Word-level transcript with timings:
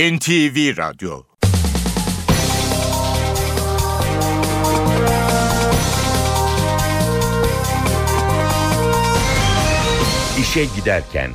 NTV 0.00 0.76
Radyo 0.76 1.22
İşe 10.40 10.64
Giderken 10.76 11.30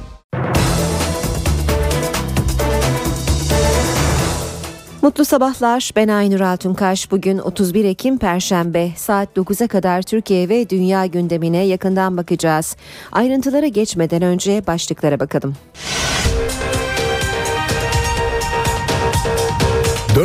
Mutlu 5.02 5.26
sabahlar. 5.26 5.92
Ben 5.96 6.08
Aynur 6.08 6.40
Altunkaş. 6.40 7.12
Bugün 7.12 7.38
31 7.38 7.86
Ekim 7.86 8.18
Perşembe 8.18 8.92
saat 8.96 9.38
9'a 9.38 9.68
kadar 9.68 10.02
Türkiye 10.02 10.50
ve 10.50 10.70
dünya 10.70 11.06
gündemine 11.06 11.66
yakından 11.66 12.18
bakacağız. 12.18 12.76
Ayrıntılara 13.12 13.68
geçmeden 13.68 14.22
önce 14.22 14.68
başlıklara 14.68 15.20
bakalım. 15.20 15.56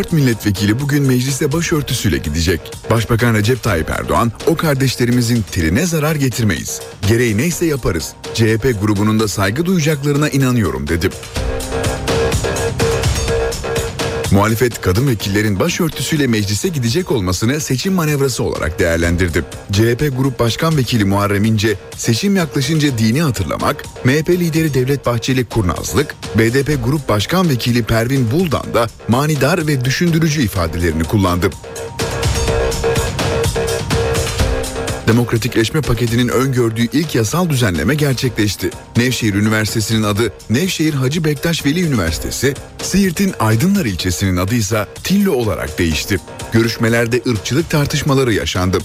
4 0.01 0.13
milletvekili 0.13 0.81
bugün 0.81 1.03
meclise 1.03 1.53
başörtüsüyle 1.53 2.19
gidecek. 2.19 2.61
Başbakan 2.91 3.35
Recep 3.35 3.63
Tayyip 3.63 3.91
Erdoğan, 3.91 4.33
o 4.47 4.57
kardeşlerimizin 4.57 5.45
teline 5.53 5.87
zarar 5.87 6.15
getirmeyiz. 6.15 6.81
Gereği 7.09 7.37
neyse 7.37 7.67
yaparız. 7.67 8.13
CHP 8.35 8.75
grubunun 8.83 9.21
da 9.21 9.29
saygı 9.29 9.67
duyacaklarına 9.67 10.29
inanıyorum 10.29 10.89
dedi. 10.89 11.11
Muhalefet 14.31 14.81
kadın 14.81 15.09
vekillerin 15.09 15.61
başörtüsüyle 15.61 16.27
meclise 16.27 16.69
gidecek 16.69 17.13
olmasını 17.13 17.61
seçim 17.61 17.93
manevrası 17.93 18.43
olarak 18.43 18.79
değerlendirdi. 18.79 19.45
CHP 19.73 20.13
Grup 20.17 20.39
Başkan 20.39 20.77
Vekili 20.77 21.05
Muharrem 21.05 21.45
İnce 21.45 21.75
seçim 21.97 22.37
yaklaşınca 22.37 22.99
dini 22.99 23.23
hatırlamak, 23.23 23.85
MHP 24.05 24.31
lideri 24.31 24.75
Devlet 24.75 25.07
Bahçeli 25.07 25.45
kurnazlık, 25.45 26.15
BDP 26.39 26.85
Grup 26.85 27.09
Başkan 27.09 27.49
Vekili 27.49 27.83
Pervin 27.83 28.31
Buldan 28.31 28.75
da 28.75 28.87
manidar 29.09 29.67
ve 29.67 29.85
düşündürücü 29.85 30.43
ifadelerini 30.43 31.05
kullandı. 31.05 31.51
Demokratikleşme 35.11 35.81
paketinin 35.81 36.29
öngördüğü 36.29 36.89
ilk 36.93 37.15
yasal 37.15 37.49
düzenleme 37.49 37.95
gerçekleşti. 37.95 38.71
Nevşehir 38.97 39.35
Üniversitesi'nin 39.35 40.03
adı 40.03 40.33
Nevşehir 40.51 40.95
Hacı 40.95 41.25
Bektaş 41.25 41.67
Veli 41.67 41.83
Üniversitesi, 41.83 42.55
Siirt'in 42.83 43.35
Aydınlar 43.41 43.85
ilçesinin 43.85 44.37
adı 44.37 44.55
ise 44.55 44.87
Tillo 45.05 45.33
olarak 45.33 45.79
değişti. 45.79 46.21
Görüşmelerde 46.53 47.23
ırkçılık 47.29 47.71
tartışmaları 47.71 48.35
yaşandı. 48.35 48.79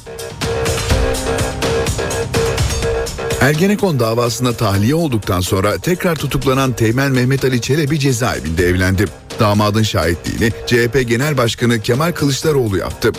Ergenekon 3.41 3.99
davasında 3.99 4.53
tahliye 4.53 4.95
olduktan 4.95 5.41
sonra 5.41 5.77
tekrar 5.77 6.15
tutuklanan 6.15 6.73
Teğmen 6.73 7.11
Mehmet 7.11 7.45
Ali 7.45 7.61
Çelebi 7.61 7.99
cezaevinde 7.99 8.67
evlendi. 8.67 9.05
Damadın 9.39 9.83
şahitliğini 9.83 10.51
CHP 10.67 11.09
Genel 11.09 11.37
Başkanı 11.37 11.81
Kemal 11.81 12.11
Kılıçdaroğlu 12.11 12.77
yaptı. 12.77 13.11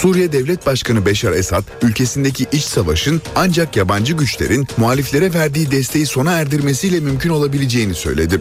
Suriye 0.00 0.32
Devlet 0.32 0.66
Başkanı 0.66 1.06
Beşar 1.06 1.32
Esad, 1.32 1.64
ülkesindeki 1.82 2.46
iç 2.52 2.64
savaşın 2.64 3.22
ancak 3.36 3.76
yabancı 3.76 4.12
güçlerin 4.12 4.66
muhaliflere 4.76 5.34
verdiği 5.34 5.70
desteği 5.70 6.06
sona 6.06 6.32
erdirmesiyle 6.32 7.00
mümkün 7.00 7.30
olabileceğini 7.30 7.94
söyledi. 7.94 8.40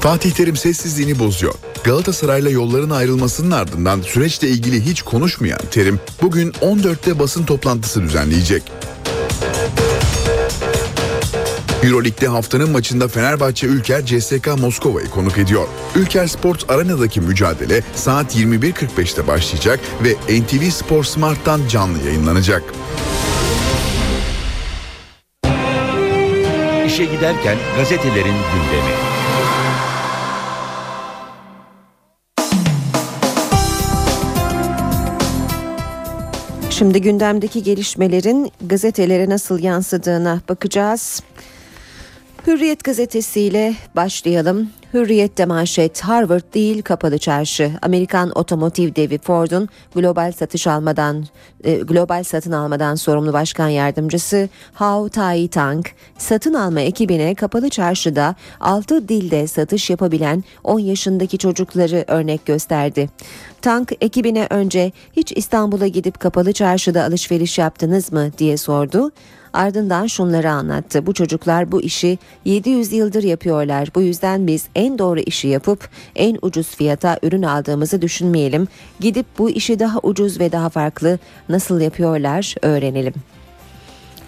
Fatih 0.00 0.30
Terim 0.30 0.56
sessizliğini 0.56 1.18
bozuyor. 1.18 1.54
Galatasaray'la 1.84 2.50
yolların 2.50 2.90
ayrılmasının 2.90 3.50
ardından 3.50 4.00
süreçle 4.00 4.48
ilgili 4.48 4.86
hiç 4.86 5.02
konuşmayan 5.02 5.60
Terim 5.70 6.00
bugün 6.22 6.50
14'te 6.50 7.18
basın 7.18 7.44
toplantısı 7.44 8.02
düzenleyecek. 8.02 8.62
Euroleague'de 11.82 12.28
haftanın 12.28 12.70
maçında 12.70 13.08
Fenerbahçe 13.08 13.66
Ülker 13.66 14.06
CSK 14.06 14.58
Moskova'yı 14.60 15.10
konuk 15.10 15.38
ediyor. 15.38 15.68
Ülker 15.96 16.26
Sports 16.26 16.64
Arena'daki 16.68 17.20
mücadele 17.20 17.82
saat 17.94 18.36
21.45'te 18.36 19.26
başlayacak 19.26 19.80
ve 20.04 20.40
NTV 20.40 20.70
Spor 20.70 21.04
Smart'tan 21.04 21.60
canlı 21.68 21.98
yayınlanacak. 22.06 22.62
İşe 26.86 27.04
giderken 27.04 27.58
gazetelerin 27.76 28.24
gündemi. 28.24 28.92
Şimdi 36.70 37.00
gündemdeki 37.00 37.62
gelişmelerin 37.62 38.52
gazetelere 38.60 39.30
nasıl 39.30 39.58
yansıdığına 39.58 40.40
bakacağız. 40.48 41.22
Hürriyet 42.46 42.84
gazetesiyle 42.84 43.74
başlayalım. 43.96 44.70
Hürriyet'te 44.94 45.44
manşet 45.46 46.00
Harvard 46.00 46.54
değil 46.54 46.82
kapalı 46.82 47.18
çarşı. 47.18 47.70
Amerikan 47.82 48.38
otomotiv 48.38 48.94
devi 48.94 49.18
Ford'un 49.18 49.68
global 49.94 50.32
satış 50.32 50.66
almadan 50.66 51.24
e, 51.64 51.74
global 51.74 52.22
satın 52.22 52.52
almadan 52.52 52.94
sorumlu 52.94 53.32
başkan 53.32 53.68
yardımcısı 53.68 54.48
Hao 54.72 55.08
Tai 55.08 55.48
Tang 55.48 55.86
satın 56.18 56.54
alma 56.54 56.80
ekibine 56.80 57.34
kapalı 57.34 57.68
çarşıda 57.68 58.34
6 58.60 59.08
dilde 59.08 59.46
satış 59.46 59.90
yapabilen 59.90 60.44
10 60.64 60.78
yaşındaki 60.78 61.38
çocukları 61.38 62.04
örnek 62.06 62.46
gösterdi. 62.46 63.10
Tang 63.62 63.88
ekibine 64.00 64.46
önce 64.50 64.92
hiç 65.16 65.32
İstanbul'a 65.32 65.86
gidip 65.86 66.20
kapalı 66.20 66.52
çarşıda 66.52 67.04
alışveriş 67.04 67.58
yaptınız 67.58 68.12
mı 68.12 68.30
diye 68.38 68.56
sordu. 68.56 69.12
Ardından 69.52 70.06
şunları 70.06 70.50
anlattı. 70.50 71.06
Bu 71.06 71.14
çocuklar 71.14 71.72
bu 71.72 71.82
işi 71.82 72.18
700 72.44 72.92
yıldır 72.92 73.22
yapıyorlar. 73.22 73.88
Bu 73.94 74.02
yüzden 74.02 74.46
biz 74.46 74.66
en 74.74 74.98
doğru 74.98 75.20
işi 75.20 75.48
yapıp 75.48 75.88
en 76.16 76.38
ucuz 76.42 76.76
fiyata 76.76 77.18
ürün 77.22 77.42
aldığımızı 77.42 78.02
düşünmeyelim. 78.02 78.68
Gidip 79.00 79.26
bu 79.38 79.50
işi 79.50 79.78
daha 79.78 79.98
ucuz 80.02 80.40
ve 80.40 80.52
daha 80.52 80.68
farklı 80.68 81.18
nasıl 81.48 81.80
yapıyorlar 81.80 82.54
öğrenelim. 82.62 83.14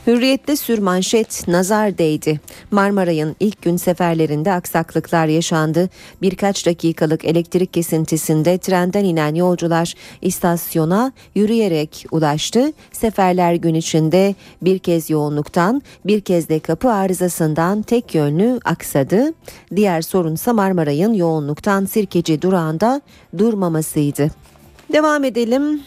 Hürriyette 0.07 0.57
sürmanşet 0.57 1.49
nazar 1.49 1.99
değdi. 1.99 2.41
Marmaray'ın 2.71 3.37
ilk 3.41 3.63
gün 3.63 3.77
seferlerinde 3.77 4.53
aksaklıklar 4.53 5.27
yaşandı. 5.27 5.89
Birkaç 6.23 6.67
dakikalık 6.67 7.25
elektrik 7.25 7.73
kesintisinde 7.73 8.59
trenden 8.59 9.05
inen 9.05 9.35
yolcular 9.35 9.95
istasyona 10.23 11.13
yürüyerek 11.35 12.07
ulaştı. 12.11 12.73
Seferler 12.93 13.55
gün 13.55 13.75
içinde 13.75 14.35
bir 14.63 14.79
kez 14.79 15.11
yoğunluktan 15.11 15.83
bir 16.05 16.21
kez 16.21 16.49
de 16.49 16.59
kapı 16.59 16.91
arızasından 16.91 17.83
tek 17.83 18.15
yönlü 18.15 18.61
aksadı. 18.65 19.33
Diğer 19.77 20.03
sorunsa 20.03 20.53
Marmaray'ın 20.53 21.13
yoğunluktan 21.13 21.85
Sirkeci 21.85 22.43
durağında 22.43 23.01
durmamasıydı. 23.39 24.31
Devam 24.93 25.25
edelim. 25.25 25.81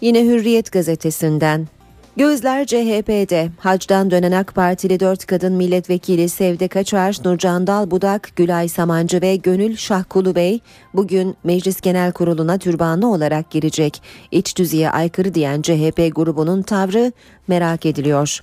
Yine 0.00 0.24
Hürriyet 0.24 0.72
gazetesinden 0.72 1.68
Gözler 2.16 2.66
CHP'de. 2.66 3.48
Hacdan 3.58 4.10
dönen 4.10 4.32
AK 4.32 4.54
Partili 4.54 5.00
dört 5.00 5.26
kadın 5.26 5.52
milletvekili 5.52 6.28
Sevde 6.28 6.68
Kaçar, 6.68 7.16
Nurcan 7.24 7.66
Dalbudak, 7.66 8.30
Gülay 8.36 8.68
Samancı 8.68 9.20
ve 9.20 9.36
Gönül 9.36 9.76
Şahkulu 9.76 10.34
Bey 10.34 10.60
bugün 10.94 11.36
Meclis 11.44 11.80
Genel 11.80 12.12
Kurulu'na 12.12 12.58
türbanlı 12.58 13.12
olarak 13.12 13.50
girecek. 13.50 14.02
İç 14.30 14.56
düzeye 14.56 14.90
aykırı 14.90 15.34
diyen 15.34 15.62
CHP 15.62 16.16
grubunun 16.16 16.62
tavrı 16.62 17.12
merak 17.48 17.86
ediliyor. 17.86 18.40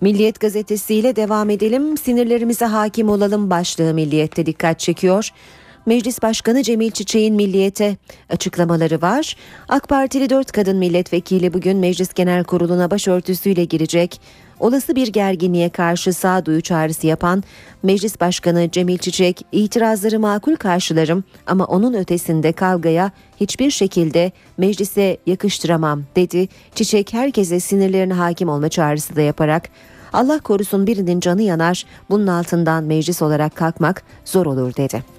Milliyet 0.00 0.40
gazetesiyle 0.40 1.16
devam 1.16 1.50
edelim. 1.50 1.96
Sinirlerimize 1.96 2.64
hakim 2.64 3.08
olalım 3.08 3.50
başlığı 3.50 3.94
Milliyet'te 3.94 4.46
dikkat 4.46 4.80
çekiyor. 4.80 5.30
Meclis 5.88 6.22
Başkanı 6.22 6.62
Cemil 6.62 6.90
Çiçek'in 6.90 7.34
milliyete 7.34 7.96
açıklamaları 8.30 9.02
var. 9.02 9.36
AK 9.68 9.88
Partili 9.88 10.30
4 10.30 10.52
kadın 10.52 10.76
milletvekili 10.76 11.54
bugün 11.54 11.76
Meclis 11.76 12.14
Genel 12.14 12.44
Kurulu'na 12.44 12.90
başörtüsüyle 12.90 13.64
girecek. 13.64 14.20
Olası 14.60 14.96
bir 14.96 15.08
gerginliğe 15.08 15.68
karşı 15.68 16.12
sağduyu 16.12 16.60
çağrısı 16.60 17.06
yapan 17.06 17.42
Meclis 17.82 18.20
Başkanı 18.20 18.70
Cemil 18.70 18.98
Çiçek 18.98 19.46
itirazları 19.52 20.20
makul 20.20 20.56
karşılarım 20.56 21.24
ama 21.46 21.64
onun 21.64 21.94
ötesinde 21.94 22.52
kavgaya 22.52 23.10
hiçbir 23.40 23.70
şekilde 23.70 24.32
meclise 24.58 25.16
yakıştıramam 25.26 26.04
dedi. 26.16 26.48
Çiçek 26.74 27.12
herkese 27.12 27.60
sinirlerine 27.60 28.14
hakim 28.14 28.48
olma 28.48 28.68
çağrısı 28.68 29.16
da 29.16 29.20
yaparak 29.20 29.68
Allah 30.12 30.38
korusun 30.40 30.86
birinin 30.86 31.20
canı 31.20 31.42
yanar 31.42 31.84
bunun 32.10 32.26
altından 32.26 32.84
meclis 32.84 33.22
olarak 33.22 33.56
kalkmak 33.56 34.02
zor 34.24 34.46
olur 34.46 34.76
dedi. 34.76 35.17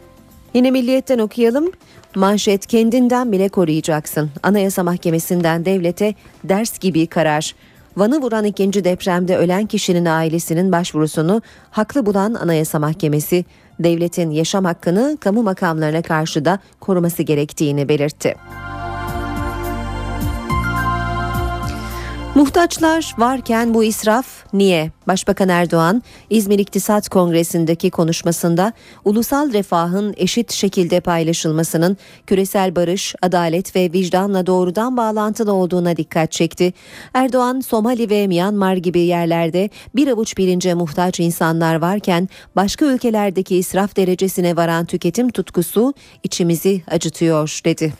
Yine 0.53 0.71
Milliyet'ten 0.71 1.19
okuyalım. 1.19 1.71
Manşet 2.15 2.65
kendinden 2.65 3.31
bile 3.31 3.49
koruyacaksın. 3.49 4.29
Anayasa 4.43 4.83
Mahkemesi'nden 4.83 5.65
devlete 5.65 6.15
ders 6.43 6.79
gibi 6.79 7.07
karar. 7.07 7.55
Van'ı 7.97 8.21
vuran 8.21 8.45
ikinci 8.45 8.83
depremde 8.83 9.37
ölen 9.37 9.65
kişinin 9.65 10.05
ailesinin 10.05 10.71
başvurusunu 10.71 11.41
haklı 11.71 12.05
bulan 12.05 12.33
Anayasa 12.33 12.79
Mahkemesi, 12.79 13.45
devletin 13.79 14.31
yaşam 14.31 14.65
hakkını 14.65 15.17
kamu 15.19 15.43
makamlarına 15.43 16.01
karşı 16.01 16.45
da 16.45 16.59
koruması 16.79 17.23
gerektiğini 17.23 17.89
belirtti. 17.89 18.35
Muhtaçlar 22.35 23.15
varken 23.17 23.73
bu 23.73 23.83
israf 23.83 24.25
niye? 24.53 24.91
Başbakan 25.07 25.49
Erdoğan 25.49 26.03
İzmir 26.29 26.59
İktisat 26.59 27.09
Kongresi'ndeki 27.09 27.89
konuşmasında 27.89 28.73
ulusal 29.05 29.53
refahın 29.53 30.13
eşit 30.17 30.51
şekilde 30.51 30.99
paylaşılmasının 30.99 31.97
küresel 32.27 32.75
barış, 32.75 33.15
adalet 33.21 33.75
ve 33.75 33.93
vicdanla 33.93 34.45
doğrudan 34.45 34.97
bağlantılı 34.97 35.53
olduğuna 35.53 35.97
dikkat 35.97 36.31
çekti. 36.31 36.73
Erdoğan 37.13 37.59
Somali 37.59 38.09
ve 38.09 38.27
Myanmar 38.27 38.75
gibi 38.75 38.99
yerlerde 38.99 39.69
bir 39.95 40.07
avuç 40.07 40.35
pirince 40.35 40.73
muhtaç 40.73 41.19
insanlar 41.19 41.75
varken 41.75 42.29
başka 42.55 42.85
ülkelerdeki 42.85 43.57
israf 43.57 43.95
derecesine 43.95 44.55
varan 44.55 44.85
tüketim 44.85 45.29
tutkusu 45.29 45.93
içimizi 46.23 46.81
acıtıyor 46.87 47.59
dedi. 47.65 47.93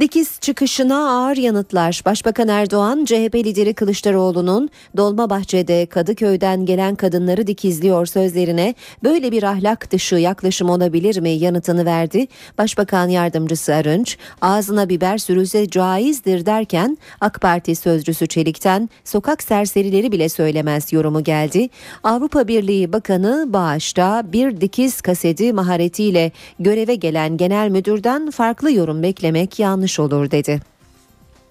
Dikiz 0.00 0.40
çıkışına 0.40 1.10
ağır 1.10 1.36
yanıtlar. 1.36 2.02
Başbakan 2.04 2.48
Erdoğan, 2.48 3.04
CHP 3.04 3.34
lideri 3.34 3.74
Kılıçdaroğlu'nun 3.74 4.70
Dolmabahçe'de 4.96 5.86
Kadıköy'den 5.86 6.66
gelen 6.66 6.94
kadınları 6.94 7.46
dikizliyor 7.46 8.06
sözlerine 8.06 8.74
böyle 9.04 9.32
bir 9.32 9.42
ahlak 9.42 9.90
dışı 9.90 10.14
yaklaşım 10.14 10.70
olabilir 10.70 11.20
mi 11.20 11.30
yanıtını 11.30 11.84
verdi. 11.84 12.26
Başbakan 12.58 13.08
yardımcısı 13.08 13.74
Arınç, 13.74 14.18
ağzına 14.40 14.88
biber 14.88 15.18
sürülse 15.18 15.68
caizdir 15.68 16.46
derken 16.46 16.98
AK 17.20 17.40
Parti 17.40 17.76
sözcüsü 17.76 18.26
Çelik'ten 18.26 18.90
sokak 19.04 19.42
serserileri 19.42 20.12
bile 20.12 20.28
söylemez 20.28 20.92
yorumu 20.92 21.24
geldi. 21.24 21.68
Avrupa 22.02 22.48
Birliği 22.48 22.92
Bakanı 22.92 23.44
Bağış'ta 23.48 24.32
bir 24.32 24.60
dikiz 24.60 25.00
kaseti 25.00 25.52
maharetiyle 25.52 26.32
göreve 26.58 26.94
gelen 26.94 27.36
genel 27.36 27.68
müdürden 27.68 28.30
farklı 28.30 28.72
yorum 28.72 29.02
beklemek 29.02 29.58
yanlış 29.58 29.85
yanlış 29.86 30.00
olur 30.00 30.30
dedi. 30.30 30.60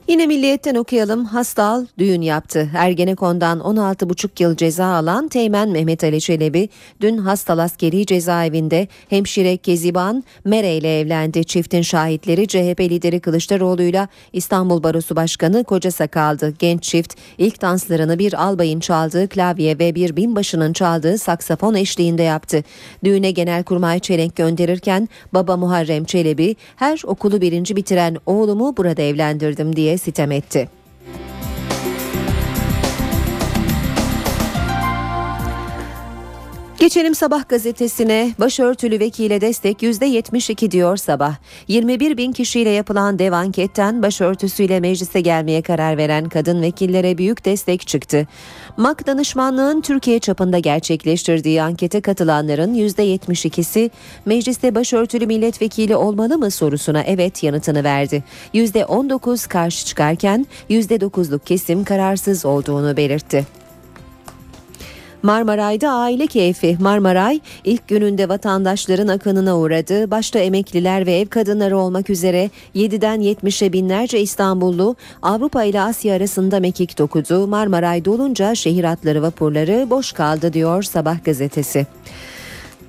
Yine 0.07 0.27
Milliyet'ten 0.27 0.75
okuyalım. 0.75 1.25
Hastal 1.25 1.85
düğün 1.97 2.21
yaptı. 2.21 2.69
Ergenekon'dan 2.75 3.59
16,5 3.59 4.43
yıl 4.43 4.55
ceza 4.55 4.85
alan 4.85 5.27
Teğmen 5.27 5.69
Mehmet 5.69 6.03
Ali 6.03 6.21
Çelebi 6.21 6.69
dün 7.01 7.17
Hastal 7.17 7.57
Askeri 7.57 8.05
Cezaevinde 8.05 8.87
hemşire 9.09 9.57
Keziban 9.57 10.23
Mere 10.43 10.77
ile 10.77 10.99
evlendi. 10.99 11.43
Çiftin 11.45 11.81
şahitleri 11.81 12.47
CHP 12.47 12.79
lideri 12.79 13.19
Kılıçdaroğlu'yla 13.19 14.07
İstanbul 14.33 14.83
Barosu 14.83 15.15
Başkanı 15.15 15.63
Koca 15.63 15.91
Sakaldı. 15.91 16.53
Genç 16.59 16.83
çift 16.83 17.13
ilk 17.37 17.61
danslarını 17.61 18.19
bir 18.19 18.43
albayın 18.43 18.79
çaldığı 18.79 19.29
klavye 19.29 19.79
ve 19.79 19.95
bir 19.95 20.15
binbaşının 20.15 20.73
çaldığı 20.73 21.17
saksafon 21.17 21.73
eşliğinde 21.73 22.23
yaptı. 22.23 22.63
Düğüne 23.03 23.31
Genelkurmay 23.31 23.99
Çelenk 23.99 24.35
gönderirken 24.35 25.09
baba 25.33 25.57
Muharrem 25.57 26.05
Çelebi 26.05 26.55
her 26.75 27.01
okulu 27.05 27.41
birinci 27.41 27.75
bitiren 27.75 28.17
oğlumu 28.25 28.77
burada 28.77 29.01
evlendirdim 29.01 29.75
diye 29.75 29.94
sitem 29.97 30.31
etti. 30.31 30.69
Geçelim 36.85 37.15
Sabah 37.15 37.49
gazetesine 37.49 38.31
başörtülü 38.39 38.99
vekile 38.99 39.41
destek 39.41 39.83
%72 39.83 40.71
diyor 40.71 40.97
Sabah. 40.97 41.35
21 41.67 42.17
bin 42.17 42.31
kişiyle 42.31 42.69
yapılan 42.69 43.19
dev 43.19 43.31
anketten 43.31 44.03
başörtüsüyle 44.03 44.79
meclise 44.79 45.21
gelmeye 45.21 45.61
karar 45.61 45.97
veren 45.97 46.29
kadın 46.29 46.61
vekillere 46.61 47.17
büyük 47.17 47.45
destek 47.45 47.87
çıktı. 47.87 48.27
MAK 48.77 49.07
danışmanlığın 49.07 49.81
Türkiye 49.81 50.19
çapında 50.19 50.59
gerçekleştirdiği 50.59 51.61
ankete 51.61 52.01
katılanların 52.01 52.73
%72'si 52.73 53.89
mecliste 54.25 54.75
başörtülü 54.75 55.25
milletvekili 55.25 55.95
olmalı 55.95 56.37
mı 56.37 56.51
sorusuna 56.51 57.01
evet 57.01 57.43
yanıtını 57.43 57.83
verdi. 57.83 58.23
%19 58.53 59.47
karşı 59.47 59.85
çıkarken 59.85 60.47
%9'luk 60.69 61.45
kesim 61.45 61.83
kararsız 61.83 62.45
olduğunu 62.45 62.97
belirtti. 62.97 63.64
Marmaray'da 65.25 65.91
aile 65.91 66.27
keyfi. 66.27 66.77
Marmaray 66.79 67.39
ilk 67.63 67.87
gününde 67.87 68.29
vatandaşların 68.29 69.07
akınına 69.07 69.57
uğradı. 69.57 70.11
Başta 70.11 70.39
emekliler 70.39 71.05
ve 71.05 71.19
ev 71.19 71.27
kadınları 71.27 71.77
olmak 71.77 72.09
üzere 72.09 72.49
7'den 72.75 73.21
70'e 73.21 73.73
binlerce 73.73 74.21
İstanbullu 74.21 74.95
Avrupa 75.21 75.63
ile 75.63 75.81
Asya 75.81 76.15
arasında 76.15 76.59
mekik 76.59 76.97
dokudu. 76.97 77.47
Marmaray 77.47 78.05
dolunca 78.05 78.55
şehir 78.55 78.83
hatları 78.83 79.21
vapurları 79.21 79.89
boş 79.89 80.11
kaldı 80.11 80.53
diyor 80.53 80.83
Sabah 80.83 81.23
gazetesi. 81.23 81.87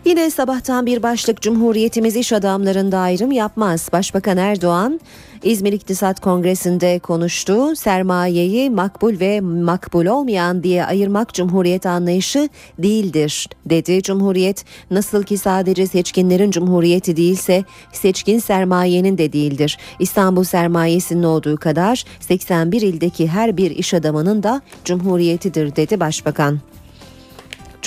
Yine 0.06 0.30
sabahtan 0.30 0.86
bir 0.86 1.02
başlık 1.02 1.42
Cumhuriyetimiz 1.42 2.16
iş 2.16 2.32
adamlarında 2.32 2.98
ayrım 2.98 3.32
yapmaz. 3.32 3.88
Başbakan 3.92 4.36
Erdoğan 4.36 5.00
İzmir 5.42 5.72
İktisat 5.72 6.20
Kongresi'nde 6.20 6.98
konuştu. 6.98 7.76
Sermayeyi 7.76 8.70
makbul 8.70 9.20
ve 9.20 9.40
makbul 9.40 10.06
olmayan 10.06 10.62
diye 10.62 10.84
ayırmak 10.84 11.34
Cumhuriyet 11.34 11.86
anlayışı 11.86 12.48
değildir 12.78 13.48
dedi. 13.66 14.02
Cumhuriyet 14.02 14.64
nasıl 14.90 15.22
ki 15.22 15.38
sadece 15.38 15.86
seçkinlerin 15.86 16.50
cumhuriyeti 16.50 17.16
değilse 17.16 17.64
seçkin 17.92 18.38
sermayenin 18.38 19.18
de 19.18 19.32
değildir. 19.32 19.78
İstanbul 19.98 20.44
sermayesinin 20.44 21.22
olduğu 21.22 21.56
kadar 21.56 22.04
81 22.20 22.82
ildeki 22.82 23.28
her 23.28 23.56
bir 23.56 23.70
iş 23.70 23.94
adamının 23.94 24.42
da 24.42 24.60
cumhuriyetidir 24.84 25.76
dedi 25.76 26.00
Başbakan. 26.00 26.60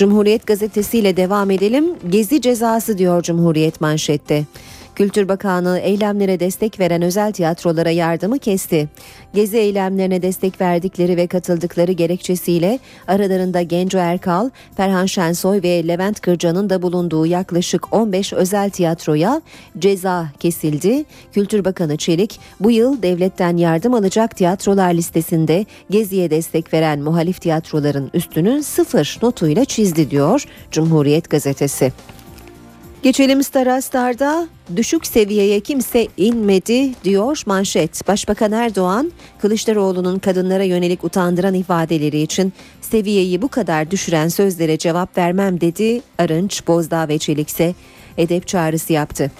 Cumhuriyet 0.00 0.46
gazetesiyle 0.46 1.16
devam 1.16 1.50
edelim. 1.50 1.84
Gezi 2.08 2.40
cezası 2.40 2.98
diyor 2.98 3.22
Cumhuriyet 3.22 3.80
manşette. 3.80 4.44
Kültür 5.00 5.28
Bakanı 5.28 5.78
eylemlere 5.78 6.40
destek 6.40 6.80
veren 6.80 7.02
özel 7.02 7.32
tiyatrolara 7.32 7.90
yardımı 7.90 8.38
kesti. 8.38 8.88
Gezi 9.34 9.56
eylemlerine 9.56 10.22
destek 10.22 10.60
verdikleri 10.60 11.16
ve 11.16 11.26
katıldıkları 11.26 11.92
gerekçesiyle 11.92 12.78
aralarında 13.06 13.62
Genco 13.62 13.98
Erkal, 13.98 14.50
Ferhan 14.76 15.06
Şensoy 15.06 15.62
ve 15.62 15.88
Levent 15.88 16.20
Kırca'nın 16.20 16.70
da 16.70 16.82
bulunduğu 16.82 17.26
yaklaşık 17.26 17.94
15 17.94 18.32
özel 18.32 18.70
tiyatroya 18.70 19.42
ceza 19.78 20.28
kesildi. 20.40 21.04
Kültür 21.32 21.64
Bakanı 21.64 21.96
Çelik 21.96 22.40
bu 22.60 22.70
yıl 22.70 23.02
devletten 23.02 23.56
yardım 23.56 23.94
alacak 23.94 24.36
tiyatrolar 24.36 24.94
listesinde 24.94 25.66
Gezi'ye 25.90 26.30
destek 26.30 26.72
veren 26.72 27.00
muhalif 27.00 27.40
tiyatroların 27.40 28.10
üstünü 28.14 28.62
sıfır 28.62 29.18
notuyla 29.22 29.64
çizdi 29.64 30.10
diyor 30.10 30.44
Cumhuriyet 30.70 31.30
Gazetesi. 31.30 31.92
Geçelim 33.02 33.44
Star 33.44 33.80
Star'da 33.80 34.48
düşük 34.76 35.06
seviyeye 35.06 35.60
kimse 35.60 36.08
inmedi 36.16 36.94
diyor 37.04 37.42
manşet. 37.46 38.08
Başbakan 38.08 38.52
Erdoğan 38.52 39.12
Kılıçdaroğlu'nun 39.38 40.18
kadınlara 40.18 40.64
yönelik 40.64 41.04
utandıran 41.04 41.54
ifadeleri 41.54 42.20
için 42.20 42.52
seviyeyi 42.80 43.42
bu 43.42 43.48
kadar 43.48 43.90
düşüren 43.90 44.28
sözlere 44.28 44.78
cevap 44.78 45.18
vermem 45.18 45.60
dedi. 45.60 46.02
Arınç, 46.18 46.66
Bozdağ 46.66 47.08
ve 47.08 47.18
Çelik 47.18 47.48
ise 47.48 47.74
edep 48.18 48.46
çağrısı 48.46 48.92
yaptı. 48.92 49.30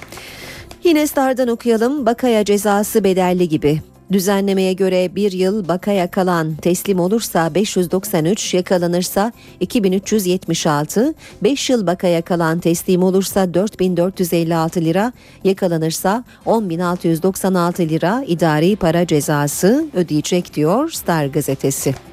Yine 0.85 1.07
Star'dan 1.07 1.49
okuyalım. 1.49 2.07
Bakaya 2.07 2.45
cezası 2.45 3.05
bedelli 3.05 3.49
gibi. 3.49 3.81
Düzenlemeye 4.13 4.73
göre 4.73 5.15
bir 5.17 5.33
yıl 5.33 5.69
bakaya 5.69 6.11
kalan 6.11 6.55
teslim 6.55 7.01
olursa 7.01 7.55
593 7.55 8.55
yakalanırsa 8.55 9.33
2376, 9.61 11.15
5 11.43 11.71
yıl 11.71 11.87
bakaya 11.87 12.23
kalan 12.23 12.59
teslim 12.59 13.03
olursa 13.03 13.55
4456 13.55 14.81
lira 14.81 15.13
yakalanırsa 15.45 16.25
10696 16.47 17.83
lira 17.83 18.25
idari 18.27 18.77
para 18.77 19.07
cezası 19.07 19.87
ödeyecek 19.95 20.55
diyor 20.55 20.91
Star 20.91 21.27
gazetesi. 21.27 22.10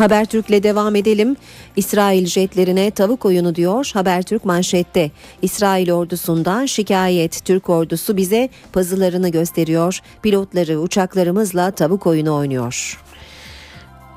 Habertürk'le 0.00 0.62
devam 0.62 0.96
edelim. 0.96 1.36
İsrail 1.76 2.26
jetlerine 2.26 2.90
tavuk 2.90 3.24
oyunu 3.24 3.54
diyor 3.54 3.90
Habertürk 3.94 4.44
manşette. 4.44 5.10
İsrail 5.42 5.92
ordusundan 5.92 6.66
şikayet. 6.66 7.44
Türk 7.44 7.68
ordusu 7.68 8.16
bize 8.16 8.48
pazılarını 8.72 9.28
gösteriyor. 9.28 10.00
Pilotları 10.22 10.80
uçaklarımızla 10.80 11.70
tavuk 11.70 12.06
oyunu 12.06 12.34
oynuyor. 12.34 13.00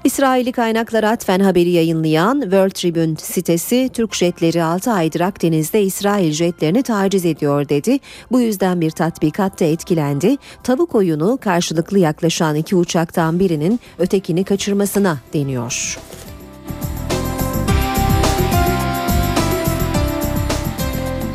İsraili 0.04 0.52
kaynaklara 0.52 1.10
atfen 1.10 1.40
haberi 1.40 1.70
yayınlayan 1.70 2.42
World 2.42 2.72
Tribune 2.72 3.16
sitesi 3.16 3.90
Türk 3.94 4.16
jetleri 4.16 4.64
6 4.64 4.92
aydır 4.92 5.20
Akdeniz'de 5.20 5.84
İsrail 5.84 6.32
jetlerini 6.32 6.84
taciz 6.84 7.26
ediyor 7.26 7.70
dedi. 7.70 8.00
Bu 8.32 8.42
yüzden 8.42 8.82
bir 8.82 8.92
tatbikatta 8.92 9.66
etkilendi. 9.66 10.38
Tavuk 10.64 10.96
oyunu 10.96 11.38
karşılıklı 11.42 12.00
yaklaşan 12.00 12.56
iki 12.56 12.76
uçaktan 12.76 13.40
birinin 13.40 13.80
ötekini 14.00 14.44
kaçırmasına 14.44 15.18
deniyor. 15.34 16.00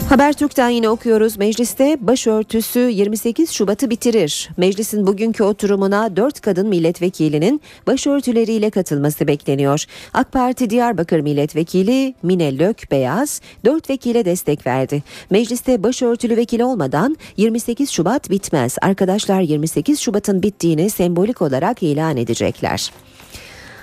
Habertürk'ten 0.08 0.68
yine 0.68 0.88
okuyoruz. 0.88 1.36
Mecliste 1.36 1.96
başörtüsü 2.00 2.78
28 2.78 3.50
Şubat'ı 3.50 3.90
bitirir. 3.90 4.48
Meclisin 4.56 5.06
bugünkü 5.06 5.42
oturumuna 5.42 6.16
4 6.16 6.40
kadın 6.40 6.68
milletvekilinin 6.68 7.60
başörtüleriyle 7.86 8.70
katılması 8.70 9.26
bekleniyor. 9.26 9.84
AK 10.14 10.32
Parti 10.32 10.70
Diyarbakır 10.70 11.20
Milletvekili 11.20 12.14
Mine 12.22 12.58
Lök 12.58 12.90
Beyaz 12.90 13.40
4 13.64 13.90
vekile 13.90 14.24
destek 14.24 14.66
verdi. 14.66 15.02
Mecliste 15.30 15.82
başörtülü 15.82 16.36
vekil 16.36 16.60
olmadan 16.60 17.16
28 17.36 17.90
Şubat 17.90 18.30
bitmez. 18.30 18.76
Arkadaşlar 18.82 19.40
28 19.40 20.00
Şubat'ın 20.00 20.42
bittiğini 20.42 20.90
sembolik 20.90 21.42
olarak 21.42 21.82
ilan 21.82 22.16
edecekler. 22.16 22.90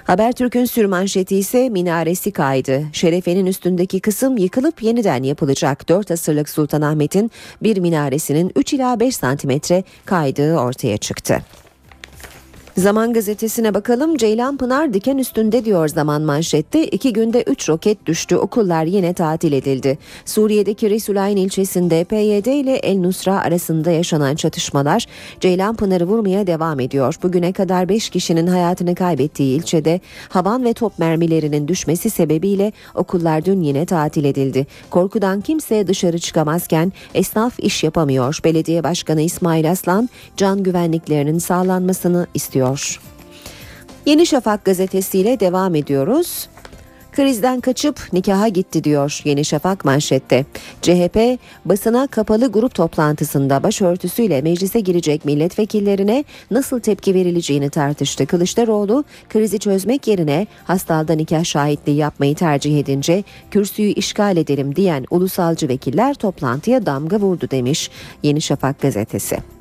Habertürk'ün 0.05 0.65
sürmanşeti 0.65 1.35
ise 1.35 1.69
minaresi 1.69 2.31
kaydı. 2.31 2.83
Şerefenin 2.93 3.45
üstündeki 3.45 3.99
kısım 3.99 4.37
yıkılıp 4.37 4.83
yeniden 4.83 5.23
yapılacak 5.23 5.89
4 5.89 6.11
asırlık 6.11 6.49
Sultanahmet'in 6.49 7.31
bir 7.63 7.77
minaresinin 7.77 8.51
3 8.55 8.73
ila 8.73 8.99
5 8.99 9.15
santimetre 9.15 9.83
kaydığı 10.05 10.57
ortaya 10.57 10.97
çıktı. 10.97 11.41
Zaman 12.77 13.13
gazetesine 13.13 13.73
bakalım. 13.73 14.17
Ceylan 14.17 14.57
Pınar 14.57 14.93
diken 14.93 15.17
üstünde 15.17 15.65
diyor 15.65 15.87
zaman 15.87 16.21
manşette. 16.21 16.87
İki 16.87 17.13
günde 17.13 17.43
üç 17.43 17.69
roket 17.69 18.05
düştü. 18.05 18.35
Okullar 18.35 18.85
yine 18.85 19.13
tatil 19.13 19.51
edildi. 19.51 19.97
Suriye'deki 20.25 20.89
Resulayn 20.89 21.37
ilçesinde 21.37 22.03
PYD 22.03 22.45
ile 22.45 22.75
El 22.75 22.97
Nusra 22.97 23.39
arasında 23.41 23.91
yaşanan 23.91 24.35
çatışmalar 24.35 25.05
Ceylan 25.39 25.75
Pınar'ı 25.75 26.05
vurmaya 26.05 26.47
devam 26.47 26.79
ediyor. 26.79 27.15
Bugüne 27.23 27.53
kadar 27.53 27.89
beş 27.89 28.09
kişinin 28.09 28.47
hayatını 28.47 28.95
kaybettiği 28.95 29.57
ilçede 29.57 29.99
havan 30.29 30.65
ve 30.65 30.73
top 30.73 30.99
mermilerinin 30.99 31.67
düşmesi 31.67 32.09
sebebiyle 32.09 32.71
okullar 32.95 33.45
dün 33.45 33.61
yine 33.61 33.85
tatil 33.85 34.25
edildi. 34.25 34.67
Korkudan 34.89 35.41
kimse 35.41 35.87
dışarı 35.87 36.19
çıkamazken 36.19 36.93
esnaf 37.13 37.59
iş 37.59 37.83
yapamıyor. 37.83 38.39
Belediye 38.43 38.83
Başkanı 38.83 39.21
İsmail 39.21 39.71
Aslan 39.71 40.09
can 40.37 40.63
güvenliklerinin 40.63 41.39
sağlanmasını 41.39 42.27
istiyor 42.33 42.64
ediyor. 42.65 42.99
Yeni 44.05 44.25
Şafak 44.25 44.65
gazetesiyle 44.65 45.39
devam 45.39 45.75
ediyoruz. 45.75 46.49
Krizden 47.11 47.61
kaçıp 47.61 48.13
nikaha 48.13 48.47
gitti 48.47 48.83
diyor 48.83 49.21
Yeni 49.23 49.45
Şafak 49.45 49.85
manşette. 49.85 50.45
CHP 50.81 51.39
basına 51.65 52.07
kapalı 52.07 52.51
grup 52.51 52.75
toplantısında 52.75 53.63
başörtüsüyle 53.63 54.41
meclise 54.41 54.79
girecek 54.79 55.25
milletvekillerine 55.25 56.23
nasıl 56.51 56.79
tepki 56.79 57.13
verileceğini 57.13 57.69
tartıştı. 57.69 58.25
Kılıçdaroğlu 58.25 59.03
krizi 59.29 59.59
çözmek 59.59 60.07
yerine 60.07 60.47
hastalda 60.63 61.13
nikah 61.13 61.43
şahitliği 61.43 61.97
yapmayı 61.97 62.35
tercih 62.35 62.79
edince 62.79 63.23
kürsüyü 63.51 63.93
işgal 63.93 64.37
edelim 64.37 64.75
diyen 64.75 65.05
ulusalcı 65.09 65.67
vekiller 65.67 66.13
toplantıya 66.13 66.85
damga 66.85 67.17
vurdu 67.17 67.47
demiş 67.51 67.89
Yeni 68.23 68.41
Şafak 68.41 68.81
gazetesi. 68.81 69.54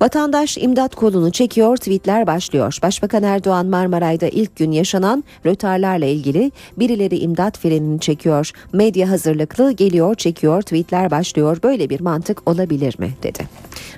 Vatandaş 0.00 0.58
imdat 0.58 0.94
kolunu 0.94 1.32
çekiyor, 1.32 1.76
tweetler 1.76 2.26
başlıyor. 2.26 2.78
Başbakan 2.82 3.22
Erdoğan 3.22 3.66
Marmaray'da 3.66 4.28
ilk 4.28 4.56
gün 4.56 4.72
yaşanan 4.72 5.24
rötarlarla 5.46 6.06
ilgili 6.06 6.52
birileri 6.76 7.18
imdat 7.18 7.58
frenini 7.58 8.00
çekiyor. 8.00 8.50
Medya 8.72 9.10
hazırlıklı 9.10 9.72
geliyor, 9.72 10.14
çekiyor, 10.14 10.62
tweetler 10.62 11.10
başlıyor. 11.10 11.58
Böyle 11.62 11.90
bir 11.90 12.00
mantık 12.00 12.48
olabilir 12.48 12.94
mi 12.98 13.10
dedi. 13.22 13.48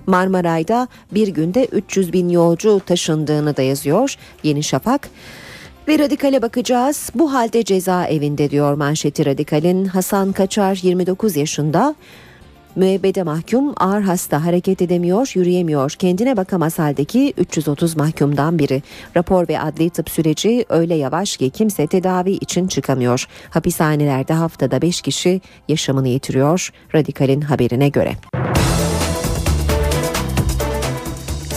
Marmaray'da 0.06 0.88
bir 1.14 1.28
günde 1.28 1.64
300 1.64 2.12
bin 2.12 2.28
yolcu 2.28 2.80
taşındığını 2.87 3.56
da 3.56 3.62
yazıyor 3.62 4.16
Yeni 4.42 4.62
Şafak. 4.62 5.09
Ve 5.88 5.99
radikale 5.99 6.42
bakacağız. 6.42 7.11
Bu 7.14 7.32
halde 7.32 7.64
cezaevinde 7.64 8.50
diyor 8.50 8.75
manşeti 8.75 9.26
radikalin. 9.26 9.85
Hasan 9.85 10.32
Kaçar 10.32 10.80
29 10.82 11.37
yaşında 11.37 11.94
Müebbede 12.76 13.23
mahkum 13.23 13.75
ağır 13.76 14.02
hasta 14.02 14.45
hareket 14.45 14.83
edemiyor, 14.83 15.33
yürüyemiyor. 15.35 15.91
Kendine 15.91 16.37
bakamaz 16.37 16.79
haldeki 16.79 17.35
330 17.37 17.97
mahkumdan 17.97 18.59
biri. 18.59 18.83
Rapor 19.17 19.49
ve 19.49 19.61
adli 19.61 19.91
tıp 19.91 20.11
süreci 20.11 20.64
öyle 20.69 20.95
yavaş 20.95 21.37
ki 21.37 21.50
kimse 21.50 21.87
tedavi 21.87 22.31
için 22.33 22.67
çıkamıyor. 22.67 23.26
Hapishanelerde 23.50 24.33
haftada 24.33 24.83
5 24.83 25.00
kişi 25.00 25.41
yaşamını 25.69 26.09
yitiriyor. 26.09 26.71
Radikal'in 26.95 27.41
haberine 27.41 27.88
göre. 27.88 28.12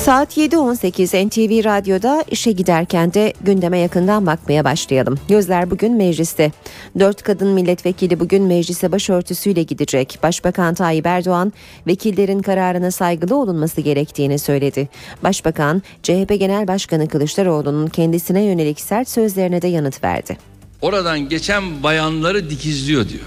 Saat 0.05 0.37
7.18 0.37 1.27
NTV 1.27 1.65
Radyo'da 1.65 2.23
işe 2.31 2.51
giderken 2.51 3.13
de 3.13 3.33
gündeme 3.41 3.79
yakından 3.79 4.25
bakmaya 4.25 4.63
başlayalım. 4.63 5.19
Gözler 5.29 5.71
bugün 5.71 5.93
mecliste. 5.93 6.51
Dört 6.99 7.23
kadın 7.23 7.47
milletvekili 7.47 8.19
bugün 8.19 8.43
meclise 8.43 8.91
başörtüsüyle 8.91 9.63
gidecek. 9.63 10.19
Başbakan 10.23 10.73
Tayyip 10.73 11.05
Erdoğan 11.05 11.53
vekillerin 11.87 12.41
kararına 12.41 12.91
saygılı 12.91 13.35
olunması 13.35 13.81
gerektiğini 13.81 14.39
söyledi. 14.39 14.89
Başbakan 15.23 15.83
CHP 16.03 16.39
Genel 16.39 16.67
Başkanı 16.67 17.07
Kılıçdaroğlu'nun 17.07 17.87
kendisine 17.87 18.43
yönelik 18.43 18.79
sert 18.79 19.09
sözlerine 19.09 19.61
de 19.61 19.67
yanıt 19.67 20.03
verdi. 20.03 20.37
Oradan 20.81 21.29
geçen 21.29 21.83
bayanları 21.83 22.49
dikizliyor 22.49 23.09
diyor. 23.09 23.25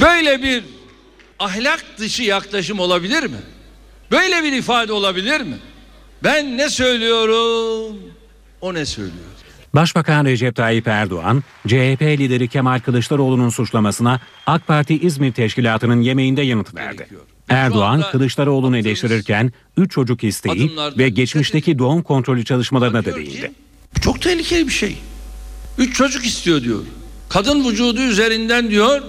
Böyle 0.00 0.42
bir 0.42 0.64
ahlak 1.38 1.84
dışı 1.98 2.22
yaklaşım 2.22 2.80
olabilir 2.80 3.22
mi? 3.22 3.38
Böyle 4.10 4.42
bir 4.42 4.52
ifade 4.52 4.92
olabilir 4.92 5.40
mi? 5.40 5.56
Ben 6.24 6.56
ne 6.56 6.70
söylüyorum? 6.70 7.96
O 8.60 8.74
ne 8.74 8.86
söylüyor? 8.86 9.24
Başbakan 9.74 10.24
Recep 10.24 10.56
Tayyip 10.56 10.88
Erdoğan, 10.88 11.42
CHP 11.66 12.02
lideri 12.02 12.48
Kemal 12.48 12.80
Kılıçdaroğlu'nun 12.80 13.48
suçlamasına 13.48 14.20
AK 14.46 14.66
Parti 14.66 14.98
İzmir 14.98 15.32
Teşkilatı'nın 15.32 16.00
yemeğinde 16.00 16.42
yanıt 16.42 16.74
verdi. 16.74 17.08
Erdoğan, 17.48 18.04
Kılıçdaroğlu'nu 18.12 18.76
eleştirirken 18.76 19.52
3 19.76 19.92
çocuk 19.92 20.24
isteği 20.24 20.72
ve 20.98 21.08
geçmişteki 21.08 21.78
doğum 21.78 22.02
kontrolü 22.02 22.44
çalışmalarına 22.44 23.04
da 23.04 23.16
değindi. 23.16 23.52
Çok 24.00 24.22
tehlikeli 24.22 24.66
bir 24.66 24.72
şey. 24.72 24.96
3 25.78 25.96
çocuk 25.96 26.26
istiyor 26.26 26.62
diyor. 26.62 26.80
Kadın 27.28 27.64
vücudu 27.68 28.00
üzerinden 28.00 28.70
diyor, 28.70 29.02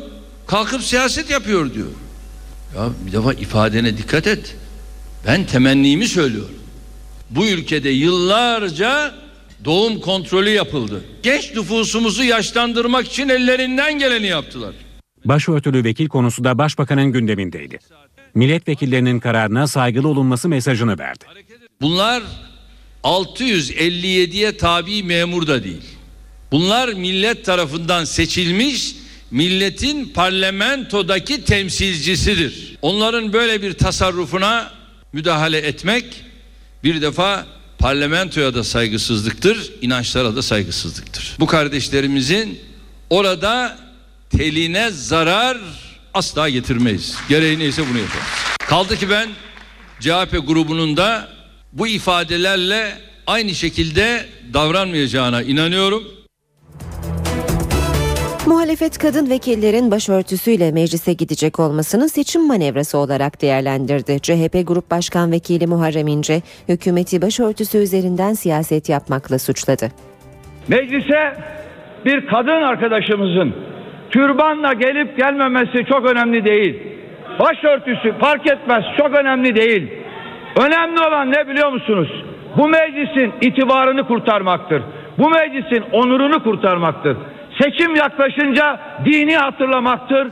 kalkıp 0.48 0.84
siyaset 0.84 1.30
yapıyor 1.30 1.74
diyor. 1.74 1.88
Ya 2.76 2.90
bir 3.08 3.12
defa 3.12 3.34
ifadene 3.34 3.98
dikkat 3.98 4.28
et. 4.28 4.56
Ben 5.28 5.46
temennimi 5.46 6.08
söylüyorum. 6.08 6.56
Bu 7.30 7.48
ülkede 7.48 7.90
yıllarca 7.90 9.16
doğum 9.66 10.00
kontrolü 10.02 10.50
yapıldı. 10.50 11.04
Genç 11.24 11.56
nüfusumuzu 11.56 12.24
yaşlandırmak 12.24 13.08
için 13.08 13.30
ellerinden 13.30 14.00
geleni 14.00 14.28
yaptılar. 14.28 14.74
Başörtülü 15.26 15.84
vekil 15.84 16.08
konusu 16.08 16.44
da 16.44 16.58
başbakanın 16.58 17.12
gündemindeydi. 17.12 17.80
Milletvekillerinin 18.36 19.20
kararına 19.20 19.68
saygılı 19.68 20.08
olunması 20.08 20.50
mesajını 20.50 21.00
verdi. 21.00 21.26
Bunlar 21.82 22.24
657'ye 23.04 24.58
tabi 24.58 25.04
memur 25.04 25.48
da 25.48 25.64
değil. 25.64 25.82
Bunlar 26.52 26.94
millet 26.94 27.46
tarafından 27.46 28.04
seçilmiş 28.04 28.96
milletin 29.32 30.06
parlamentodaki 30.06 31.44
temsilcisidir. 31.44 32.78
Onların 32.82 33.34
böyle 33.34 33.62
bir 33.62 33.74
tasarrufuna 33.74 34.72
müdahale 35.14 35.58
etmek 35.58 36.06
bir 36.86 37.02
defa 37.02 37.46
parlamentoya 37.80 38.54
da 38.54 38.64
saygısızlıktır, 38.64 39.72
inançlara 39.82 40.36
da 40.36 40.42
saygısızlıktır. 40.42 41.36
Bu 41.40 41.46
kardeşlerimizin 41.46 42.60
orada 43.10 43.78
teline 44.30 44.92
zarar 44.92 45.58
asla 46.14 46.50
getirmeyiz. 46.50 47.16
Gereği 47.30 47.60
neyse 47.60 47.84
bunu 47.90 47.98
yaparız. 47.98 48.28
Kaldı 48.60 48.98
ki 48.98 49.10
ben 49.10 49.30
CHP 50.00 50.48
grubunun 50.48 50.98
da 50.98 51.30
bu 51.74 51.88
ifadelerle 51.88 53.02
aynı 53.28 53.56
şekilde 53.56 54.30
davranmayacağına 54.54 55.42
inanıyorum. 55.42 56.04
Muhalefet 58.66 58.98
kadın 58.98 59.30
vekillerin 59.30 59.92
başörtüsüyle 59.92 60.72
meclise 60.72 61.14
gidecek 61.14 61.60
olmasını 61.60 62.10
seçim 62.10 62.48
manevrası 62.48 62.98
olarak 62.98 63.42
değerlendirdi. 63.42 64.22
CHP 64.22 64.68
Grup 64.68 64.92
Başkan 64.92 65.32
Vekili 65.32 65.68
Muharrem 65.68 66.08
İnce, 66.08 66.42
hükümeti 66.70 67.22
başörtüsü 67.22 67.78
üzerinden 67.78 68.34
siyaset 68.34 68.90
yapmakla 68.90 69.40
suçladı. 69.40 69.86
Meclise 70.68 71.34
bir 72.06 72.28
kadın 72.28 72.62
arkadaşımızın 72.72 73.56
türbanla 74.12 74.74
gelip 74.74 75.18
gelmemesi 75.18 75.86
çok 75.90 76.12
önemli 76.12 76.46
değil. 76.46 76.84
Başörtüsü 77.40 78.20
fark 78.20 78.52
etmez 78.52 78.84
çok 78.98 79.16
önemli 79.20 79.56
değil. 79.56 79.92
Önemli 80.66 81.00
olan 81.00 81.32
ne 81.32 81.48
biliyor 81.48 81.72
musunuz? 81.72 82.24
Bu 82.58 82.68
meclisin 82.68 83.34
itibarını 83.42 84.08
kurtarmaktır. 84.08 84.84
Bu 85.18 85.30
meclisin 85.30 85.84
onurunu 85.92 86.44
kurtarmaktır. 86.44 87.18
Seçim 87.62 87.96
yaklaşınca 87.96 88.80
dini 89.06 89.38
hatırlamaktır. 89.38 90.28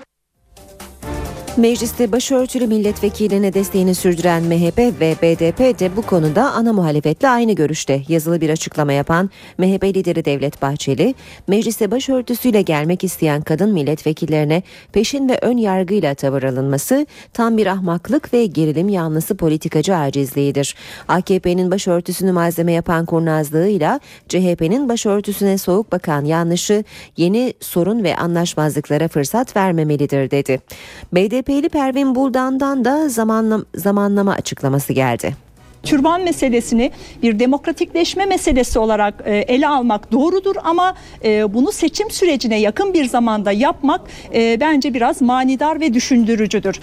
Mecliste 1.58 2.12
başörtülü 2.12 2.68
milletvekiline 2.68 3.54
desteğini 3.54 3.96
sürdüren 3.96 4.44
MHP 4.44 4.78
ve 4.78 5.16
BDP 5.22 5.80
de 5.80 5.96
bu 5.96 6.02
konuda 6.02 6.52
ana 6.52 6.74
muhalefetle 6.74 7.30
aynı 7.30 7.54
görüşte. 7.54 8.02
Yazılı 8.08 8.42
bir 8.42 8.50
açıklama 8.50 8.94
yapan 8.94 9.30
MHP 9.58 9.84
lideri 9.84 10.26
Devlet 10.26 10.62
Bahçeli, 10.62 11.16
meclise 11.48 11.92
başörtüsüyle 11.92 12.62
gelmek 12.62 13.04
isteyen 13.04 13.42
kadın 13.42 13.74
milletvekillerine 13.74 14.64
peşin 14.94 15.30
ve 15.30 15.40
ön 15.42 15.58
yargıyla 15.58 16.14
tavır 16.14 16.44
alınması 16.44 17.08
tam 17.34 17.58
bir 17.58 17.68
ahmaklık 17.68 18.34
ve 18.34 18.46
gerilim 18.46 18.90
yanlısı 18.90 19.38
politikacı 19.38 19.96
acizliğidir. 19.96 20.76
AKP'nin 21.08 21.72
başörtüsünü 21.72 22.32
malzeme 22.32 22.72
yapan 22.72 23.06
kurnazlığıyla 23.06 24.00
CHP'nin 24.30 24.90
başörtüsüne 24.90 25.58
soğuk 25.58 25.92
bakan 25.92 26.26
yanlışı 26.26 26.84
yeni 27.18 27.54
sorun 27.60 28.04
ve 28.04 28.16
anlaşmazlıklara 28.16 29.08
fırsat 29.08 29.56
vermemelidir 29.56 30.32
dedi. 30.32 30.60
BDP'li 31.44 31.70
Pervin 31.70 32.16
Buldan'dan 32.16 32.86
da 32.86 33.10
zamanlama 33.76 34.34
açıklaması 34.34 34.94
geldi. 34.94 35.36
Türban 35.84 36.22
meselesini 36.22 36.92
bir 37.24 37.40
demokratikleşme 37.40 38.26
meselesi 38.26 38.80
olarak 38.80 39.24
e, 39.26 39.38
ele 39.38 39.68
almak 39.68 40.12
doğrudur 40.12 40.56
ama 40.64 40.96
e, 41.24 41.54
bunu 41.54 41.72
seçim 41.72 42.12
sürecine 42.12 42.60
yakın 42.60 42.94
bir 42.94 43.06
zamanda 43.06 43.52
yapmak 43.52 44.02
e, 44.34 44.60
bence 44.60 44.94
biraz 44.94 45.22
manidar 45.22 45.80
ve 45.80 45.94
düşündürücüdür. 45.94 46.80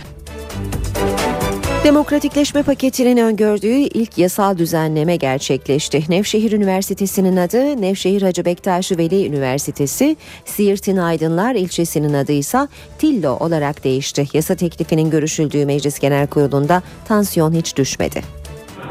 Demokratikleşme 1.85 2.63
paketinin 2.63 3.17
öngördüğü 3.17 3.67
ilk 3.69 4.19
yasal 4.19 4.59
düzenleme 4.59 5.17
gerçekleşti. 5.17 6.03
Nevşehir 6.09 6.53
Üniversitesi'nin 6.53 7.37
adı 7.37 7.83
Nevşehir 7.83 8.23
Hacı 8.23 8.45
Bektaş 8.45 8.93
Veli 8.93 9.27
Üniversitesi, 9.27 10.17
Siirt'in 10.45 10.97
Aydınlar 10.97 11.55
ilçesinin 11.55 12.15
adı 12.15 12.33
ise 12.33 12.59
Tillo 12.99 13.31
olarak 13.31 13.85
değişti. 13.85 14.25
Yasa 14.33 14.55
teklifinin 14.55 15.11
görüşüldüğü 15.11 15.67
Meclis 15.67 15.99
Genel 15.99 16.27
Kurulu'nda 16.27 16.83
tansiyon 17.09 17.53
hiç 17.53 17.77
düşmedi. 17.77 18.21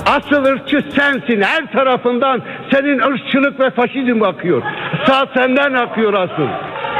Asıl 0.05 0.46
ırkçı 0.46 0.84
sensin. 0.96 1.41
Her 1.41 1.72
tarafından 1.72 2.41
senin 2.72 3.00
ırkçılık 3.00 3.60
ve 3.60 3.69
faşizm 3.72 4.24
akıyor. 4.24 4.63
Sağ 5.08 5.25
senden 5.36 5.74
akıyor 5.74 6.13
asıl. 6.13 6.48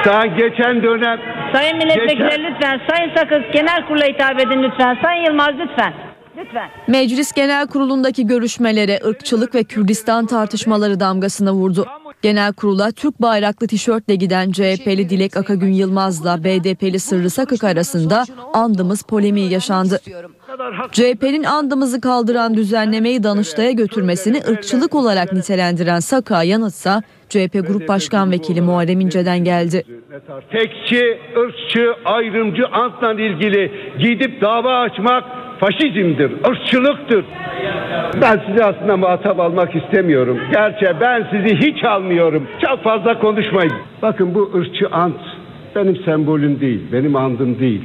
Sen 0.03 0.38
geçen 0.38 0.84
dönem 0.84 1.20
Sayın 1.53 1.77
milletvekilleri 1.77 2.29
Geçen- 2.29 2.44
lütfen. 2.56 2.82
Sayın 2.89 3.15
Sakız 3.15 3.41
genel 3.53 3.88
kurula 3.88 4.06
hitap 4.06 4.39
edin 4.39 4.63
lütfen. 4.63 4.98
Sayın 5.03 5.25
Yılmaz 5.25 5.50
lütfen. 5.60 5.94
Lütfen. 6.38 6.70
Meclis 6.88 7.32
Genel 7.34 7.68
Kurulu'ndaki 7.68 8.27
görüşmelere 8.27 9.00
ırkçılık 9.08 9.56
ve 9.56 9.63
Kürdistan 9.63 10.25
tartışmaları 10.25 11.00
damgasını 11.00 11.51
vurdu. 11.51 11.86
Genel 12.22 12.54
kurula 12.54 12.92
Türk 12.92 13.22
bayraklı 13.22 13.68
tişörtle 13.68 14.16
giden 14.16 14.52
CHP'li 14.52 15.10
Dilek 15.10 15.38
Akagün 15.38 15.72
Yılmaz'la 15.74 16.44
BDP'li 16.44 17.00
Sırrı 17.00 17.30
Sakık 17.30 17.64
arasında 17.64 18.26
andımız 18.54 19.02
polemiği 19.02 19.52
yaşandı. 19.52 20.00
CHP'nin 20.92 21.44
andımızı 21.44 22.02
kaldıran 22.02 22.54
düzenlemeyi 22.54 23.24
Danıştay'a 23.24 23.72
götürmesini 23.72 24.42
ırkçılık 24.50 24.96
olarak 24.96 25.34
nitelendiren 25.34 26.00
Sakık'a 26.00 26.44
yanıtsa 26.44 27.04
CHP 27.30 27.54
Grup 27.68 27.88
Başkan 27.88 28.32
Vekili 28.32 28.62
Muharrem 28.62 29.00
İnce'den 29.00 29.44
geldi. 29.44 29.84
tekçi, 30.52 31.20
ırkçı, 31.38 31.94
ayrımcı 32.06 32.68
antla 32.68 33.14
ilgili 33.14 33.72
gidip 34.00 34.42
dava 34.42 34.80
açmak 34.80 35.24
faşizmdir, 35.60 36.32
ırkçılıktır. 36.50 37.25
Ben 38.22 38.42
sizi 38.48 38.63
aslında 38.63 38.98
muhatap 38.98 39.39
almak 39.39 39.75
istemiyorum. 39.75 40.39
Gerçi 40.54 40.86
ben 41.01 41.28
sizi 41.32 41.56
hiç 41.56 41.84
almıyorum. 41.84 42.48
Çok 42.66 42.84
fazla 42.84 43.20
konuşmayın. 43.20 43.74
Bakın 44.01 44.36
bu 44.36 44.51
ırkçı 44.56 44.88
ant 44.92 45.22
benim 45.75 45.96
sembolüm 45.96 46.60
değil, 46.60 46.82
benim 46.92 47.16
andım 47.16 47.60
değil. 47.60 47.82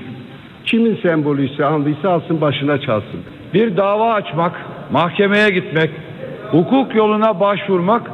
Kimin 0.64 0.98
sembolüyse 1.02 1.64
andıysa 1.64 2.10
alsın 2.10 2.40
başına 2.40 2.80
çalsın. 2.80 3.20
Bir 3.54 3.76
dava 3.76 4.12
açmak, 4.12 4.52
mahkemeye 4.92 5.48
gitmek, 5.48 5.90
hukuk 6.50 6.94
yoluna 6.94 7.40
başvurmak 7.40 8.10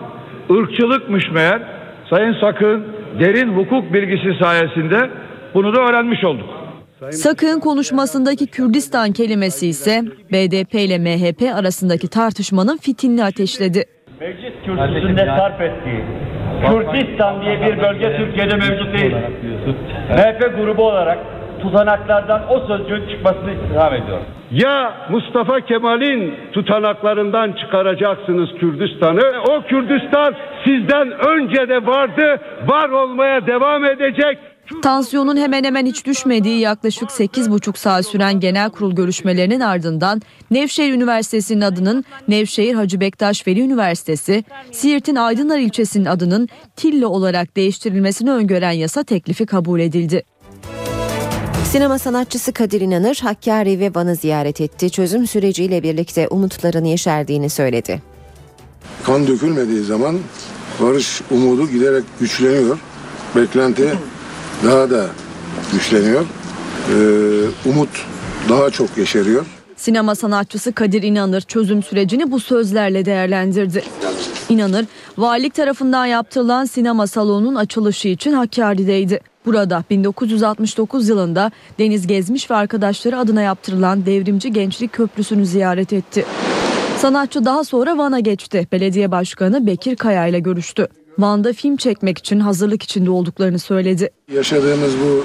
ırkçılıkmış 0.51 1.31
meğer. 1.31 1.63
Sayın 2.11 2.37
Sakın 2.41 2.85
derin 3.21 3.49
hukuk 3.57 3.93
bilgisi 3.93 4.35
sayesinde 4.43 5.11
bunu 5.55 5.75
da 5.75 5.81
öğrenmiş 5.81 6.25
olduk. 6.25 6.60
Sakın 7.11 7.61
konuşmasındaki 7.61 8.47
Kürdistan 8.47 9.13
kelimesi 9.13 9.67
ise 9.67 10.03
BDP 10.33 10.75
ile 10.75 10.99
MHP 10.99 11.59
arasındaki 11.59 12.09
tartışmanın 12.09 12.77
fitilini 12.77 13.25
ateşledi. 13.25 13.85
Meclis 14.21 14.53
kürsüsünde 14.65 15.27
sarf 15.27 15.61
ettiği 15.61 16.05
Kürdistan 16.67 17.43
diye 17.43 17.61
bir 17.61 17.83
bölge 17.83 18.17
Türkiye'de 18.17 18.57
mevcut 18.57 18.99
değil. 18.99 19.15
MHP 20.11 20.57
grubu 20.57 20.83
olarak 20.83 21.19
tutanaklardan 21.63 22.43
o 22.51 22.67
sözcüğün 22.67 23.09
çıkmasını 23.09 23.53
istirham 23.53 23.95
ediyorum. 23.95 24.25
Ya 24.51 24.93
Mustafa 25.11 25.61
Kemal'in 25.61 26.35
tutanaklarından 26.53 27.53
çıkaracaksınız 27.53 28.49
Kürdistan'ı. 28.61 29.43
O 29.51 29.63
Kürdistan 29.63 30.35
sizden 30.65 31.11
önce 31.11 31.69
de 31.69 31.87
vardı, 31.87 32.41
var 32.67 32.89
olmaya 32.89 33.47
devam 33.47 33.85
edecek. 33.85 34.39
Tansiyonun 34.83 35.37
hemen 35.37 35.65
hemen 35.65 35.87
hiç 35.87 36.07
düşmediği 36.07 36.59
yaklaşık 36.59 37.11
8,5 37.11 37.79
saat 37.79 38.07
süren 38.07 38.41
genel 38.41 38.71
kurul 38.71 38.93
görüşmelerinin 38.93 39.61
ardından 39.61 40.23
Nevşehir 40.51 40.93
Üniversitesi'nin 40.93 41.61
adının 41.61 42.05
Nevşehir 42.29 42.75
Hacı 42.75 43.01
Bektaş 43.01 43.47
Veli 43.47 43.61
Üniversitesi, 43.61 44.45
Siirt'in 44.73 45.17
Aydınlar 45.17 45.59
ilçesinin 45.59 46.05
adının 46.05 46.49
Tillo 46.77 47.09
olarak 47.09 47.57
değiştirilmesini 47.57 48.31
öngören 48.31 48.71
yasa 48.71 49.03
teklifi 49.03 49.47
kabul 49.47 49.81
edildi. 49.81 50.23
Sinema 51.65 51.99
sanatçısı 51.99 52.53
Kadir 52.53 52.81
İnanır 52.81 53.21
Hakkari 53.23 53.81
ve 53.81 53.91
Van'ı 53.95 54.17
ziyaret 54.17 54.61
etti. 54.61 54.91
Çözüm 54.91 55.27
süreciyle 55.27 55.83
birlikte 55.83 56.29
umutların 56.29 56.85
yeşerdiğini 56.85 57.51
söyledi. 57.51 58.03
kan 59.05 59.27
dökülmediği 59.27 59.85
zaman 59.85 60.19
barış 60.81 61.21
umudu 61.31 61.71
giderek 61.71 62.05
güçleniyor. 62.21 62.79
Beklenti 63.37 63.93
daha 64.65 64.91
da 64.91 65.07
güçleniyor. 65.73 66.25
Ee, 66.25 67.69
umut 67.69 67.89
daha 68.49 68.71
çok 68.71 68.99
yeşeriyor. 68.99 69.47
Sinema 69.77 70.15
sanatçısı 70.15 70.73
Kadir 70.73 71.03
İnanır 71.03 71.41
çözüm 71.41 71.83
sürecini 71.83 72.31
bu 72.31 72.41
sözlerle 72.41 73.05
değerlendirdi. 73.05 73.83
İnanır, 74.49 74.87
valilik 75.19 75.55
tarafından 75.55 76.07
yaptırılan 76.07 76.65
sinema 76.65 77.07
salonunun 77.07 77.55
açılışı 77.55 78.09
için 78.09 78.33
Hakkari'deydi. 78.33 79.21
Burada 79.47 79.85
1969 79.91 81.09
yılında 81.09 81.51
Deniz 81.79 82.07
Gezmiş 82.07 82.51
ve 82.51 82.55
arkadaşları 82.55 83.19
adına 83.19 83.43
yaptırılan 83.43 84.07
Devrimci 84.07 84.53
Gençlik 84.53 84.93
Köprüsü'nü 84.93 85.47
ziyaret 85.47 85.93
etti. 85.93 86.25
Sanatçı 86.99 87.45
daha 87.45 87.65
sonra 87.65 87.99
Van'a 87.99 88.21
geçti. 88.21 88.69
Belediye 88.73 89.11
Başkanı 89.11 89.67
Bekir 89.67 89.97
Kaya 89.97 90.27
ile 90.27 90.41
görüştü. 90.41 90.89
Van'da 91.19 91.53
film 91.53 91.77
çekmek 91.77 92.19
için 92.19 92.41
hazırlık 92.41 92.83
içinde 92.83 93.11
olduklarını 93.11 93.59
söyledi. 93.59 94.11
Yaşadığımız 94.33 94.93
bu 95.05 95.25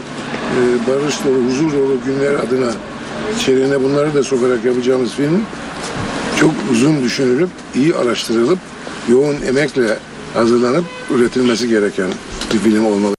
e, 0.55 0.61
barış 0.87 1.25
dolu, 1.25 1.45
huzur 1.45 1.73
dolu 1.73 1.97
günler 2.05 2.33
adına 2.33 2.71
içeriğine 3.35 3.83
bunları 3.83 4.13
da 4.13 4.23
sokarak 4.23 4.65
yapacağımız 4.65 5.13
film 5.13 5.41
çok 6.39 6.51
uzun 6.71 7.03
düşünülüp, 7.03 7.49
iyi 7.75 7.95
araştırılıp, 7.95 8.59
yoğun 9.09 9.41
emekle 9.41 9.97
hazırlanıp 10.33 10.85
üretilmesi 11.15 11.69
gereken 11.69 12.09
bir 12.53 12.59
film 12.59 12.85
olmalı. 12.85 13.15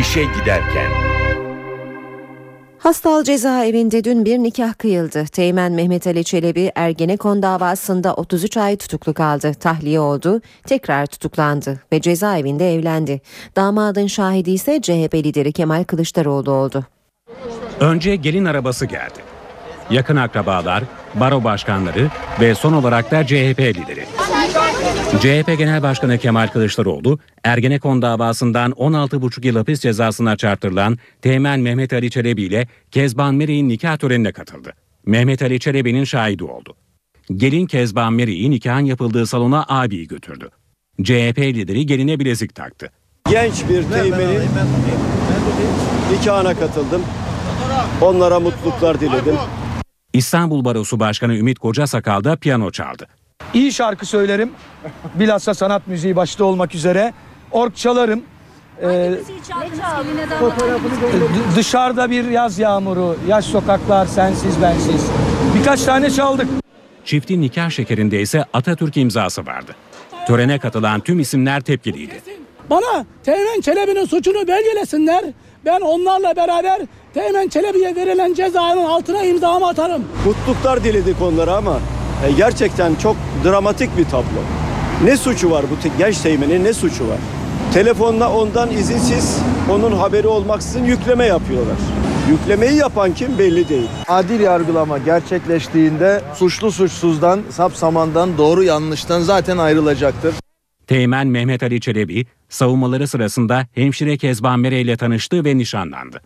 İşe 0.00 0.22
giderken 0.22 0.90
Hastal 2.82 3.24
cezaevinde 3.24 4.04
dün 4.04 4.24
bir 4.24 4.38
nikah 4.38 4.74
kıyıldı. 4.78 5.24
Teğmen 5.24 5.72
Mehmet 5.72 6.06
Ali 6.06 6.24
Çelebi 6.24 6.72
Ergenekon 6.74 7.42
davasında 7.42 8.14
33 8.14 8.56
ay 8.56 8.76
tutuklu 8.76 9.14
kaldı. 9.14 9.54
Tahliye 9.54 10.00
oldu, 10.00 10.40
tekrar 10.66 11.06
tutuklandı 11.06 11.80
ve 11.92 12.00
cezaevinde 12.00 12.74
evlendi. 12.74 13.20
Damadın 13.56 14.06
şahidi 14.06 14.50
ise 14.50 14.80
CHP 14.82 15.14
lideri 15.14 15.52
Kemal 15.52 15.84
Kılıçdaroğlu 15.84 16.50
oldu. 16.50 16.84
Önce 17.80 18.16
gelin 18.16 18.44
arabası 18.44 18.86
geldi. 18.86 19.18
Yakın 19.90 20.16
akrabalar, 20.16 20.84
baro 21.14 21.44
başkanları 21.44 22.08
ve 22.40 22.54
son 22.54 22.72
olarak 22.72 23.10
da 23.10 23.26
CHP 23.26 23.60
lideri. 23.60 24.06
CHP 25.20 25.58
Genel 25.58 25.82
Başkanı 25.82 26.18
Kemal 26.18 26.48
Kılıçdaroğlu, 26.48 27.18
Ergenekon 27.44 28.02
davasından 28.02 28.70
16,5 28.70 29.46
yıl 29.46 29.56
hapis 29.56 29.80
cezasına 29.80 30.36
çarptırılan 30.36 30.98
Teğmen 31.22 31.60
Mehmet 31.60 31.92
Ali 31.92 32.10
Çelebi 32.10 32.42
ile 32.42 32.66
Kezban 32.90 33.34
Meri'nin 33.34 33.68
nikah 33.68 33.96
törenine 33.96 34.32
katıldı. 34.32 34.72
Mehmet 35.06 35.42
Ali 35.42 35.60
Çelebi'nin 35.60 36.04
şahidi 36.04 36.44
oldu. 36.44 36.74
Gelin 37.36 37.66
Kezban 37.66 38.12
Meri'yi 38.12 38.50
nikahın 38.50 38.84
yapıldığı 38.84 39.26
salona 39.26 39.64
abiyi 39.68 40.08
götürdü. 40.08 40.50
CHP 41.02 41.38
lideri 41.38 41.86
geline 41.86 42.18
bilezik 42.18 42.54
taktı. 42.54 42.90
Genç 43.30 43.68
bir 43.68 43.82
teğmenin 43.82 44.40
nikahına 46.12 46.54
katıldım. 46.54 47.02
Onlara 48.00 48.40
mutluluklar 48.40 49.00
diledim. 49.00 49.34
İstanbul 50.12 50.64
Barosu 50.64 51.00
Başkanı 51.00 51.34
Ümit 51.36 51.58
Kocasakal 51.58 52.24
da 52.24 52.36
piyano 52.36 52.70
çaldı. 52.70 53.06
İyi 53.54 53.72
şarkı 53.72 54.06
söylerim. 54.06 54.50
Bilhassa 55.14 55.54
sanat 55.54 55.86
müziği 55.86 56.16
başta 56.16 56.44
olmak 56.44 56.74
üzere. 56.74 57.12
Ork 57.50 57.76
çalarım. 57.76 58.22
e, 58.82 58.86
d- 58.88 59.18
dışarıda 61.56 62.10
bir 62.10 62.24
yaz 62.30 62.58
yağmuru, 62.58 63.16
yaş 63.28 63.44
sokaklar, 63.44 64.06
sensiz 64.06 64.62
bensiz. 64.62 65.06
Birkaç 65.58 65.82
tane 65.82 66.10
çaldık. 66.10 66.46
Çiftin 67.04 67.40
nikah 67.40 67.70
şekerinde 67.70 68.20
ise 68.20 68.44
Atatürk 68.52 68.96
imzası 68.96 69.46
vardı. 69.46 69.72
Törene 70.26 70.58
katılan 70.58 71.00
tüm 71.00 71.20
isimler 71.20 71.60
tepkiliydi. 71.60 72.22
Bana 72.70 73.04
Teğmen 73.24 73.60
Çelebi'nin 73.60 74.04
suçunu 74.06 74.48
belgelesinler. 74.48 75.24
Ben 75.64 75.80
onlarla 75.80 76.36
beraber 76.36 76.80
Teğmen 77.14 77.48
Çelebi'ye 77.48 77.96
verilen 77.96 78.34
cezanın 78.34 78.84
altına 78.84 79.22
imzamı 79.22 79.68
atarım. 79.68 80.04
Mutluluklar 80.26 80.84
diledik 80.84 81.16
onlara 81.22 81.56
ama 81.56 81.78
e, 82.26 82.32
gerçekten 82.32 82.94
çok 82.94 83.16
dramatik 83.44 83.96
bir 83.98 84.04
tablo. 84.04 84.42
Ne 85.04 85.16
suçu 85.16 85.50
var 85.50 85.64
bu 85.70 85.98
genç 85.98 86.18
teğmenin 86.18 86.64
ne 86.64 86.72
suçu 86.72 87.08
var? 87.08 87.18
Telefonla 87.74 88.32
ondan 88.32 88.70
izinsiz 88.70 89.38
onun 89.70 89.92
haberi 89.92 90.26
olmaksızın 90.26 90.84
yükleme 90.84 91.24
yapıyorlar. 91.26 91.76
Yüklemeyi 92.30 92.76
yapan 92.76 93.14
kim 93.14 93.38
belli 93.38 93.68
değil. 93.68 93.88
Adil 94.08 94.40
yargılama 94.40 94.98
gerçekleştiğinde 94.98 96.20
suçlu 96.34 96.72
suçsuzdan, 96.72 97.40
sapsamandan, 97.50 98.38
doğru 98.38 98.62
yanlıştan 98.62 99.20
zaten 99.20 99.58
ayrılacaktır. 99.58 100.34
Teğmen 100.86 101.26
Mehmet 101.26 101.62
Ali 101.62 101.80
Çelebi 101.80 102.26
savunmaları 102.48 103.08
sırasında 103.08 103.66
hemşire 103.72 104.16
Kezban 104.16 104.60
Mere 104.60 104.80
ile 104.80 104.96
tanıştı 104.96 105.44
ve 105.44 105.58
nişanlandı. 105.58 106.20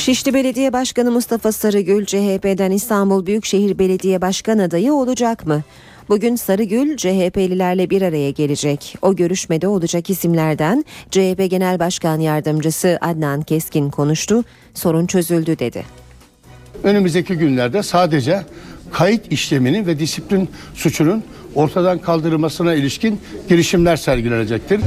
Şişli 0.00 0.34
Belediye 0.34 0.72
Başkanı 0.72 1.10
Mustafa 1.10 1.52
Sarıgül 1.52 2.06
CHP'den 2.06 2.70
İstanbul 2.70 3.26
Büyükşehir 3.26 3.78
Belediye 3.78 4.20
Başkan 4.20 4.58
adayı 4.58 4.92
olacak 4.92 5.46
mı? 5.46 5.62
Bugün 6.08 6.36
Sarıgül 6.36 6.96
CHP'lilerle 6.96 7.90
bir 7.90 8.02
araya 8.02 8.30
gelecek. 8.30 8.96
O 9.02 9.16
görüşmede 9.16 9.68
olacak 9.68 10.10
isimlerden 10.10 10.84
CHP 11.10 11.50
Genel 11.50 11.78
Başkan 11.78 12.20
Yardımcısı 12.20 12.98
Adnan 13.00 13.42
Keskin 13.42 13.90
konuştu. 13.90 14.44
Sorun 14.74 15.06
çözüldü 15.06 15.58
dedi. 15.58 15.84
Önümüzdeki 16.84 17.34
günlerde 17.34 17.82
sadece 17.82 18.42
kayıt 18.92 19.32
işleminin 19.32 19.86
ve 19.86 19.98
disiplin 19.98 20.48
suçunun 20.74 21.24
ortadan 21.54 21.98
kaldırılmasına 21.98 22.74
ilişkin 22.74 23.20
girişimler 23.48 23.96
sergilenecektir. 23.96 24.80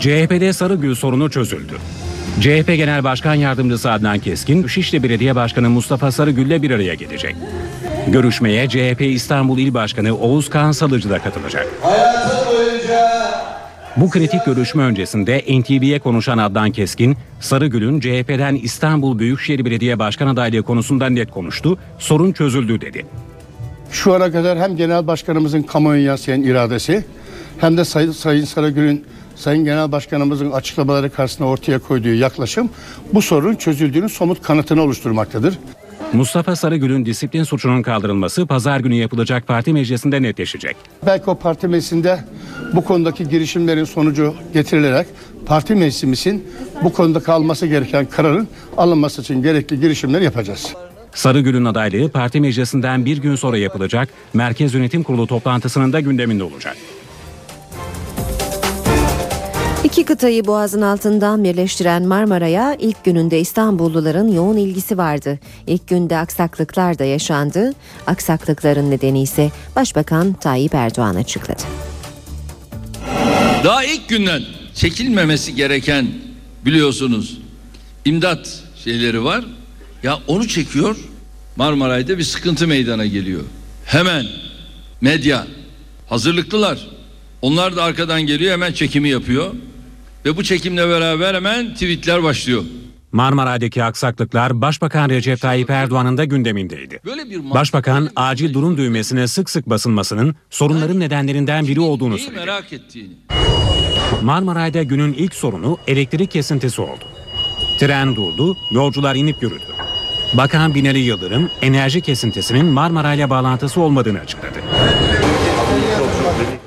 CHP'de 0.00 0.52
Sarıgül 0.52 0.94
sorunu 0.94 1.30
çözüldü. 1.30 1.72
CHP 2.40 2.66
Genel 2.66 3.04
Başkan 3.04 3.34
Yardımcısı 3.34 3.90
Adnan 3.90 4.18
Keskin, 4.18 4.66
Şişli 4.66 5.02
Belediye 5.02 5.36
Başkanı 5.36 5.70
Mustafa 5.70 6.12
Sarıgül'le 6.12 6.62
bir 6.62 6.70
araya 6.70 6.94
gelecek. 6.94 7.36
Görüşmeye 8.08 8.68
CHP 8.68 9.00
İstanbul 9.00 9.58
İl 9.58 9.74
Başkanı 9.74 10.18
Oğuz 10.18 10.50
Kağan 10.50 10.72
Salıcı 10.72 11.10
da 11.10 11.18
katılacak. 11.18 11.68
Bu 13.96 14.10
kritik 14.10 14.44
görüşme 14.46 14.82
öncesinde 14.82 15.38
NTV'ye 15.38 15.98
konuşan 15.98 16.38
Adnan 16.38 16.70
Keskin, 16.70 17.16
Sarıgül'ün 17.40 18.00
CHP'den 18.00 18.54
İstanbul 18.54 19.18
Büyükşehir 19.18 19.64
Belediye 19.64 19.98
Başkan 19.98 20.26
adaylığı 20.26 20.62
konusunda 20.62 21.08
net 21.08 21.30
konuştu, 21.30 21.78
sorun 21.98 22.32
çözüldü 22.32 22.80
dedi. 22.80 23.06
Şu 23.90 24.14
ana 24.14 24.32
kadar 24.32 24.58
hem 24.58 24.76
Genel 24.76 25.06
Başkanımızın 25.06 25.62
kamuoyu 25.62 26.04
yansıyan 26.04 26.42
iradesi 26.42 27.04
hem 27.58 27.76
de 27.76 27.84
Sayın, 27.84 28.12
Sayın 28.12 28.44
Sarıgül'ün 28.44 29.04
Sayın 29.40 29.64
Genel 29.64 29.92
Başkanımızın 29.92 30.50
açıklamaları 30.50 31.10
karşısında 31.10 31.48
ortaya 31.48 31.78
koyduğu 31.78 32.14
yaklaşım 32.14 32.70
bu 33.14 33.22
sorunun 33.22 33.54
çözüldüğünün 33.54 34.06
somut 34.06 34.42
kanıtını 34.42 34.82
oluşturmaktadır. 34.82 35.58
Mustafa 36.12 36.56
Sarıgül'ün 36.56 37.06
disiplin 37.06 37.44
suçunun 37.44 37.82
kaldırılması 37.82 38.46
pazar 38.46 38.80
günü 38.80 38.94
yapılacak 38.94 39.46
parti 39.46 39.72
meclisinde 39.72 40.22
netleşecek. 40.22 40.76
Belki 41.06 41.30
o 41.30 41.34
parti 41.34 41.68
meclisinde 41.68 42.24
bu 42.72 42.84
konudaki 42.84 43.28
girişimlerin 43.28 43.84
sonucu 43.84 44.34
getirilerek 44.52 45.06
parti 45.46 45.74
meclisimizin 45.74 46.48
bu 46.84 46.92
konuda 46.92 47.20
kalması 47.20 47.66
gereken 47.66 48.06
kararın 48.06 48.48
alınması 48.76 49.22
için 49.22 49.42
gerekli 49.42 49.80
girişimler 49.80 50.20
yapacağız. 50.20 50.74
Sarıgül'ün 51.14 51.64
adaylığı 51.64 52.08
parti 52.08 52.40
meclisinden 52.40 53.04
bir 53.04 53.18
gün 53.18 53.34
sonra 53.34 53.58
yapılacak 53.58 54.08
Merkez 54.34 54.74
Yönetim 54.74 55.02
Kurulu 55.02 55.26
toplantısının 55.26 55.92
da 55.92 56.00
gündeminde 56.00 56.44
olacak. 56.44 56.76
İki 59.84 60.04
kıtayı 60.04 60.46
boğazın 60.46 60.82
altından 60.82 61.44
birleştiren 61.44 62.02
Marmara'ya 62.02 62.76
ilk 62.78 63.04
gününde 63.04 63.40
İstanbulluların 63.40 64.32
yoğun 64.32 64.56
ilgisi 64.56 64.98
vardı. 64.98 65.38
İlk 65.66 65.88
günde 65.88 66.16
aksaklıklar 66.16 66.98
da 66.98 67.04
yaşandı. 67.04 67.72
Aksaklıkların 68.06 68.90
nedeni 68.90 69.22
ise 69.22 69.50
Başbakan 69.76 70.32
Tayyip 70.32 70.74
Erdoğan 70.74 71.14
açıkladı. 71.14 71.62
Daha 73.64 73.84
ilk 73.84 74.08
günden 74.08 74.42
çekilmemesi 74.74 75.54
gereken 75.54 76.06
biliyorsunuz 76.64 77.38
imdat 78.04 78.62
şeyleri 78.84 79.24
var. 79.24 79.44
Ya 80.02 80.18
onu 80.26 80.48
çekiyor. 80.48 80.96
Marmaray'da 81.56 82.18
bir 82.18 82.22
sıkıntı 82.22 82.66
meydana 82.66 83.06
geliyor. 83.06 83.42
Hemen 83.84 84.26
medya 85.00 85.46
hazırlıklılar. 86.08 86.88
Onlar 87.42 87.76
da 87.76 87.84
arkadan 87.84 88.22
geliyor 88.22 88.52
hemen 88.52 88.72
çekimi 88.72 89.08
yapıyor. 89.08 89.54
Ve 90.24 90.36
bu 90.36 90.44
çekimle 90.44 90.88
beraber 90.88 91.34
hemen 91.34 91.74
tweetler 91.74 92.22
başlıyor. 92.22 92.62
Marmaray'daki 93.12 93.84
aksaklıklar 93.84 94.60
Başbakan 94.60 95.08
Recep 95.10 95.40
Tayyip 95.40 95.70
Erdoğan'ın 95.70 96.16
da 96.16 96.24
gündemindeydi. 96.24 97.00
Başbakan 97.54 98.08
acil 98.16 98.54
durum 98.54 98.76
düğmesine 98.76 99.26
sık 99.28 99.50
sık 99.50 99.70
basılmasının 99.70 100.34
sorunların 100.50 101.00
nedenlerinden 101.00 101.66
biri 101.66 101.80
olduğunu 101.80 102.18
söyledi. 102.18 102.40
merak 102.40 102.72
ettiğini. 102.72 103.12
Marmaray'da 104.22 104.82
günün 104.82 105.12
ilk 105.12 105.34
sorunu 105.34 105.78
elektrik 105.86 106.30
kesintisi 106.30 106.80
oldu. 106.82 107.04
Tren 107.78 108.16
durdu, 108.16 108.56
yolcular 108.70 109.14
inip 109.14 109.42
yürüdü. 109.42 109.62
Bakan 110.34 110.74
Binali 110.74 110.98
Yıldırım 110.98 111.50
enerji 111.62 112.00
kesintisinin 112.00 112.66
Marmaray'la 112.66 113.30
bağlantısı 113.30 113.80
olmadığını 113.80 114.18
açıkladı. 114.20 114.58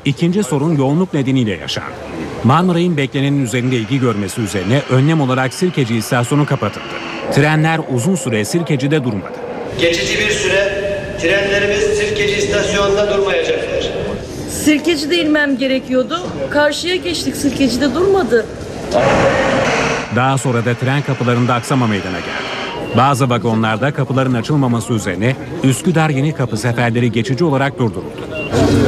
İkinci 0.06 0.44
sorun 0.44 0.78
yoğunluk 0.78 1.14
nedeniyle 1.14 1.52
yaşandı. 1.52 1.96
Marmaray'ın 2.44 2.98
beklenenin 2.98 3.44
üzerinde 3.44 3.76
ilgi 3.76 4.00
görmesi 4.00 4.42
üzerine 4.42 4.82
önlem 4.90 5.22
olarak 5.22 5.54
Sirkeci 5.54 5.96
istasyonu 5.96 6.46
kapatıldı. 6.46 6.86
Trenler 7.32 7.80
uzun 7.94 8.16
süre 8.16 8.46
Sirkeci'de 8.46 9.04
durmadı. 9.04 9.34
Geçici 9.80 10.20
bir 10.20 10.30
süre 10.30 10.94
trenlerimiz 11.22 11.80
Sirkeci 11.80 12.36
istasyonunda 12.36 13.14
durmayacaklar. 13.14 13.92
Sirkeci'de 14.50 15.18
inmem 15.18 15.58
gerekiyordu. 15.58 16.20
Karşıya 16.50 16.96
geçtik 16.96 17.36
Sirkeci'de 17.36 17.94
durmadı. 17.96 18.46
Daha 20.16 20.38
sonra 20.38 20.66
da 20.66 20.74
tren 20.74 21.02
kapılarında 21.02 21.54
aksama 21.54 21.88
meydana 21.88 22.20
geldi. 22.20 22.98
Bazı 22.98 23.30
vagonlarda 23.30 23.94
kapıların 23.94 24.34
açılmaması 24.34 24.94
üzerine 24.94 25.36
Üsküdar 25.64 26.10
Yeni 26.10 26.36
Kapı 26.36 26.58
seferleri 26.58 27.12
geçici 27.12 27.44
olarak 27.44 27.80
durduruldu. 27.80 28.33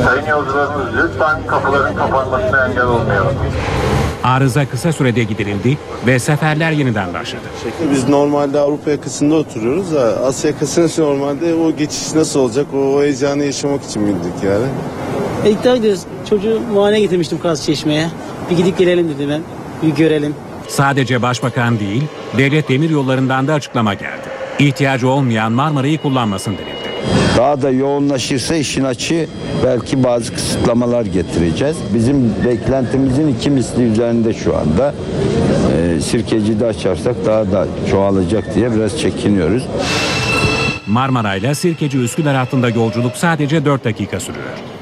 Sayın 0.05 0.25
yolcularımız 0.25 0.87
lütfen 0.97 1.47
kapıların 1.47 1.95
kapanmasına 1.95 2.67
engel 2.67 2.85
olmayalım. 2.85 3.35
Arıza 4.23 4.65
kısa 4.65 4.91
sürede 4.93 5.23
giderildi 5.23 5.77
ve 6.07 6.19
seferler 6.19 6.71
yeniden 6.71 7.13
başladı. 7.13 7.43
Biz 7.91 8.09
normalde 8.09 8.59
Avrupa 8.59 8.91
yakasında 8.91 9.35
oturuyoruz 9.35 9.95
da 9.95 10.01
Asya 10.01 10.51
yakasında 10.51 11.07
normalde 11.07 11.53
o 11.53 11.75
geçiş 11.75 12.13
nasıl 12.15 12.39
olacak 12.39 12.65
o 12.73 13.01
heyecanı 13.03 13.43
yaşamak 13.43 13.83
için 13.83 14.07
bindik 14.07 14.43
yani. 14.43 14.65
İlk 15.45 15.63
gidiyoruz. 15.75 16.01
Çocuğu 16.29 16.61
muayene 16.73 16.99
getirmiştim 16.99 17.39
Kaz 17.39 17.65
Çeşme'ye. 17.65 18.09
Bir 18.49 18.57
gidip 18.57 18.77
gelelim 18.77 19.09
dedim 19.09 19.29
ben. 19.29 19.41
Bir 19.83 19.95
görelim. 19.95 20.35
Sadece 20.67 21.21
başbakan 21.21 21.79
değil, 21.79 22.03
devlet 22.37 22.69
demir 22.69 22.89
yollarından 22.89 23.47
da 23.47 23.53
açıklama 23.53 23.93
geldi. 23.93 24.27
İhtiyacı 24.59 25.09
olmayan 25.09 25.51
Marmara'yı 25.51 26.01
kullanmasın 26.01 26.51
denildi. 26.57 26.74
Daha 27.37 27.61
da 27.61 27.69
yoğunlaşırsa 27.69 28.55
işin 28.55 28.83
açığı 28.83 29.27
belki 29.65 30.03
bazı 30.03 30.33
kısıtlamalar 30.33 31.05
getireceğiz. 31.05 31.77
Bizim 31.93 32.33
beklentimizin 32.45 33.27
iki 33.27 33.49
misli 33.49 33.83
üzerinde 33.83 34.33
şu 34.33 34.57
anda. 34.57 34.93
Ee, 35.77 36.01
Sirkeci'de 36.01 36.65
açarsak 36.65 37.15
daha 37.25 37.51
da 37.51 37.67
çoğalacak 37.91 38.55
diye 38.55 38.75
biraz 38.75 38.99
çekiniyoruz. 38.99 39.63
Marmara 40.87 41.35
ile 41.35 41.55
Sirkeci 41.55 41.97
Üsküdar 41.97 42.35
hattında 42.35 42.69
yolculuk 42.69 43.17
sadece 43.17 43.65
4 43.65 43.83
dakika 43.85 44.19
sürüyor. 44.19 44.74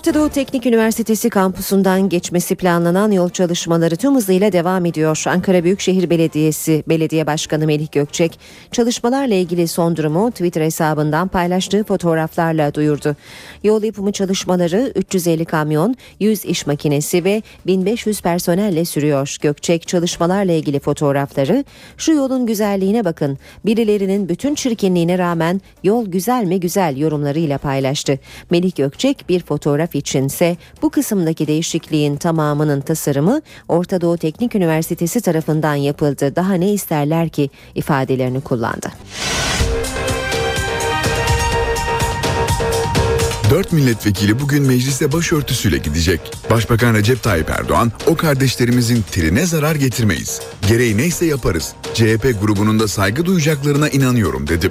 Orta 0.00 0.14
Doğu 0.14 0.28
Teknik 0.28 0.66
Üniversitesi 0.66 1.30
kampüsünden 1.30 2.08
geçmesi 2.08 2.56
planlanan 2.56 3.10
yol 3.10 3.30
çalışmaları 3.30 3.96
tüm 3.96 4.14
hızıyla 4.14 4.52
devam 4.52 4.86
ediyor. 4.86 5.22
Ankara 5.26 5.64
Büyükşehir 5.64 6.10
Belediyesi 6.10 6.84
Belediye 6.88 7.26
Başkanı 7.26 7.66
Melih 7.66 7.92
Gökçek 7.92 8.38
çalışmalarla 8.72 9.34
ilgili 9.34 9.68
son 9.68 9.96
durumu 9.96 10.30
Twitter 10.30 10.62
hesabından 10.62 11.28
paylaştığı 11.28 11.84
fotoğraflarla 11.84 12.74
duyurdu. 12.74 13.16
Yol 13.64 13.82
yapımı 13.82 14.12
çalışmaları 14.12 14.92
350 14.94 15.44
kamyon, 15.44 15.96
100 16.20 16.44
iş 16.44 16.66
makinesi 16.66 17.24
ve 17.24 17.42
1500 17.66 18.20
personelle 18.20 18.84
sürüyor. 18.84 19.36
Gökçek 19.40 19.88
çalışmalarla 19.88 20.52
ilgili 20.52 20.80
fotoğrafları 20.80 21.64
şu 21.96 22.12
yolun 22.12 22.46
güzelliğine 22.46 23.04
bakın. 23.04 23.38
Birilerinin 23.64 24.28
bütün 24.28 24.54
çirkinliğine 24.54 25.18
rağmen 25.18 25.60
yol 25.84 26.06
güzel 26.06 26.44
mi 26.44 26.60
güzel 26.60 26.96
yorumlarıyla 26.96 27.58
paylaştı. 27.58 28.18
Melih 28.50 28.74
Gökçek 28.74 29.28
bir 29.28 29.40
fotoğraf 29.40 29.89
içinse 29.94 30.56
bu 30.82 30.90
kısımdaki 30.90 31.46
değişikliğin 31.46 32.16
tamamının 32.16 32.80
tasarımı 32.80 33.40
Orta 33.68 34.00
Doğu 34.00 34.18
Teknik 34.18 34.54
Üniversitesi 34.54 35.20
tarafından 35.20 35.74
yapıldı. 35.74 36.36
Daha 36.36 36.54
ne 36.54 36.72
isterler 36.72 37.28
ki 37.28 37.50
ifadelerini 37.74 38.40
kullandı. 38.40 38.90
Dört 43.50 43.72
milletvekili 43.72 44.40
bugün 44.40 44.62
meclise 44.62 45.12
başörtüsüyle 45.12 45.78
gidecek. 45.78 46.20
Başbakan 46.50 46.94
Recep 46.94 47.22
Tayyip 47.22 47.50
Erdoğan, 47.50 47.92
o 48.06 48.16
kardeşlerimizin 48.16 49.04
trine 49.10 49.46
zarar 49.46 49.74
getirmeyiz. 49.74 50.40
Gereği 50.68 50.96
neyse 50.96 51.26
yaparız. 51.26 51.72
CHP 51.94 52.34
grubunun 52.42 52.80
da 52.80 52.88
saygı 52.88 53.26
duyacaklarına 53.26 53.88
inanıyorum 53.88 54.48
dedi. 54.48 54.68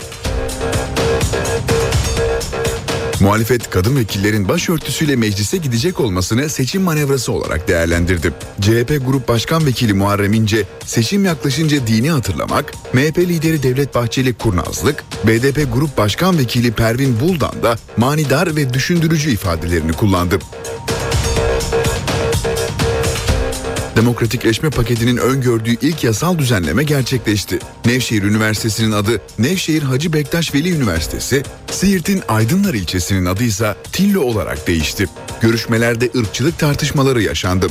Muhalefet 3.20 3.70
kadın 3.70 3.96
vekillerin 3.96 4.48
başörtüsüyle 4.48 5.16
meclise 5.16 5.58
gidecek 5.58 6.00
olmasını 6.00 6.50
seçim 6.50 6.82
manevrası 6.82 7.32
olarak 7.32 7.68
değerlendirdi. 7.68 8.34
CHP 8.62 9.06
Grup 9.06 9.28
Başkan 9.28 9.66
Vekili 9.66 9.94
Muharrem 9.94 10.34
İnce 10.34 10.64
seçim 10.86 11.26
yaklaşınca 11.26 11.88
dini 11.88 12.12
hatırlamak, 12.12 12.74
MHP 12.94 13.18
lideri 13.18 13.64
Devlet 13.64 13.96
Bahçeli 13.96 14.34
kurnazlık, 14.34 15.04
BDP 15.28 15.74
Grup 15.74 15.98
Başkan 15.98 16.38
Vekili 16.38 16.72
Pervin 16.72 17.20
Buldan 17.20 17.64
da 17.64 17.78
manidar 17.98 18.56
ve 18.56 18.74
düşündürücü 18.74 19.32
ifadelerini 19.32 19.94
kullandı. 19.94 20.40
Demokratikleşme 24.00 24.70
paketinin 24.70 25.18
öngördüğü 25.18 25.76
ilk 25.82 26.04
yasal 26.04 26.38
düzenleme 26.38 26.84
gerçekleşti. 26.84 27.60
Nevşehir 27.86 28.24
Üniversitesi'nin 28.24 28.92
adı 28.92 29.22
Nevşehir 29.40 29.84
Hacı 29.84 30.14
Bektaş 30.14 30.54
Veli 30.54 30.72
Üniversitesi, 30.72 31.44
Siirt'in 31.72 32.22
Aydınlar 32.28 32.74
ilçesinin 32.74 33.26
adı 33.26 33.44
ise 33.44 33.76
Tillo 33.92 34.22
olarak 34.22 34.68
değişti. 34.68 35.06
Görüşmelerde 35.42 36.10
ırkçılık 36.20 36.60
tartışmaları 36.60 37.22
yaşandı. 37.22 37.68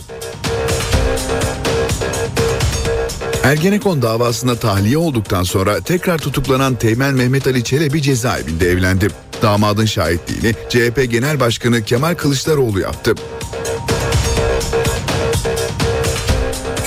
Ergenekon 3.43 4.03
davasında 4.03 4.57
tahliye 4.57 4.99
olduktan 4.99 5.43
sonra 5.43 5.81
tekrar 5.81 6.19
tutuklanan 6.19 6.75
Teğmen 6.75 7.15
Mehmet 7.15 7.47
Ali 7.47 7.65
Çelebi 7.65 8.03
cezaevinde 8.03 8.71
evlendi. 8.71 9.09
Damadın 9.43 9.87
şahitliğini 9.87 10.55
CHP 10.69 11.11
Genel 11.11 11.41
Başkanı 11.41 11.85
Kemal 11.85 12.15
Kılıçdaroğlu 12.15 12.81
yaptı. 12.81 13.15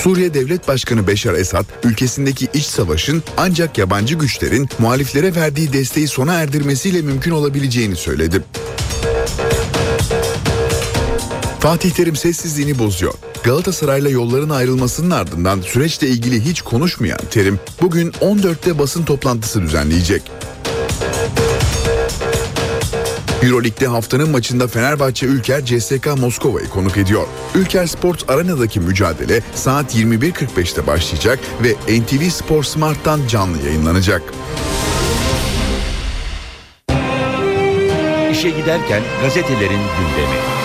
Suriye 0.02 0.34
Devlet 0.34 0.68
Başkanı 0.68 1.06
Beşar 1.06 1.34
Esad, 1.34 1.64
ülkesindeki 1.84 2.48
iç 2.54 2.64
savaşın 2.64 3.22
ancak 3.36 3.78
yabancı 3.78 4.14
güçlerin 4.14 4.68
muhaliflere 4.78 5.34
verdiği 5.34 5.72
desteği 5.72 6.08
sona 6.08 6.34
erdirmesiyle 6.34 7.02
mümkün 7.02 7.30
olabileceğini 7.30 7.96
söyledi. 7.96 8.42
Fatih 11.60 11.90
Terim 11.90 12.16
sessizliğini 12.16 12.78
bozuyor. 12.78 13.14
Galatasaray'la 13.44 14.10
yolların 14.10 14.50
ayrılmasının 14.50 15.10
ardından 15.10 15.60
süreçle 15.60 16.08
ilgili 16.08 16.44
hiç 16.44 16.62
konuşmayan 16.62 17.20
Terim, 17.30 17.60
bugün 17.82 18.10
14'te 18.10 18.78
basın 18.78 19.04
toplantısı 19.04 19.62
düzenleyecek. 19.62 20.22
Euroleague'de 23.42 23.86
haftanın 23.86 24.30
maçında 24.30 24.68
Fenerbahçe 24.68 25.26
Ülker 25.26 25.64
CSK 25.64 26.06
Moskova'yı 26.18 26.68
konuk 26.68 26.96
ediyor. 26.98 27.26
Ülker 27.54 27.86
Sports 27.86 28.24
Arena'daki 28.28 28.80
mücadele 28.80 29.40
saat 29.54 29.96
21.45'te 29.96 30.86
başlayacak 30.86 31.38
ve 31.62 32.00
NTV 32.00 32.30
Spor 32.30 32.62
Smart'tan 32.64 33.20
canlı 33.28 33.66
yayınlanacak. 33.66 34.22
İşe 38.32 38.50
giderken 38.50 39.02
gazetelerin 39.22 39.70
gündemi. 39.70 40.61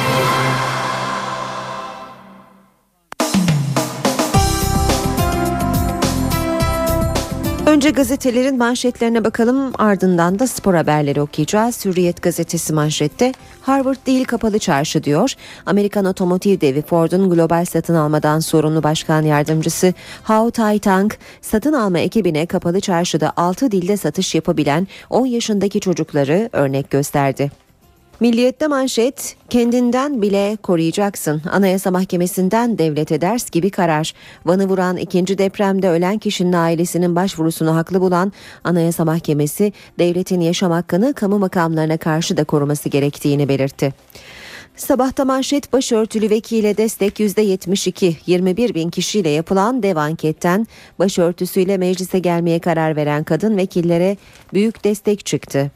Önce 7.78 7.90
gazetelerin 7.90 8.58
manşetlerine 8.58 9.24
bakalım 9.24 9.72
ardından 9.78 10.40
da 10.40 10.48
spor 10.48 10.74
haberleri 10.74 11.22
okuyacağız. 11.22 11.86
Hürriyet 11.86 12.22
gazetesi 12.22 12.74
manşette 12.74 13.32
Harvard 13.62 13.98
değil 14.08 14.26
kapalı 14.26 14.60
çarşı 14.60 15.04
diyor. 15.04 15.34
Amerikan 15.66 16.06
otomotiv 16.06 16.62
devi 16.62 16.82
Ford'un 16.82 17.30
global 17.30 17.66
satın 17.66 17.96
almadan 17.96 18.40
sorumlu 18.40 18.84
başkan 18.84 19.22
yardımcısı 19.22 19.94
Hao 20.24 20.52
Tai-tang 20.52 21.14
satın 21.42 21.74
alma 21.74 22.00
ekibine 22.00 22.46
kapalı 22.46 22.80
çarşıda 22.80 23.34
6 23.38 23.72
dilde 23.72 23.98
satış 23.98 24.36
yapabilen 24.36 24.88
10 25.10 25.26
yaşındaki 25.26 25.80
çocukları 25.80 26.50
örnek 26.54 26.92
gösterdi. 26.92 27.52
Milliyette 28.20 28.68
manşet 28.68 29.36
kendinden 29.50 30.22
bile 30.22 30.58
koruyacaksın. 30.64 31.42
Anayasa 31.52 31.92
Mahkemesi'nden 31.92 32.78
devlete 32.78 33.22
ders 33.22 33.50
gibi 33.50 33.70
karar. 33.70 34.14
Van'ı 34.46 34.70
vuran 34.70 34.98
ikinci 34.98 35.38
depremde 35.38 35.90
ölen 35.90 36.18
kişinin 36.18 36.54
ailesinin 36.54 37.16
başvurusunu 37.16 37.76
haklı 37.76 38.02
bulan 38.02 38.34
Anayasa 38.64 39.06
Mahkemesi 39.06 39.74
devletin 40.00 40.42
yaşam 40.42 40.72
hakkını 40.72 41.14
kamu 41.14 41.40
makamlarına 41.40 41.98
karşı 41.98 42.38
da 42.38 42.44
koruması 42.44 42.90
gerektiğini 42.90 43.50
belirtti. 43.50 43.94
Sabahta 44.76 45.26
manşet 45.26 45.74
başörtülü 45.74 46.30
vekile 46.30 46.78
destek 46.78 47.20
%72, 47.20 48.16
21 48.26 48.74
bin 48.74 48.90
kişiyle 48.90 49.30
yapılan 49.30 49.84
dev 49.84 49.96
anketten 49.96 50.68
başörtüsüyle 51.00 51.78
meclise 51.78 52.20
gelmeye 52.20 52.60
karar 52.60 52.96
veren 52.96 53.24
kadın 53.24 53.58
vekillere 53.58 54.18
büyük 54.54 54.84
destek 54.84 55.26
çıktı. 55.26 55.72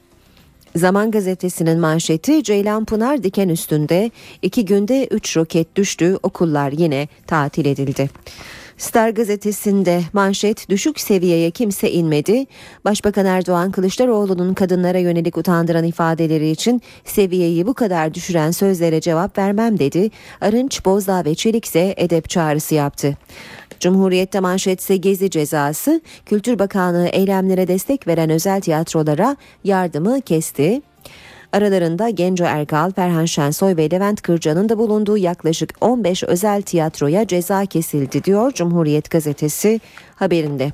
Zaman 0.75 1.12
gazetesinin 1.12 1.79
manşeti 1.79 2.43
Ceylan 2.43 2.86
Pınar 2.86 3.23
diken 3.23 3.49
üstünde 3.49 4.12
iki 4.41 4.65
günde 4.65 5.07
3 5.07 5.38
roket 5.38 5.75
düştü 5.75 6.17
okullar 6.23 6.71
yine 6.71 7.07
tatil 7.27 7.65
edildi. 7.65 8.10
Star 8.77 9.10
gazetesinde 9.10 10.01
manşet 10.13 10.69
düşük 10.69 10.99
seviyeye 10.99 11.51
kimse 11.51 11.91
inmedi. 11.91 12.45
Başbakan 12.86 13.25
Erdoğan 13.25 13.71
Kılıçdaroğlu'nun 13.71 14.53
kadınlara 14.53 14.97
yönelik 14.97 15.38
utandıran 15.38 15.84
ifadeleri 15.84 16.49
için 16.49 16.81
seviyeyi 17.05 17.67
bu 17.67 17.73
kadar 17.73 18.13
düşüren 18.13 18.51
sözlere 18.51 19.01
cevap 19.01 19.38
vermem 19.38 19.79
dedi. 19.79 20.10
Arınç, 20.41 20.86
Bozdağ 20.86 21.25
ve 21.25 21.36
Çelik 21.36 21.65
ise 21.65 21.93
edep 21.97 22.29
çağrısı 22.29 22.75
yaptı. 22.75 23.17
Cumhuriyette 23.82 24.39
manşetse 24.39 24.98
gezi 24.98 25.30
cezası, 25.30 26.02
Kültür 26.26 26.60
Bakanlığı 26.60 27.08
eylemlere 27.08 27.67
destek 27.67 28.08
veren 28.08 28.30
özel 28.30 28.62
tiyatrolara 28.62 29.38
yardımı 29.63 30.22
kesti. 30.22 30.82
Aralarında 31.52 32.10
Genco 32.10 32.44
Erkal, 32.44 32.91
Ferhan 32.91 33.26
Şensoy 33.26 33.78
ve 33.78 33.91
Levent 33.91 34.22
Kırca'nın 34.22 34.70
da 34.70 34.78
bulunduğu 34.78 35.17
yaklaşık 35.17 35.74
15 35.82 36.24
özel 36.24 36.62
tiyatroya 36.62 37.28
ceza 37.28 37.65
kesildi 37.65 38.24
diyor 38.24 38.52
Cumhuriyet 38.52 39.10
gazetesi 39.10 39.80
haberinde. 40.15 40.72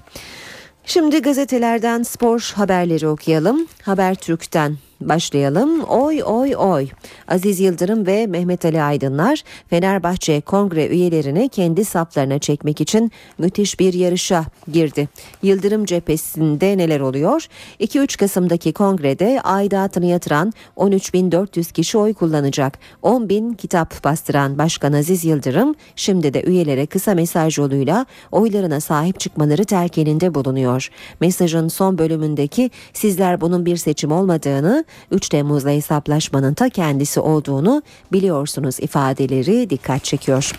Şimdi 0.85 1.21
gazetelerden 1.21 2.03
spor 2.03 2.53
haberleri 2.55 3.07
okuyalım. 3.07 3.67
Habertürk'ten 3.81 4.77
başlayalım. 5.01 5.83
Oy 5.83 6.23
oy 6.25 6.55
oy. 6.55 6.87
Aziz 7.27 7.59
Yıldırım 7.59 8.07
ve 8.07 8.27
Mehmet 8.27 8.65
Ali 8.65 8.81
Aydınlar 8.81 9.43
Fenerbahçe 9.69 10.41
kongre 10.41 10.87
üyelerini 10.87 11.49
kendi 11.49 11.85
saplarına 11.85 12.39
çekmek 12.39 12.81
için 12.81 13.11
müthiş 13.37 13.79
bir 13.79 13.93
yarışa 13.93 14.45
girdi. 14.71 15.09
Yıldırım 15.43 15.85
cephesinde 15.85 16.77
neler 16.77 16.99
oluyor? 16.99 17.47
2-3 17.79 18.17
Kasım'daki 18.17 18.73
kongrede 18.73 19.41
aidatını 19.41 20.05
yatıran 20.05 20.53
13.400 20.77 21.73
kişi 21.73 21.97
oy 21.97 22.13
kullanacak. 22.13 22.79
10.000 23.03 23.55
kitap 23.55 24.03
bastıran 24.03 24.57
Başkan 24.57 24.93
Aziz 24.93 25.25
Yıldırım 25.25 25.75
şimdi 25.95 26.33
de 26.33 26.43
üyelere 26.43 26.85
kısa 26.85 27.15
mesaj 27.15 27.57
yoluyla 27.57 28.05
oylarına 28.31 28.79
sahip 28.79 29.19
çıkmaları 29.19 29.65
telkininde 29.65 30.35
bulunuyor. 30.35 30.89
Mesajın 31.21 31.67
son 31.67 31.97
bölümündeki 31.97 32.71
sizler 32.93 33.41
bunun 33.41 33.65
bir 33.65 33.77
seçim 33.77 34.11
olmadığını 34.11 34.85
3 35.11 35.29
Temmuz'da 35.29 35.69
hesaplaşmanın 35.69 36.53
ta 36.53 36.69
kendisi 36.69 37.19
olduğunu 37.19 37.81
biliyorsunuz 38.11 38.79
ifadeleri 38.79 39.69
dikkat 39.69 40.03
çekiyor. 40.03 40.51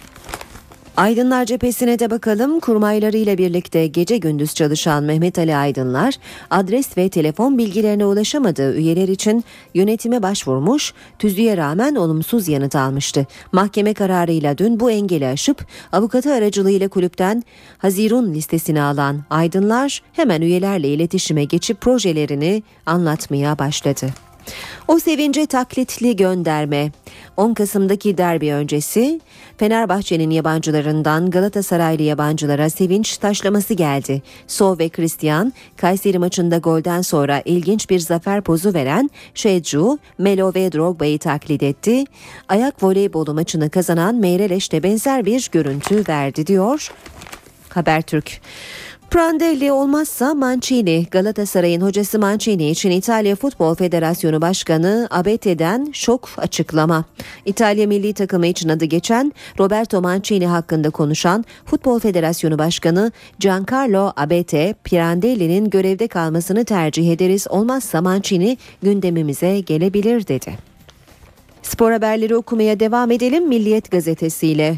Aydınlar 0.99 1.45
cephesine 1.45 1.99
de 1.99 2.11
bakalım. 2.11 2.61
Kurmaylarıyla 2.61 3.39
birlikte 3.39 3.87
gece 3.87 4.17
gündüz 4.17 4.55
çalışan 4.55 5.05
Mehmet 5.05 5.39
Ali 5.39 5.57
Aydınlar 5.57 6.15
adres 6.51 6.97
ve 6.97 7.09
telefon 7.09 7.59
bilgilerine 7.59 8.07
ulaşamadığı 8.07 8.75
üyeler 8.75 9.09
için 9.09 9.45
yönetime 9.75 10.23
başvurmuş, 10.23 10.95
tüzüğe 11.19 11.57
rağmen 11.57 11.95
olumsuz 11.95 12.49
yanıt 12.49 12.77
almıştı. 12.77 13.27
Mahkeme 13.53 13.95
kararıyla 13.95 14.59
dün 14.59 14.81
bu 14.81 14.91
engeli 14.91 15.27
aşıp 15.27 15.67
avukatı 15.93 16.33
aracılığıyla 16.33 16.89
kulüpten 16.89 17.43
Hazirun 17.79 18.35
listesine 18.35 18.83
alan 18.83 19.25
Aydınlar 19.31 20.03
hemen 20.13 20.43
üyelerle 20.43 20.89
iletişime 20.89 21.45
geçip 21.45 21.81
projelerini 21.81 22.63
anlatmaya 22.87 23.59
başladı. 23.59 24.28
O 24.89 24.99
sevince 24.99 25.47
taklitli 25.47 26.17
gönderme. 26.17 26.91
10 27.37 27.55
Kasım'daki 27.55 28.19
derbi 28.19 28.53
öncesi 28.53 29.21
Fenerbahçe'nin 29.57 30.31
yabancılarından 30.31 31.31
Galatasaraylı 31.31 32.03
yabancılara 32.03 32.71
sevinç 32.71 33.17
taşlaması 33.17 33.75
geldi. 33.75 34.23
So 34.47 34.79
ve 34.79 34.89
Christian 34.89 35.53
Kayseri 35.77 36.19
maçında 36.19 36.59
golden 36.59 37.03
sonra 37.03 37.43
ilginç 37.45 37.91
bir 37.91 37.99
zafer 37.99 38.41
pozu 38.41 38.75
veren 38.75 39.11
Şecu, 39.35 39.99
Melo 40.19 40.53
ve 40.55 40.73
Drogba'yı 40.73 41.19
taklit 41.19 41.63
etti. 41.63 42.05
Ayak 42.49 42.83
voleybolu 42.83 43.35
maçını 43.35 43.71
kazanan 43.71 44.15
Meireles 44.15 44.71
de 44.71 44.83
benzer 44.83 45.27
bir 45.27 45.49
görüntü 45.53 46.05
verdi 46.09 46.47
diyor 46.47 46.93
Habertürk. 47.69 48.41
Prandelli 49.11 49.73
olmazsa 49.73 50.35
Mancini, 50.35 51.07
Galatasaray'ın 51.11 51.81
hocası 51.81 52.19
Mancini 52.19 52.71
için 52.71 52.91
İtalya 52.91 53.37
Futbol 53.37 53.75
Federasyonu 53.75 54.41
Başkanı 54.41 55.09
Abete'den 55.11 55.91
şok 55.93 56.29
açıklama. 56.37 57.05
İtalya 57.45 57.87
milli 57.87 58.15
takımı 58.15 58.47
için 58.47 58.69
adı 58.69 58.85
geçen 58.85 59.33
Roberto 59.59 60.01
Mancini 60.01 60.47
hakkında 60.47 60.91
konuşan 60.91 61.45
Futbol 61.65 62.01
Federasyonu 62.01 62.59
Başkanı 62.59 63.13
Giancarlo 63.39 64.13
Abete, 64.17 64.75
Prandelli'nin 64.85 65.71
görevde 65.71 66.09
kalmasını 66.09 66.65
tercih 66.65 67.13
ederiz 67.13 67.47
olmazsa 67.51 68.01
Mancini 68.01 68.59
gündemimize 68.83 69.61
gelebilir 69.61 70.27
dedi. 70.27 70.59
Spor 71.63 71.93
haberleri 71.93 72.37
okumaya 72.37 72.81
devam 72.81 73.11
edelim 73.11 73.49
Milliyet 73.49 73.91
gazetesiyle. 73.91 74.77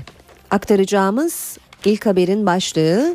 Aktaracağımız 0.51 1.59
ilk 1.85 2.07
haberin 2.07 2.47
başlığı 2.47 3.15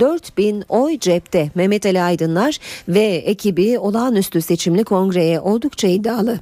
4000 0.00 0.64
oy 0.68 0.98
cepte 0.98 1.50
Mehmet 1.54 1.86
Ali 1.86 2.02
Aydınlar 2.02 2.58
ve 2.88 3.06
ekibi 3.06 3.78
olağanüstü 3.78 4.42
seçimli 4.42 4.84
kongreye 4.84 5.40
oldukça 5.40 5.88
iddialı. 5.88 6.38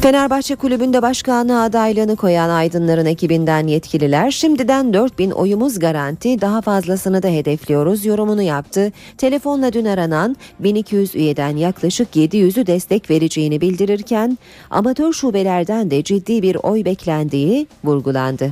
Fenerbahçe 0.00 0.54
Kulübü'nde 0.54 1.02
başkanlığı 1.02 1.62
adaylığını 1.62 2.16
koyan 2.16 2.50
Aydınların 2.50 3.06
ekibinden 3.06 3.66
yetkililer 3.66 4.30
şimdiden 4.30 4.94
4000 4.94 5.30
oyumuz 5.30 5.78
garanti 5.78 6.40
daha 6.40 6.60
fazlasını 6.60 7.22
da 7.22 7.28
hedefliyoruz 7.28 8.04
yorumunu 8.04 8.42
yaptı. 8.42 8.92
Telefonla 9.18 9.72
dün 9.72 9.84
aranan 9.84 10.36
1200 10.58 11.14
üyeden 11.14 11.56
yaklaşık 11.56 12.16
700'ü 12.16 12.66
destek 12.66 13.10
vereceğini 13.10 13.60
bildirirken 13.60 14.38
amatör 14.70 15.12
şubelerden 15.12 15.90
de 15.90 16.02
ciddi 16.02 16.42
bir 16.42 16.56
oy 16.62 16.84
beklendiği 16.84 17.66
vurgulandı. 17.84 18.50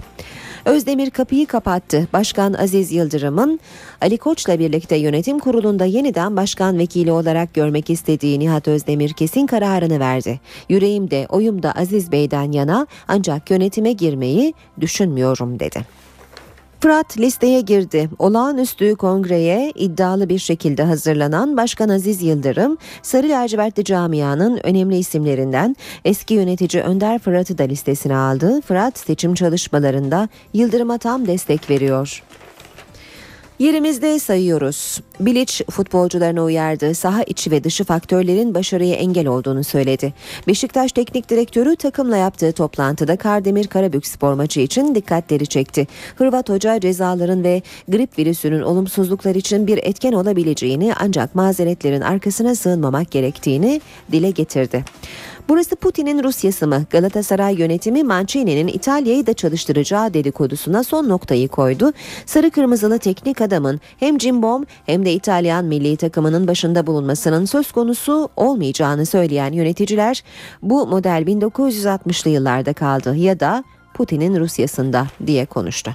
Özdemir 0.66 1.10
kapıyı 1.10 1.46
kapattı. 1.46 2.08
Başkan 2.12 2.52
Aziz 2.52 2.92
Yıldırım'ın 2.92 3.60
Ali 4.00 4.18
Koç'la 4.18 4.58
birlikte 4.58 4.96
yönetim 4.96 5.38
kurulunda 5.38 5.84
yeniden 5.84 6.36
başkan 6.36 6.78
vekili 6.78 7.12
olarak 7.12 7.54
görmek 7.54 7.90
istediği 7.90 8.40
Nihat 8.40 8.68
Özdemir 8.68 9.12
kesin 9.12 9.46
kararını 9.46 10.00
verdi. 10.00 10.40
Yüreğimde, 10.68 11.26
oyumda 11.28 11.72
Aziz 11.72 12.12
Bey'den 12.12 12.52
yana 12.52 12.86
ancak 13.08 13.50
yönetime 13.50 13.92
girmeyi 13.92 14.54
düşünmüyorum 14.80 15.60
dedi. 15.60 16.05
Fırat 16.80 17.18
listeye 17.18 17.60
girdi. 17.60 18.10
Olağanüstü 18.18 18.94
kongreye 18.94 19.72
iddialı 19.74 20.28
bir 20.28 20.38
şekilde 20.38 20.82
hazırlanan 20.82 21.56
Başkan 21.56 21.88
Aziz 21.88 22.22
Yıldırım, 22.22 22.78
Sarı 23.02 23.28
Lacivertli 23.28 23.84
camianın 23.84 24.60
önemli 24.62 24.96
isimlerinden 24.98 25.76
eski 26.04 26.34
yönetici 26.34 26.82
Önder 26.82 27.18
Fırat'ı 27.18 27.58
da 27.58 27.62
listesine 27.62 28.16
aldı. 28.16 28.60
Fırat 28.60 28.98
seçim 28.98 29.34
çalışmalarında 29.34 30.28
Yıldırım'a 30.54 30.98
tam 30.98 31.26
destek 31.26 31.70
veriyor. 31.70 32.22
Yerimizde 33.58 34.18
sayıyoruz. 34.18 35.00
Bilic 35.20 35.64
futbolcularına 35.70 36.44
uyardı. 36.44 36.94
Saha 36.94 37.22
içi 37.22 37.50
ve 37.50 37.64
dışı 37.64 37.84
faktörlerin 37.84 38.54
başarıya 38.54 38.94
engel 38.96 39.26
olduğunu 39.26 39.64
söyledi. 39.64 40.14
Beşiktaş 40.48 40.92
Teknik 40.92 41.30
Direktörü 41.30 41.76
takımla 41.76 42.16
yaptığı 42.16 42.52
toplantıda 42.52 43.16
Kardemir 43.16 43.66
Karabük 43.66 44.06
spor 44.06 44.34
maçı 44.34 44.60
için 44.60 44.94
dikkatleri 44.94 45.46
çekti. 45.46 45.86
Hırvat 46.16 46.48
Hoca 46.48 46.80
cezaların 46.80 47.44
ve 47.44 47.62
grip 47.88 48.18
virüsünün 48.18 48.62
olumsuzluklar 48.62 49.34
için 49.34 49.66
bir 49.66 49.78
etken 49.82 50.12
olabileceğini 50.12 50.94
ancak 51.00 51.34
mazeretlerin 51.34 52.00
arkasına 52.00 52.54
sığınmamak 52.54 53.10
gerektiğini 53.10 53.80
dile 54.12 54.30
getirdi. 54.30 54.84
Burası 55.48 55.76
Putin'in 55.76 56.22
Rusyası 56.22 56.66
mı? 56.66 56.84
Galatasaray 56.90 57.54
yönetimi 57.54 58.04
Mancini'nin 58.04 58.68
İtalya'yı 58.68 59.26
da 59.26 59.32
çalıştıracağı 59.32 60.14
dedikodusuna 60.14 60.84
son 60.84 61.08
noktayı 61.08 61.48
koydu. 61.48 61.92
Sarı 62.26 62.50
kırmızılı 62.50 62.98
teknik 62.98 63.40
adamın 63.40 63.80
hem 63.98 64.18
Cimbom 64.18 64.64
hem 64.86 65.04
de 65.04 65.12
İtalyan 65.12 65.64
milli 65.64 65.96
takımının 65.96 66.46
başında 66.46 66.86
bulunmasının 66.86 67.44
söz 67.44 67.72
konusu 67.72 68.28
olmayacağını 68.36 69.06
söyleyen 69.06 69.52
yöneticiler 69.52 70.22
bu 70.62 70.86
model 70.86 71.22
1960'lı 71.26 72.30
yıllarda 72.30 72.72
kaldı 72.72 73.16
ya 73.16 73.40
da 73.40 73.64
Putin'in 73.94 74.40
Rusyasında 74.40 75.06
diye 75.26 75.46
konuştu. 75.46 75.94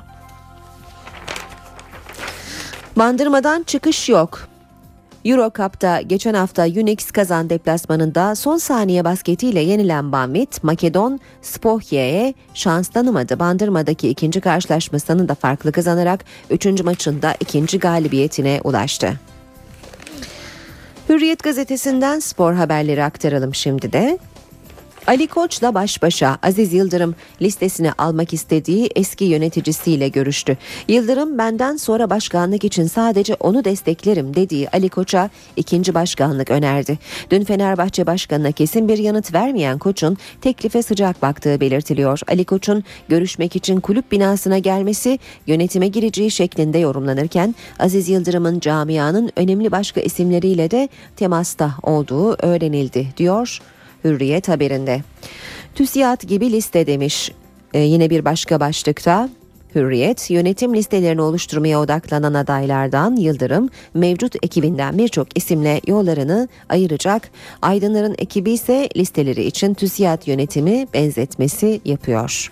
Bandırmadan 2.95 3.63
çıkış 3.63 4.09
yok. 4.09 4.50
Euro 5.25 5.51
Cup'ta 5.55 6.01
geçen 6.01 6.33
hafta 6.33 6.63
Unix 6.63 7.11
kazan 7.11 7.49
deplasmanında 7.49 8.35
son 8.35 8.57
saniye 8.57 9.05
basketiyle 9.05 9.59
yenilen 9.59 10.11
Banvit, 10.11 10.63
Makedon 10.63 11.19
Spohye'ye 11.41 12.33
şans 12.53 12.87
tanımadı. 12.87 13.39
Bandırma'daki 13.39 14.09
ikinci 14.09 14.41
karşılaşmasını 14.41 15.27
da 15.27 15.35
farklı 15.35 15.71
kazanarak 15.71 16.25
üçüncü 16.49 16.83
maçında 16.83 17.35
ikinci 17.39 17.79
galibiyetine 17.79 18.61
ulaştı. 18.63 19.13
Hürriyet 21.09 21.43
gazetesinden 21.43 22.19
spor 22.19 22.53
haberleri 22.53 23.03
aktaralım 23.03 23.55
şimdi 23.55 23.93
de. 23.93 24.17
Ali 25.07 25.27
Koç'la 25.27 25.73
baş 25.73 26.01
başa 26.01 26.37
Aziz 26.43 26.73
Yıldırım 26.73 27.15
listesine 27.41 27.91
almak 27.97 28.33
istediği 28.33 28.89
eski 28.95 29.23
yöneticisiyle 29.23 30.09
görüştü. 30.09 30.57
Yıldırım 30.87 31.37
benden 31.37 31.77
sonra 31.77 32.09
başkanlık 32.09 32.63
için 32.63 32.87
sadece 32.87 33.35
onu 33.35 33.65
desteklerim 33.65 34.35
dediği 34.35 34.69
Ali 34.69 34.89
Koç'a 34.89 35.29
ikinci 35.55 35.93
başkanlık 35.93 36.51
önerdi. 36.51 36.99
Dün 37.29 37.43
Fenerbahçe 37.43 38.07
başkanına 38.07 38.51
kesin 38.51 38.87
bir 38.87 38.97
yanıt 38.97 39.33
vermeyen 39.33 39.77
Koç'un 39.77 40.17
teklife 40.41 40.83
sıcak 40.83 41.21
baktığı 41.21 41.59
belirtiliyor. 41.61 42.19
Ali 42.27 42.45
Koç'un 42.45 42.83
görüşmek 43.09 43.55
için 43.55 43.79
kulüp 43.79 44.11
binasına 44.11 44.57
gelmesi 44.57 45.19
yönetime 45.47 45.87
gireceği 45.87 46.31
şeklinde 46.31 46.77
yorumlanırken 46.77 47.55
Aziz 47.79 48.09
Yıldırım'ın 48.09 48.59
camianın 48.59 49.31
önemli 49.35 49.71
başka 49.71 50.01
isimleriyle 50.01 50.71
de 50.71 50.89
temasta 51.15 51.71
olduğu 51.83 52.33
öğrenildi 52.33 53.07
diyor. 53.17 53.61
Hürriyet 54.03 54.49
haberinde. 54.49 55.01
TÜSİAD 55.75 56.21
gibi 56.21 56.51
liste 56.51 56.87
demiş. 56.87 57.31
Ee, 57.73 57.79
yine 57.79 58.09
bir 58.09 58.25
başka 58.25 58.59
başlıkta 58.59 59.29
Hürriyet, 59.75 60.29
yönetim 60.31 60.75
listelerini 60.75 61.21
oluşturmaya 61.21 61.79
odaklanan 61.79 62.33
adaylardan 62.33 63.15
Yıldırım, 63.15 63.69
mevcut 63.93 64.35
ekibinden 64.35 64.97
birçok 64.97 65.37
isimle 65.37 65.81
yollarını 65.87 66.47
ayıracak. 66.69 67.29
Aydınların 67.61 68.15
ekibi 68.17 68.51
ise 68.51 68.89
listeleri 68.97 69.43
için 69.43 69.73
TÜSİAD 69.73 70.27
yönetimi 70.27 70.87
benzetmesi 70.93 71.81
yapıyor. 71.85 72.51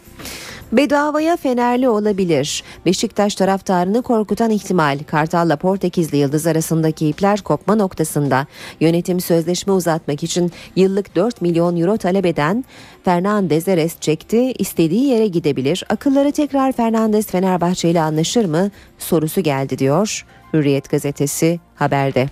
Bedavaya 0.72 1.38
Fenerli 1.38 1.90
olabilir. 1.90 2.64
Beşiktaş 2.86 3.36
taraftarını 3.36 4.02
korkutan 4.02 4.50
ihtimal 4.52 5.00
Kartal'la 5.08 5.56
Portekizli 5.56 6.18
Yıldız 6.18 6.48
arasındaki 6.48 7.08
ipler 7.08 7.42
kopma 7.42 7.76
noktasında 7.76 8.48
yönetim 8.80 9.20
sözleşme 9.20 9.74
uzatmak 9.74 10.24
için 10.24 10.52
yıllık 10.76 11.16
4 11.16 11.42
milyon 11.42 11.78
euro 11.78 11.98
talep 11.98 12.26
eden 12.26 12.66
Fernandez'e 13.06 13.78
rest 13.78 14.02
çekti. 14.02 14.52
İstediği 14.52 15.06
yere 15.06 15.28
gidebilir. 15.28 15.84
Akılları 15.90 16.32
tekrar 16.32 16.72
Fernandez 16.72 17.28
Fenerbahçe 17.28 17.90
ile 17.90 18.02
anlaşır 18.02 18.46
mı 18.46 18.72
sorusu 18.98 19.42
geldi 19.42 19.78
diyor 19.78 20.26
Hürriyet 20.54 20.90
gazetesi 20.90 21.60
haberde. 21.76 22.30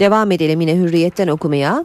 Devam 0.00 0.30
edelim 0.30 0.60
yine 0.60 0.76
Hürriyet'ten 0.76 1.28
okumaya. 1.28 1.84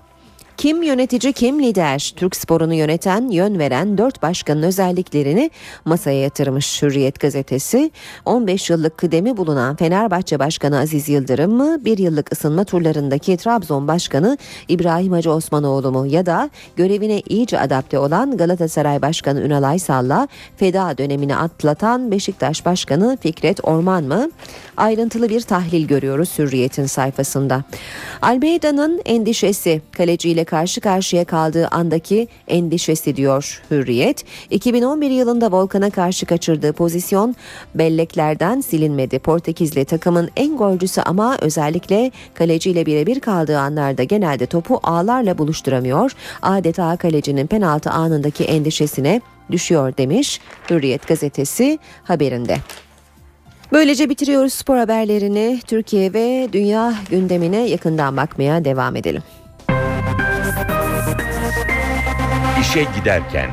Kim 0.58 0.84
yönetici 0.84 1.34
kim 1.34 1.64
lider? 1.64 2.14
Türk 2.16 2.36
sporunu 2.36 2.74
yöneten, 2.74 3.30
yön 3.30 3.60
veren 3.60 3.98
dört 3.98 4.22
başkanın 4.22 4.64
özelliklerini 4.64 5.52
masaya 5.86 6.22
yatırmış 6.22 6.82
Hürriyet 6.82 7.20
gazetesi. 7.20 7.92
15 8.26 8.70
yıllık 8.70 8.98
kıdemi 8.98 9.38
bulunan 9.38 9.76
Fenerbahçe 9.76 10.40
Başkanı 10.40 10.80
Aziz 10.80 11.10
Yıldırım 11.10 11.52
mı? 11.52 11.86
Bir 11.86 11.98
yıllık 11.98 12.32
ısınma 12.34 12.64
turlarındaki 12.64 13.38
Trabzon 13.38 13.88
Başkanı 13.88 14.38
İbrahim 14.68 15.12
Hacı 15.12 15.32
Osmanoğlu 15.32 15.92
mu? 15.92 16.06
Ya 16.08 16.26
da 16.26 16.50
görevine 16.76 17.22
iyice 17.30 17.60
adapte 17.60 18.00
olan 18.00 18.38
Galatasaray 18.38 19.02
Başkanı 19.02 19.42
Ünal 19.42 19.64
Aysal'la 19.64 20.28
feda 20.58 20.98
dönemini 20.98 21.36
atlatan 21.36 22.12
Beşiktaş 22.12 22.66
Başkanı 22.66 23.18
Fikret 23.22 23.60
Orman 23.64 24.04
mı? 24.04 24.30
Ayrıntılı 24.78 25.30
bir 25.30 25.42
tahlil 25.42 25.88
görüyoruz 25.88 26.40
Hürriyet'in 26.40 26.86
sayfasında. 26.86 27.64
Almeida'nın 28.22 29.02
endişesi 29.06 29.82
kaleciyle 29.98 30.44
karşı 30.44 30.82
karşıya 30.82 31.26
kaldığı 31.26 31.68
andaki 31.68 32.28
endişesi 32.48 33.16
diyor 33.16 33.62
Hürriyet. 33.72 34.26
2011 34.50 35.10
yılında 35.10 35.52
Volkan'a 35.52 35.90
karşı 35.90 36.26
kaçırdığı 36.26 36.74
pozisyon 36.74 37.36
belleklerden 37.76 38.62
silinmedi. 38.62 39.20
Portekizli 39.20 39.86
takımın 39.86 40.30
en 40.36 40.58
golcüsü 40.58 41.02
ama 41.02 41.38
özellikle 41.42 42.12
kaleciyle 42.34 42.86
birebir 42.86 43.20
kaldığı 43.20 43.60
anlarda 43.60 44.04
genelde 44.04 44.46
topu 44.46 44.80
ağlarla 44.84 45.38
buluşturamıyor. 45.38 46.12
Adeta 46.42 46.98
kalecinin 46.98 47.48
penaltı 47.48 47.90
anındaki 47.90 48.44
endişesine 48.44 49.22
düşüyor 49.52 49.98
demiş 49.98 50.40
Hürriyet 50.70 51.08
gazetesi 51.08 51.80
haberinde. 52.04 52.58
Böylece 53.74 54.10
bitiriyoruz 54.10 54.54
spor 54.54 54.78
haberlerini. 54.78 55.60
Türkiye 55.68 56.14
ve 56.14 56.50
dünya 56.54 56.94
gündemine 57.10 57.68
yakından 57.70 58.18
bakmaya 58.18 58.66
devam 58.66 58.96
edelim. 58.96 59.24
İşe 62.62 62.86
giderken 63.00 63.50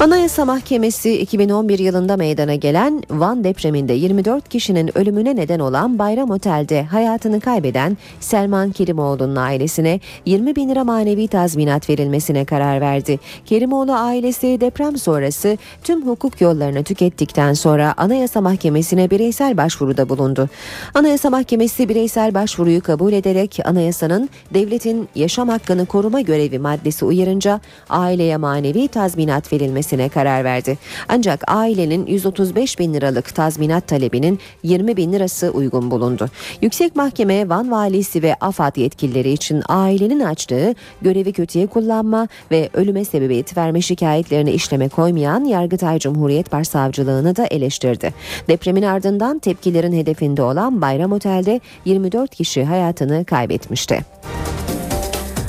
Anayasa 0.00 0.44
Mahkemesi 0.44 1.18
2011 1.18 1.78
yılında 1.78 2.16
meydana 2.16 2.54
gelen 2.54 3.02
Van 3.10 3.44
depreminde 3.44 3.92
24 3.92 4.48
kişinin 4.48 4.98
ölümüne 4.98 5.36
neden 5.36 5.58
olan 5.60 5.98
Bayram 5.98 6.30
Otel'de 6.30 6.82
hayatını 6.82 7.40
kaybeden 7.40 7.96
Selman 8.20 8.72
Kerimoğlu'nun 8.72 9.36
ailesine 9.36 10.00
20 10.26 10.56
bin 10.56 10.68
lira 10.68 10.84
manevi 10.84 11.28
tazminat 11.28 11.90
verilmesine 11.90 12.44
karar 12.44 12.80
verdi. 12.80 13.18
Kerimoğlu 13.44 13.92
ailesi 13.92 14.60
deprem 14.60 14.96
sonrası 14.96 15.58
tüm 15.84 16.06
hukuk 16.06 16.40
yollarını 16.40 16.84
tükettikten 16.84 17.52
sonra 17.52 17.94
Anayasa 17.96 18.40
Mahkemesi'ne 18.40 19.10
bireysel 19.10 19.56
başvuruda 19.56 20.08
bulundu. 20.08 20.48
Anayasa 20.94 21.30
Mahkemesi 21.30 21.88
bireysel 21.88 22.34
başvuruyu 22.34 22.80
kabul 22.80 23.12
ederek 23.12 23.58
anayasanın 23.64 24.30
devletin 24.54 25.08
yaşam 25.14 25.48
hakkını 25.48 25.86
koruma 25.86 26.20
görevi 26.20 26.58
maddesi 26.58 27.04
uyarınca 27.04 27.60
aileye 27.88 28.36
manevi 28.36 28.88
tazminat 28.88 29.52
verilmesi 29.52 29.85
verilmesine 29.86 30.08
karar 30.08 30.44
verdi. 30.44 30.78
Ancak 31.08 31.44
ailenin 31.48 32.06
135 32.06 32.78
bin 32.78 32.94
liralık 32.94 33.34
tazminat 33.34 33.88
talebinin 33.88 34.38
20 34.62 34.96
bin 34.96 35.12
lirası 35.12 35.50
uygun 35.50 35.90
bulundu. 35.90 36.28
Yüksek 36.62 36.96
Mahkeme 36.96 37.48
Van 37.48 37.70
Valisi 37.70 38.22
ve 38.22 38.34
AFAD 38.40 38.76
yetkilileri 38.76 39.32
için 39.32 39.62
ailenin 39.68 40.20
açtığı 40.20 40.74
görevi 41.02 41.32
kötüye 41.32 41.66
kullanma 41.66 42.28
ve 42.50 42.70
ölüme 42.74 43.04
sebebiyet 43.04 43.56
verme 43.56 43.80
şikayetlerini 43.80 44.50
işleme 44.50 44.88
koymayan 44.88 45.44
Yargıtay 45.44 45.98
Cumhuriyet 45.98 46.52
Başsavcılığını 46.52 47.36
da 47.36 47.46
eleştirdi. 47.46 48.14
Depremin 48.48 48.82
ardından 48.82 49.38
tepkilerin 49.38 49.92
hedefinde 49.92 50.42
olan 50.42 50.80
Bayram 50.80 51.12
Otel'de 51.12 51.60
24 51.84 52.34
kişi 52.34 52.64
hayatını 52.64 53.24
kaybetmişti. 53.24 54.00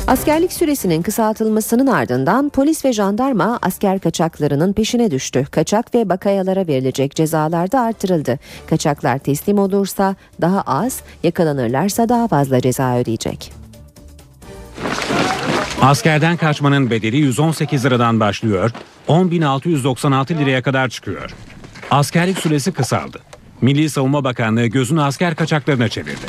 Askerlik 0.08 0.54
süresinin 0.54 1.02
kısaltılmasının 1.02 1.88
ardından 1.88 2.50
polis 2.50 2.86
ve 2.86 2.94
jandarma 2.94 3.60
asker 3.62 4.00
kaçaklarının 4.00 4.74
peşine 4.74 5.12
düştü. 5.12 5.48
Kaçak 5.52 5.96
ve 5.96 6.10
bakayalara 6.10 6.68
verilecek 6.68 7.16
cezalar 7.16 7.72
da 7.72 7.82
artırıldı. 7.82 8.40
Kaçaklar 8.70 9.18
teslim 9.18 9.60
olursa 9.60 10.16
daha 10.42 10.62
az, 10.62 11.02
yakalanırlarsa 11.24 12.10
daha 12.10 12.28
fazla 12.28 12.62
ceza 12.62 12.98
ödeyecek. 12.98 13.52
Askerden 15.82 16.38
kaçmanın 16.38 16.90
bedeli 16.90 17.18
118 17.18 17.86
liradan 17.86 18.20
başlıyor, 18.20 18.72
10.696 19.08 20.38
liraya 20.40 20.62
kadar 20.62 20.90
çıkıyor. 20.90 21.36
Askerlik 21.92 22.40
süresi 22.40 22.72
kısaldı. 22.72 23.20
Milli 23.62 23.90
Savunma 23.90 24.24
Bakanlığı 24.24 24.66
gözünü 24.66 25.02
asker 25.02 25.36
kaçaklarına 25.36 25.90
çevirdi. 25.90 26.26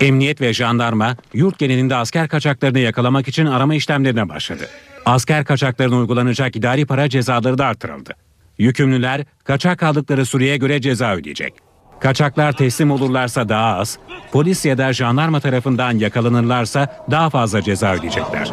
Emniyet 0.00 0.40
ve 0.40 0.52
jandarma 0.52 1.16
yurt 1.34 1.58
genelinde 1.58 1.96
asker 1.96 2.28
kaçaklarını 2.28 2.78
yakalamak 2.78 3.28
için 3.28 3.46
arama 3.46 3.74
işlemlerine 3.74 4.28
başladı. 4.28 4.68
Asker 5.06 5.44
kaçaklarına 5.44 5.96
uygulanacak 5.96 6.56
idari 6.56 6.86
para 6.86 7.08
cezaları 7.08 7.58
da 7.58 7.66
artırıldı. 7.66 8.14
Yükümlüler 8.58 9.24
kaçak 9.44 9.78
kaldıkları 9.78 10.26
süreye 10.26 10.56
göre 10.56 10.80
ceza 10.80 11.14
ödeyecek. 11.14 11.54
Kaçaklar 12.00 12.52
teslim 12.52 12.90
olurlarsa 12.90 13.48
daha 13.48 13.76
az, 13.76 13.98
polis 14.32 14.64
ya 14.64 14.78
da 14.78 14.92
jandarma 14.92 15.40
tarafından 15.40 15.98
yakalanırlarsa 15.98 17.04
daha 17.10 17.30
fazla 17.30 17.62
ceza 17.62 17.94
ödeyecekler. 17.94 18.50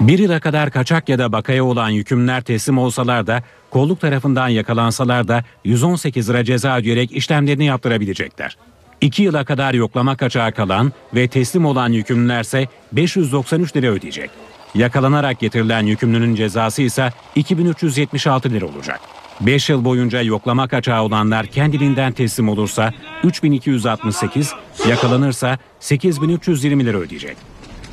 Bir 0.00 0.18
yıla 0.18 0.40
kadar 0.40 0.70
kaçak 0.70 1.08
ya 1.08 1.18
da 1.18 1.32
bakaya 1.32 1.64
olan 1.64 1.88
yükümlüler 1.88 2.40
teslim 2.40 2.78
olsalar 2.78 3.26
da 3.26 3.42
kolluk 3.70 4.00
tarafından 4.00 4.48
yakalansalar 4.48 5.28
da 5.28 5.44
118 5.64 6.30
lira 6.30 6.44
ceza 6.44 6.76
ödeyerek 6.76 7.12
işlemlerini 7.12 7.64
yaptırabilecekler. 7.64 8.56
2 9.00 9.22
yıla 9.22 9.44
kadar 9.44 9.74
yoklama 9.74 10.16
kaçağı 10.16 10.52
kalan 10.52 10.92
ve 11.14 11.28
teslim 11.28 11.66
olan 11.66 11.92
yükümlülerse 11.92 12.68
593 12.92 13.76
lira 13.76 13.86
ödeyecek. 13.86 14.30
Yakalanarak 14.74 15.40
getirilen 15.40 15.86
yükümlünün 15.86 16.34
cezası 16.34 16.82
ise 16.82 17.12
2376 17.34 18.50
lira 18.50 18.66
olacak. 18.66 19.00
5 19.40 19.70
yıl 19.70 19.84
boyunca 19.84 20.22
yoklama 20.22 20.68
kaçağı 20.68 21.02
olanlar 21.02 21.46
kendiliğinden 21.46 22.12
teslim 22.12 22.48
olursa 22.48 22.92
3268, 23.24 24.54
yakalanırsa 24.88 25.58
8320 25.80 26.86
lira 26.86 26.98
ödeyecek. 26.98 27.36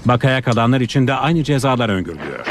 Bakaya 0.06 0.42
kalanlar 0.42 0.82
için 0.82 1.08
de 1.08 1.14
aynı 1.14 1.44
cezalar 1.44 1.90
öngörülüyor. 1.90 2.46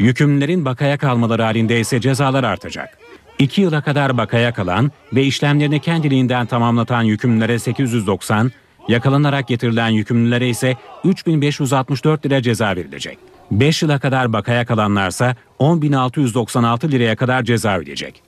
Yükümlülerin 0.00 0.64
bakaya 0.64 0.98
kalmaları 0.98 1.42
halinde 1.42 1.80
ise 1.80 2.00
cezalar 2.00 2.44
artacak. 2.44 2.98
2 3.38 3.60
yıla 3.60 3.82
kadar 3.82 4.18
bakaya 4.18 4.52
kalan 4.54 4.90
ve 5.12 5.24
işlemlerini 5.24 5.80
kendiliğinden 5.80 6.46
tamamlatan 6.46 7.02
yükümlülere 7.02 7.58
890, 7.58 8.52
yakalanarak 8.88 9.48
getirilen 9.48 9.88
yükümlülere 9.88 10.48
ise 10.48 10.76
3564 11.04 12.26
lira 12.26 12.42
ceza 12.42 12.76
verilecek. 12.76 13.18
5 13.50 13.82
yıla 13.82 13.98
kadar 13.98 14.32
bakaya 14.32 14.66
kalanlarsa 14.66 15.34
10.696 15.58 16.90
liraya 16.90 17.16
kadar 17.16 17.42
ceza 17.42 17.78
ödeyecek. 17.78 18.22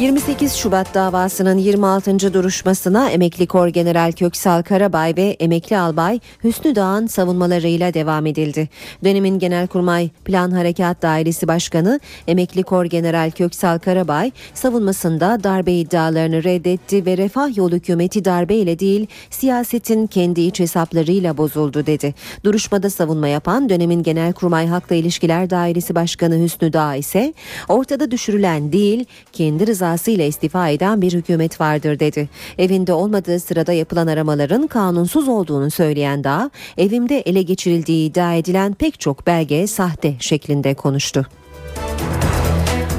28 0.00 0.54
Şubat 0.54 0.94
davasının 0.94 1.58
26. 1.58 2.34
duruşmasına 2.34 3.10
emekli 3.10 3.46
kor 3.46 3.68
general 3.68 4.12
Köksal 4.12 4.62
Karabay 4.62 5.16
ve 5.16 5.36
emekli 5.40 5.78
albay 5.78 6.20
Hüsnü 6.44 6.74
Dağ'ın 6.74 7.06
savunmalarıyla 7.06 7.94
devam 7.94 8.26
edildi. 8.26 8.68
Dönemin 9.04 9.38
Genelkurmay 9.38 10.08
Plan 10.24 10.50
Harekat 10.50 11.02
Dairesi 11.02 11.48
Başkanı 11.48 12.00
emekli 12.26 12.62
kor 12.62 12.84
general 12.84 13.30
Köksal 13.30 13.78
Karabay 13.78 14.32
savunmasında 14.54 15.44
darbe 15.44 15.72
iddialarını 15.72 16.44
reddetti 16.44 17.06
ve 17.06 17.16
refah 17.16 17.56
yolu 17.56 17.74
hükümeti 17.74 18.24
darbeyle 18.24 18.78
değil 18.78 19.06
siyasetin 19.30 20.06
kendi 20.06 20.40
iç 20.40 20.60
hesaplarıyla 20.60 21.36
bozuldu 21.36 21.86
dedi. 21.86 22.14
Duruşmada 22.44 22.90
savunma 22.90 23.28
yapan 23.28 23.68
dönemin 23.68 24.02
Genelkurmay 24.02 24.66
Halkla 24.66 24.96
İlişkiler 24.96 25.50
Dairesi 25.50 25.94
Başkanı 25.94 26.42
Hüsnü 26.42 26.72
Dağ 26.72 26.96
ise 26.96 27.34
ortada 27.68 28.10
düşürülen 28.10 28.72
değil 28.72 29.04
kendi 29.32 29.66
rızası 29.66 29.89
rızasıyla 29.90 30.24
istifa 30.24 30.68
eden 30.68 31.02
bir 31.02 31.12
hükümet 31.12 31.60
vardır 31.60 31.98
dedi. 31.98 32.28
Evinde 32.58 32.92
olmadığı 32.92 33.40
sırada 33.40 33.72
yapılan 33.72 34.06
aramaların 34.06 34.66
kanunsuz 34.66 35.28
olduğunu 35.28 35.70
söyleyen 35.70 36.24
Dağ, 36.24 36.50
evimde 36.78 37.20
ele 37.20 37.42
geçirildiği 37.42 38.10
iddia 38.10 38.34
edilen 38.34 38.74
pek 38.74 39.00
çok 39.00 39.26
belge 39.26 39.66
sahte 39.66 40.14
şeklinde 40.20 40.74
konuştu. 40.74 41.26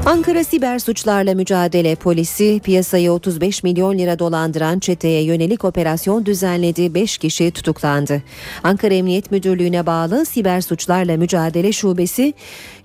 Ankara 0.05 0.43
Siber 0.43 0.79
Suçlarla 0.79 1.35
Mücadele 1.35 1.95
Polisi 1.95 2.61
piyasayı 2.63 3.11
35 3.11 3.63
milyon 3.63 3.97
lira 3.97 4.19
dolandıran 4.19 4.79
çeteye 4.79 5.23
yönelik 5.23 5.65
operasyon 5.65 6.25
düzenledi. 6.25 6.93
5 6.93 7.17
kişi 7.17 7.51
tutuklandı. 7.51 8.21
Ankara 8.63 8.93
Emniyet 8.93 9.31
Müdürlüğü'ne 9.31 9.85
bağlı 9.85 10.25
Siber 10.25 10.61
Suçlarla 10.61 11.17
Mücadele 11.17 11.71
Şubesi 11.71 12.33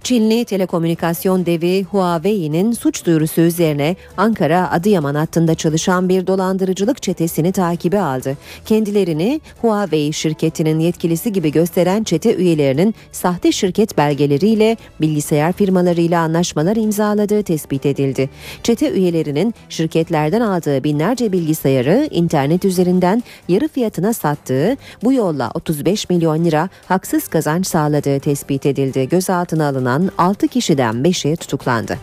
Çinli 0.06 0.44
telekomünikasyon 0.44 1.46
devi 1.46 1.84
Huawei'nin 1.84 2.72
suç 2.72 3.06
duyurusu 3.06 3.40
üzerine 3.40 3.96
Ankara 4.16 4.70
Adıyaman 4.70 5.14
hattında 5.14 5.54
çalışan 5.54 6.08
bir 6.08 6.26
dolandırıcılık 6.26 7.02
çetesini 7.02 7.52
takibe 7.52 8.00
aldı. 8.00 8.36
Kendilerini 8.64 9.40
Huawei 9.62 10.12
şirketinin 10.12 10.78
yetkilisi 10.78 11.32
gibi 11.32 11.52
gösteren 11.52 12.04
çete 12.04 12.36
üyelerinin 12.36 12.94
sahte 13.12 13.52
şirket 13.52 13.98
belgeleriyle 13.98 14.76
bilgisayar 15.00 15.52
firmalarıyla 15.52 16.20
anlaşmalar 16.20 16.76
imzaladığı 16.76 17.42
tespit 17.42 17.86
edildi. 17.86 18.30
Çete 18.62 18.90
üyelerinin 18.90 19.54
şirketlerden 19.68 20.40
aldığı 20.40 20.84
binlerce 20.84 21.32
bilgisayarı 21.32 22.08
internet 22.10 22.64
üzerinden 22.64 23.22
yarı 23.48 23.68
fiyatına 23.68 24.12
sattığı, 24.12 24.76
bu 25.04 25.12
yolla 25.12 25.50
35 25.54 26.10
milyon 26.10 26.44
lira 26.44 26.68
haksız 26.88 27.28
kazanç 27.28 27.66
sağladığı 27.66 28.20
tespit 28.20 28.66
edildi. 28.66 29.08
Gözaltına 29.08 29.68
alınan 29.68 29.95
6 30.18 30.48
kişiden 30.48 30.94
5'i 30.94 31.36
tutuklandı. 31.36 31.98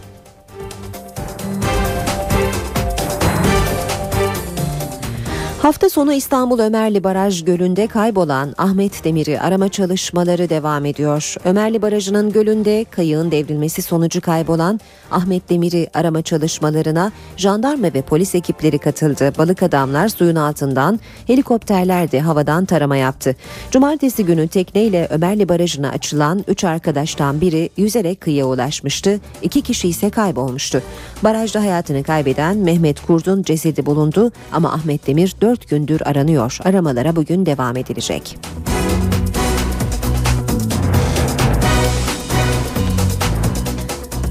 Hafta 5.64 5.89
sonu 5.89 6.14
İstanbul 6.14 6.59
Ömerli 6.59 7.03
Baraj 7.03 7.45
Gölü'nde 7.45 7.88
kaybolan 7.88 8.53
Ahmet 8.57 9.03
Demir'i 9.03 9.39
arama 9.39 9.70
çalışmaları 9.70 10.49
devam 10.49 10.86
ediyor. 10.86 11.36
Ömerli 11.45 11.82
Barajı'nın 11.82 12.32
gölünde 12.32 12.86
kayığın 12.91 13.32
devrilmesi 13.32 13.82
sonucu 13.82 14.22
kaybolan 14.22 14.80
Ahmet 15.11 15.49
Demir'i 15.49 15.88
arama 15.93 16.22
çalışmalarına 16.22 17.11
jandarma 17.38 17.88
ve 17.93 18.01
polis 18.01 18.36
ekipleri 18.36 18.78
katıldı. 18.78 19.34
Balık 19.38 19.64
adamlar 19.64 20.07
suyun 20.07 20.36
altından, 20.36 20.99
helikopterler 21.28 22.11
de 22.11 22.22
havadan 22.22 22.66
tarama 22.66 22.97
yaptı. 22.97 23.36
Cumartesi 23.72 24.26
günü 24.26 24.47
tekneyle 24.47 25.07
Ömerli 25.09 25.49
Barajı'na 25.49 25.89
açılan 25.89 26.43
3 26.47 26.64
arkadaştan 26.64 27.41
biri 27.41 27.70
yüzerek 27.78 28.22
kıyıya 28.22 28.45
ulaşmıştı. 28.45 29.20
2 29.41 29.61
kişi 29.61 29.89
ise 29.89 30.09
kaybolmuştu. 30.09 30.82
Barajda 31.24 31.61
hayatını 31.61 32.03
kaybeden 32.03 32.57
Mehmet 32.57 33.01
Kurd'un 33.05 33.43
cesedi 33.43 33.86
bulundu 33.86 34.32
ama 34.51 34.74
Ahmet 34.74 35.07
Demir 35.07 35.36
4 35.41 35.53
gündür 35.70 36.01
aranıyor. 36.06 36.58
Aramalara 36.64 37.16
bugün 37.16 37.45
devam 37.45 37.78
edilecek. 37.78 38.38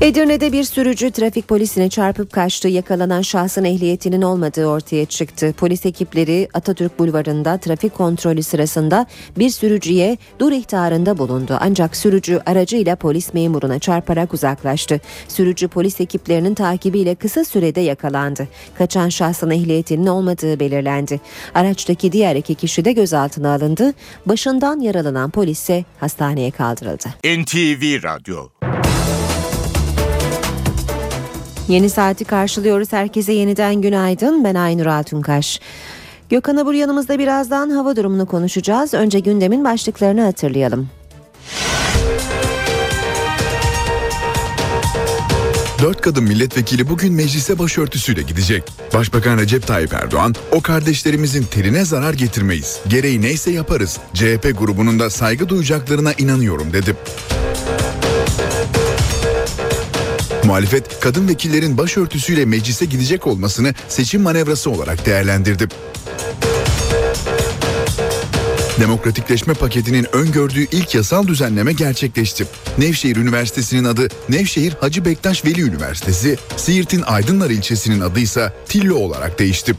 Edirne'de 0.02 0.52
bir 0.52 0.64
sürücü 0.64 1.10
trafik 1.10 1.48
polisine 1.48 1.88
çarpıp 1.88 2.32
kaçtı. 2.32 2.68
Yakalanan 2.68 3.22
şahsın 3.22 3.64
ehliyetinin 3.64 4.22
olmadığı 4.22 4.66
ortaya 4.66 5.04
çıktı. 5.04 5.54
Polis 5.56 5.86
ekipleri 5.86 6.48
Atatürk 6.54 6.98
Bulvarı'nda 6.98 7.58
trafik 7.58 7.94
kontrolü 7.94 8.42
sırasında 8.42 9.06
bir 9.38 9.50
sürücüye 9.50 10.18
dur 10.38 10.52
ihtarında 10.52 11.18
bulundu. 11.18 11.58
Ancak 11.60 11.96
sürücü 11.96 12.40
aracıyla 12.46 12.96
polis 12.96 13.34
memuruna 13.34 13.78
çarparak 13.78 14.34
uzaklaştı. 14.34 15.00
Sürücü 15.28 15.68
polis 15.68 16.00
ekiplerinin 16.00 16.54
takibiyle 16.54 17.14
kısa 17.14 17.44
sürede 17.44 17.80
yakalandı. 17.80 18.48
Kaçan 18.78 19.08
şahsın 19.08 19.50
ehliyetinin 19.50 20.06
olmadığı 20.06 20.60
belirlendi. 20.60 21.20
Araçtaki 21.54 22.12
diğer 22.12 22.36
iki 22.36 22.54
kişi 22.54 22.84
de 22.84 22.92
gözaltına 22.92 23.54
alındı. 23.54 23.92
Başından 24.26 24.80
yaralanan 24.80 25.30
polis 25.30 25.60
ise 25.60 25.84
hastaneye 26.00 26.50
kaldırıldı. 26.50 27.08
NTV 27.24 28.02
Radyo 28.02 28.48
Yeni 31.68 31.90
saati 31.90 32.24
karşılıyoruz. 32.24 32.92
Herkese 32.92 33.32
yeniden 33.32 33.74
günaydın. 33.74 34.44
Ben 34.44 34.54
Aynur 34.54 34.86
Altunkaş. 34.86 35.60
Gökhan 36.28 36.56
Abur 36.56 36.74
yanımızda 36.74 37.18
birazdan 37.18 37.70
hava 37.70 37.96
durumunu 37.96 38.26
konuşacağız. 38.26 38.94
Önce 38.94 39.20
gündemin 39.20 39.64
başlıklarını 39.64 40.22
hatırlayalım. 40.22 40.88
Dört 45.82 46.00
kadın 46.00 46.24
milletvekili 46.24 46.88
bugün 46.88 47.12
meclise 47.12 47.58
başörtüsüyle 47.58 48.22
gidecek. 48.22 48.62
Başbakan 48.94 49.38
Recep 49.38 49.66
Tayyip 49.66 49.92
Erdoğan, 49.92 50.34
o 50.52 50.60
kardeşlerimizin 50.60 51.42
terine 51.42 51.84
zarar 51.84 52.14
getirmeyiz. 52.14 52.80
Gereği 52.88 53.22
neyse 53.22 53.50
yaparız. 53.50 53.98
CHP 54.14 54.58
grubunun 54.58 54.98
da 54.98 55.10
saygı 55.10 55.48
duyacaklarına 55.48 56.12
inanıyorum 56.12 56.72
dedi. 56.72 56.96
Muhalefet 60.44 61.00
kadın 61.00 61.28
vekillerin 61.28 61.78
başörtüsüyle 61.78 62.44
meclise 62.44 62.84
gidecek 62.84 63.26
olmasını 63.26 63.74
seçim 63.88 64.22
manevrası 64.22 64.70
olarak 64.70 65.06
değerlendirdi. 65.06 65.68
Demokratikleşme 68.80 69.54
paketinin 69.54 70.06
öngördüğü 70.16 70.66
ilk 70.72 70.94
yasal 70.94 71.26
düzenleme 71.26 71.72
gerçekleşti. 71.72 72.46
Nevşehir 72.78 73.16
Üniversitesi'nin 73.16 73.84
adı 73.84 74.08
Nevşehir 74.28 74.72
Hacı 74.80 75.04
Bektaş 75.04 75.44
Veli 75.44 75.62
Üniversitesi, 75.62 76.38
Siirt'in 76.56 77.02
Aydınlar 77.02 77.50
ilçesinin 77.50 78.00
adı 78.00 78.20
ise 78.20 78.52
Tillo 78.68 78.94
olarak 78.94 79.38
değişti. 79.38 79.74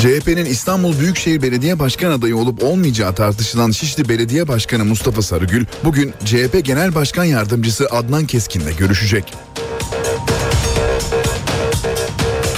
CHP'nin 0.00 0.44
İstanbul 0.44 0.98
Büyükşehir 0.98 1.42
Belediye 1.42 1.78
Başkan 1.78 2.10
adayı 2.10 2.36
olup 2.36 2.62
olmayacağı 2.64 3.14
tartışılan 3.14 3.70
Şişli 3.70 4.08
Belediye 4.08 4.48
Başkanı 4.48 4.84
Mustafa 4.84 5.22
Sarıgül 5.22 5.64
bugün 5.84 6.14
CHP 6.24 6.64
Genel 6.64 6.94
Başkan 6.94 7.24
Yardımcısı 7.24 7.86
Adnan 7.90 8.26
Keskin'le 8.26 8.76
görüşecek. 8.78 9.34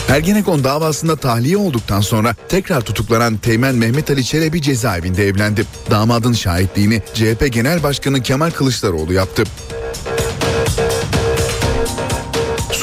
Ergenekon 0.08 0.64
davasında 0.64 1.16
tahliye 1.16 1.56
olduktan 1.56 2.00
sonra 2.00 2.34
tekrar 2.48 2.80
tutuklanan 2.80 3.36
Teğmen 3.36 3.74
Mehmet 3.74 4.10
Ali 4.10 4.24
Çelebi 4.24 4.62
cezaevinde 4.62 5.26
evlendi. 5.26 5.64
Damadın 5.90 6.32
şahitliğini 6.32 7.02
CHP 7.14 7.52
Genel 7.52 7.82
Başkanı 7.82 8.22
Kemal 8.22 8.50
Kılıçdaroğlu 8.50 9.12
yaptı. 9.12 9.44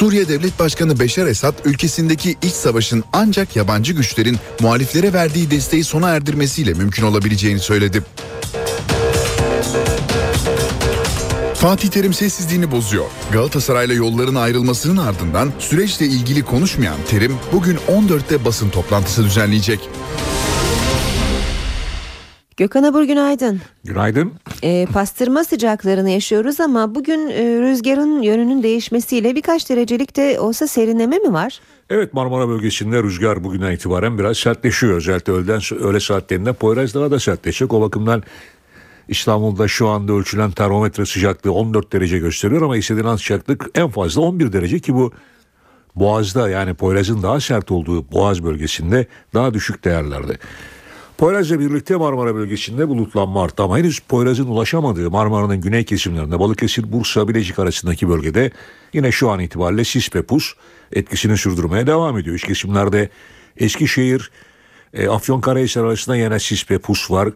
Suriye 0.00 0.28
Devlet 0.28 0.58
Başkanı 0.58 1.00
Beşar 1.00 1.26
Esad 1.26 1.54
ülkesindeki 1.64 2.36
iç 2.42 2.52
savaşın 2.52 3.04
ancak 3.12 3.56
yabancı 3.56 3.92
güçlerin 3.92 4.36
muhaliflere 4.60 5.12
verdiği 5.12 5.50
desteği 5.50 5.84
sona 5.84 6.08
erdirmesiyle 6.08 6.74
mümkün 6.74 7.02
olabileceğini 7.02 7.60
söyledi. 7.60 8.02
Fatih 11.54 11.88
Terim 11.88 12.14
sessizliğini 12.14 12.70
bozuyor. 12.70 13.04
Galatasaray'la 13.32 13.94
yolların 13.94 14.34
ayrılmasının 14.34 14.96
ardından 14.96 15.52
süreçle 15.58 16.06
ilgili 16.06 16.42
konuşmayan 16.42 16.96
Terim 17.08 17.36
bugün 17.52 17.76
14'te 17.76 18.44
basın 18.44 18.70
toplantısı 18.70 19.24
düzenleyecek. 19.24 19.80
Gökhan 22.60 22.82
Abur 22.82 23.02
günaydın. 23.02 23.60
Günaydın. 23.84 24.32
E, 24.62 24.86
pastırma 24.92 25.44
sıcaklarını 25.44 26.10
yaşıyoruz 26.10 26.60
ama 26.60 26.94
bugün 26.94 27.28
e, 27.28 27.42
rüzgarın 27.42 28.22
yönünün 28.22 28.62
değişmesiyle 28.62 29.34
birkaç 29.34 29.70
derecelik 29.70 30.16
de 30.16 30.40
olsa 30.40 30.66
serinleme 30.66 31.18
mi 31.18 31.32
var? 31.32 31.60
Evet 31.90 32.14
Marmara 32.14 32.48
bölgesinde 32.48 33.02
rüzgar 33.02 33.44
bugünden 33.44 33.72
itibaren 33.72 34.18
biraz 34.18 34.36
sertleşiyor. 34.36 34.96
Özellikle 34.96 35.32
öğleden 35.32 35.60
öğle 35.80 36.00
saatlerinde 36.00 36.52
Poyraz 36.52 36.94
daha 36.94 37.10
da 37.10 37.20
sertleşecek. 37.20 37.72
O 37.72 37.80
bakımdan 37.80 38.22
İstanbul'da 39.08 39.68
şu 39.68 39.88
anda 39.88 40.12
ölçülen 40.12 40.50
termometre 40.50 41.06
sıcaklığı 41.06 41.52
14 41.52 41.92
derece 41.92 42.18
gösteriyor 42.18 42.62
ama 42.62 42.76
hissedilen 42.76 43.16
sıcaklık 43.16 43.66
en 43.74 43.88
fazla 43.88 44.22
11 44.22 44.52
derece 44.52 44.78
ki 44.78 44.94
bu 44.94 45.12
Boğaz'da 45.96 46.50
yani 46.50 46.74
Poyraz'ın 46.74 47.22
daha 47.22 47.40
sert 47.40 47.70
olduğu 47.70 48.12
Boğaz 48.12 48.44
bölgesinde 48.44 49.06
daha 49.34 49.54
düşük 49.54 49.84
değerlerde. 49.84 50.38
Poyraz'la 51.20 51.60
birlikte 51.60 51.96
Marmara 51.96 52.34
bölgesinde 52.34 52.88
bulutlanma 52.88 53.42
arttı 53.42 53.62
ama 53.62 53.78
henüz 53.78 53.98
Poyraz'ın 53.98 54.46
ulaşamadığı 54.46 55.10
Marmara'nın 55.10 55.60
güney 55.60 55.84
kesimlerinde 55.84 56.38
Balıkesir, 56.38 56.92
Bursa, 56.92 57.28
Bilecik 57.28 57.58
arasındaki 57.58 58.08
bölgede 58.08 58.50
yine 58.92 59.12
şu 59.12 59.30
an 59.30 59.40
itibariyle 59.40 59.84
sis 59.84 60.14
ve 60.14 60.22
pus 60.22 60.52
etkisini 60.92 61.36
sürdürmeye 61.36 61.86
devam 61.86 62.18
ediyor. 62.18 62.36
İç 62.36 62.44
kesimlerde 62.44 63.08
Eskişehir, 63.56 64.30
e, 64.94 65.08
Afyonkarahisar 65.08 65.84
arasında 65.84 66.16
yine 66.16 66.38
sis 66.38 66.70
ve 66.70 66.78
pus 66.78 67.10
var. 67.10 67.28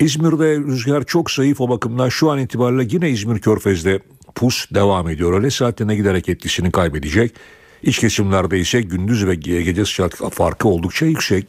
İzmir'de 0.00 0.56
rüzgar 0.56 1.04
çok 1.04 1.30
zayıf 1.30 1.60
o 1.60 1.68
bakımdan 1.68 2.08
şu 2.08 2.30
an 2.30 2.38
itibariyle 2.38 2.88
yine 2.90 3.10
İzmir 3.10 3.38
Körfez'de 3.38 4.00
pus 4.34 4.70
devam 4.74 5.08
ediyor. 5.08 5.32
Öğle 5.32 5.50
saatlerine 5.50 5.96
giderek 5.96 6.28
etkisini 6.28 6.70
kaybedecek. 6.70 7.34
İç 7.82 7.98
kesimlerde 7.98 8.58
ise 8.58 8.80
gündüz 8.80 9.26
ve 9.26 9.34
gece 9.34 9.84
sıcaklık 9.84 10.32
farkı 10.32 10.68
oldukça 10.68 11.06
yüksek. 11.06 11.46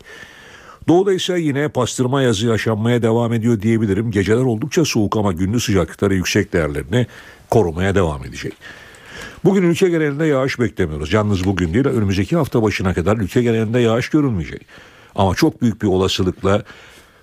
Doğuda 0.88 1.14
ise 1.14 1.40
yine 1.40 1.68
pastırma 1.68 2.22
yazı 2.22 2.48
yaşanmaya 2.48 3.02
devam 3.02 3.34
ediyor 3.34 3.62
diyebilirim. 3.62 4.12
Geceler 4.12 4.42
oldukça 4.42 4.86
soğuk 4.86 5.18
ama 5.18 5.32
gündüz 5.32 5.64
sıcaklıkları 5.64 6.16
yüksek 6.16 6.54
değerlerini 6.54 7.08
korumaya 7.50 7.96
devam 7.96 8.26
edecek. 8.26 8.54
Bugün 9.44 9.64
ülke 9.64 9.90
genelinde 9.90 10.26
yağış 10.26 10.60
beklemiyoruz. 10.60 11.14
Yalnız 11.14 11.46
bugün 11.46 11.74
değil 11.74 11.86
önümüzdeki 11.86 12.36
hafta 12.36 12.64
başına 12.64 12.94
kadar 12.94 13.18
ülke 13.18 13.42
genelinde 13.42 13.80
yağış 13.80 14.10
görülmeyecek. 14.10 14.66
Ama 15.16 15.36
çok 15.36 15.62
büyük 15.62 15.82
bir 15.82 15.88
olasılıkla 15.88 16.64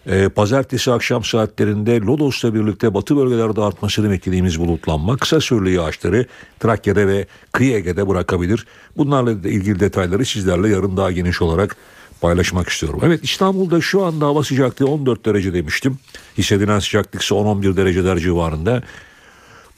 e, 0.06 0.28
pazartesi 0.28 0.92
akşam 0.92 1.24
saatlerinde 1.24 2.00
Lodos'la 2.00 2.54
birlikte 2.54 2.94
batı 2.94 3.16
bölgelerde 3.16 3.60
artmasını 3.60 4.10
beklediğimiz 4.10 4.60
bulutlanma 4.60 5.16
kısa 5.16 5.40
süreli 5.40 5.74
yağışları 5.74 6.26
Trakya'da 6.60 7.06
ve 7.06 7.26
kıyı 7.52 7.76
Ege'de 7.76 8.08
bırakabilir. 8.08 8.66
Bunlarla 8.96 9.30
ilgili 9.30 9.80
detayları 9.80 10.24
sizlerle 10.24 10.68
yarın 10.68 10.96
daha 10.96 11.12
geniş 11.12 11.42
olarak 11.42 11.76
paylaşmak 12.24 12.68
istiyorum. 12.68 13.00
Evet 13.02 13.24
İstanbul'da 13.24 13.80
şu 13.80 14.04
anda 14.04 14.26
hava 14.26 14.44
sıcaklığı 14.44 14.86
14 14.86 15.26
derece 15.26 15.54
demiştim. 15.54 15.98
Hissedilen 16.38 16.78
sıcaklık 16.78 17.22
ise 17.22 17.34
10-11 17.34 17.76
dereceler 17.76 18.18
civarında. 18.18 18.82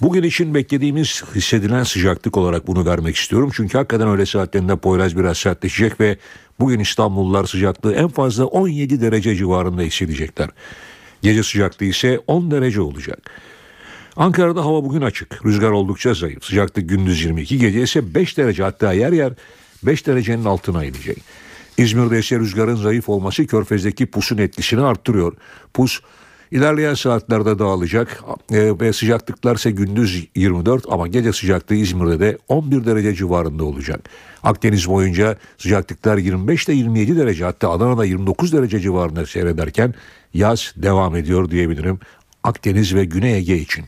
Bugün 0.00 0.22
için 0.22 0.54
beklediğimiz 0.54 1.24
hissedilen 1.34 1.82
sıcaklık 1.82 2.36
olarak 2.36 2.66
bunu 2.66 2.86
vermek 2.86 3.16
istiyorum. 3.16 3.50
Çünkü 3.54 3.78
hakikaten 3.78 4.08
öğle 4.08 4.26
saatlerinde 4.26 4.76
Poyraz 4.76 5.16
biraz 5.16 5.38
sertleşecek 5.38 6.00
ve 6.00 6.16
bugün 6.60 6.80
İstanbullular 6.80 7.44
sıcaklığı 7.44 7.94
en 7.94 8.08
fazla 8.08 8.44
17 8.44 9.00
derece 9.00 9.36
civarında 9.36 9.82
hissedecekler. 9.82 10.48
Gece 11.22 11.42
sıcaklığı 11.42 11.86
ise 11.86 12.20
10 12.26 12.50
derece 12.50 12.80
olacak. 12.80 13.30
Ankara'da 14.16 14.64
hava 14.64 14.84
bugün 14.84 15.00
açık. 15.00 15.46
Rüzgar 15.46 15.70
oldukça 15.70 16.14
zayıf. 16.14 16.44
Sıcaklık 16.44 16.88
gündüz 16.88 17.24
22, 17.24 17.58
gece 17.58 17.82
ise 17.82 18.14
5 18.14 18.38
derece 18.38 18.62
hatta 18.62 18.92
yer 18.92 19.12
yer 19.12 19.32
5 19.82 20.06
derecenin 20.06 20.44
altına 20.44 20.84
inecek. 20.84 21.45
İzmir'de 21.78 22.18
ise 22.18 22.38
rüzgarın 22.38 22.76
zayıf 22.76 23.08
olması 23.08 23.46
körfezdeki 23.46 24.06
pusun 24.06 24.38
etkisini 24.38 24.80
arttırıyor. 24.80 25.32
Pus 25.74 26.00
ilerleyen 26.50 26.94
saatlerde 26.94 27.58
dağılacak 27.58 28.24
e, 28.50 28.80
ve 28.80 28.92
sıcaklıklar 28.92 29.56
ise 29.56 29.70
gündüz 29.70 30.28
24 30.34 30.84
ama 30.90 31.08
gece 31.08 31.32
sıcaklığı 31.32 31.74
İzmir'de 31.74 32.20
de 32.20 32.38
11 32.48 32.84
derece 32.84 33.14
civarında 33.14 33.64
olacak. 33.64 34.00
Akdeniz 34.42 34.88
boyunca 34.88 35.36
sıcaklıklar 35.58 36.18
25 36.18 36.64
ile 36.64 36.74
27 36.74 37.16
derece 37.16 37.44
hatta 37.44 37.70
Adana'da 37.70 38.04
29 38.04 38.52
derece 38.52 38.80
civarında 38.80 39.26
seyrederken 39.26 39.94
yaz 40.34 40.72
devam 40.76 41.16
ediyor 41.16 41.50
diyebilirim 41.50 41.98
Akdeniz 42.44 42.94
ve 42.94 43.04
Güney 43.04 43.34
Ege 43.34 43.58
için. 43.58 43.84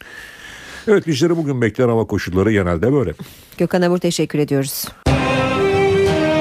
Evet 0.89 1.07
bizleri 1.07 1.37
bugün 1.37 1.63
bekleyen 1.63 1.89
hava 1.89 2.07
koşulları 2.07 2.53
genelde 2.53 2.93
böyle. 2.93 3.15
Gökhan 3.59 3.83
Abur 3.83 3.99
teşekkür 3.99 4.39
ediyoruz. 4.39 4.85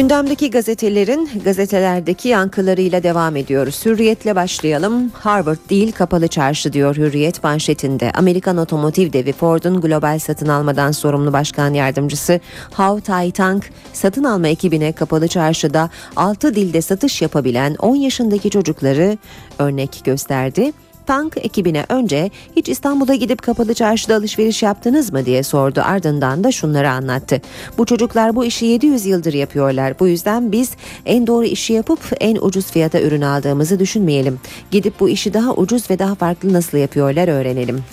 Gündemdeki 0.00 0.50
gazetelerin 0.50 1.30
gazetelerdeki 1.44 2.28
yankılarıyla 2.28 3.02
devam 3.02 3.36
ediyoruz. 3.36 3.86
Hürriyetle 3.86 4.36
başlayalım. 4.36 5.08
Harvard 5.08 5.70
değil 5.70 5.92
kapalı 5.92 6.28
çarşı 6.28 6.72
diyor 6.72 6.96
Hürriyet 6.96 7.44
manşetinde. 7.44 8.12
Amerikan 8.12 8.56
otomotiv 8.56 9.12
devi 9.12 9.32
Ford'un 9.32 9.80
global 9.80 10.18
satın 10.18 10.48
almadan 10.48 10.92
sorumlu 10.92 11.32
başkan 11.32 11.74
yardımcısı 11.74 12.40
Hao 12.70 13.00
Tai-tang 13.00 13.62
satın 13.92 14.24
alma 14.24 14.48
ekibine 14.48 14.92
kapalı 14.92 15.28
çarşıda 15.28 15.90
6 16.16 16.54
dilde 16.54 16.82
satış 16.82 17.22
yapabilen 17.22 17.74
10 17.74 17.96
yaşındaki 17.96 18.50
çocukları 18.50 19.18
örnek 19.58 20.00
gösterdi. 20.04 20.72
Tank 21.10 21.36
ekibine 21.36 21.86
önce 21.88 22.30
hiç 22.56 22.68
İstanbul'a 22.68 23.14
gidip 23.14 23.42
kapalı 23.42 23.74
çarşıda 23.74 24.16
alışveriş 24.16 24.62
yaptınız 24.62 25.12
mı 25.12 25.26
diye 25.26 25.42
sordu. 25.42 25.80
Ardından 25.84 26.44
da 26.44 26.52
şunları 26.52 26.90
anlattı. 26.90 27.40
Bu 27.78 27.86
çocuklar 27.86 28.36
bu 28.36 28.44
işi 28.44 28.66
700 28.66 29.06
yıldır 29.06 29.32
yapıyorlar. 29.32 30.00
Bu 30.00 30.08
yüzden 30.08 30.52
biz 30.52 30.70
en 31.06 31.26
doğru 31.26 31.44
işi 31.44 31.72
yapıp 31.72 32.00
en 32.20 32.36
ucuz 32.36 32.66
fiyata 32.66 33.00
ürün 33.00 33.20
aldığımızı 33.20 33.78
düşünmeyelim. 33.78 34.40
Gidip 34.70 35.00
bu 35.00 35.08
işi 35.08 35.34
daha 35.34 35.54
ucuz 35.54 35.90
ve 35.90 35.98
daha 35.98 36.14
farklı 36.14 36.52
nasıl 36.52 36.78
yapıyorlar 36.78 37.28
öğrenelim. 37.28 37.84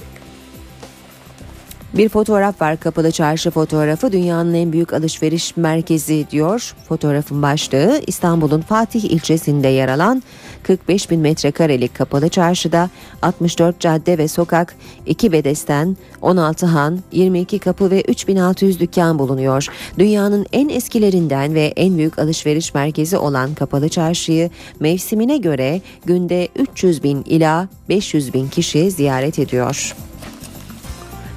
Bir 1.98 2.10
fotoğraf 2.10 2.62
var 2.62 2.80
kapalı 2.80 3.12
çarşı 3.12 3.52
fotoğrafı 3.52 4.12
dünyanın 4.12 4.54
en 4.54 4.74
büyük 4.74 4.94
alışveriş 4.94 5.58
merkezi 5.58 6.28
diyor. 6.32 6.76
Fotoğrafın 6.88 7.42
başlığı 7.42 8.02
İstanbul'un 8.08 8.62
Fatih 8.62 9.04
ilçesinde 9.04 9.68
yer 9.68 9.90
alan 9.90 10.24
45 10.64 11.12
bin 11.12 11.20
metrekarelik 11.20 11.96
kapalı 11.96 12.30
çarşıda 12.30 12.90
64 13.22 13.80
cadde 13.80 14.18
ve 14.18 14.28
sokak, 14.28 14.76
2 15.06 15.32
bedesten, 15.32 15.98
16 16.22 16.66
han, 16.66 17.00
22 17.12 17.60
kapı 17.60 17.92
ve 17.92 18.02
3600 18.02 18.80
dükkan 18.80 19.20
bulunuyor. 19.20 19.68
Dünyanın 20.00 20.46
en 20.54 20.70
eskilerinden 20.70 21.54
ve 21.54 21.74
en 21.76 21.98
büyük 21.98 22.20
alışveriş 22.20 22.74
merkezi 22.74 23.18
olan 23.18 23.54
kapalı 23.54 23.90
çarşıyı 23.90 24.50
mevsimine 24.80 25.38
göre 25.38 25.82
günde 26.06 26.48
300 26.56 27.04
bin 27.04 27.24
ila 27.24 27.68
500 27.90 28.34
bin 28.34 28.50
kişi 28.50 28.92
ziyaret 28.92 29.40
ediyor. 29.40 29.96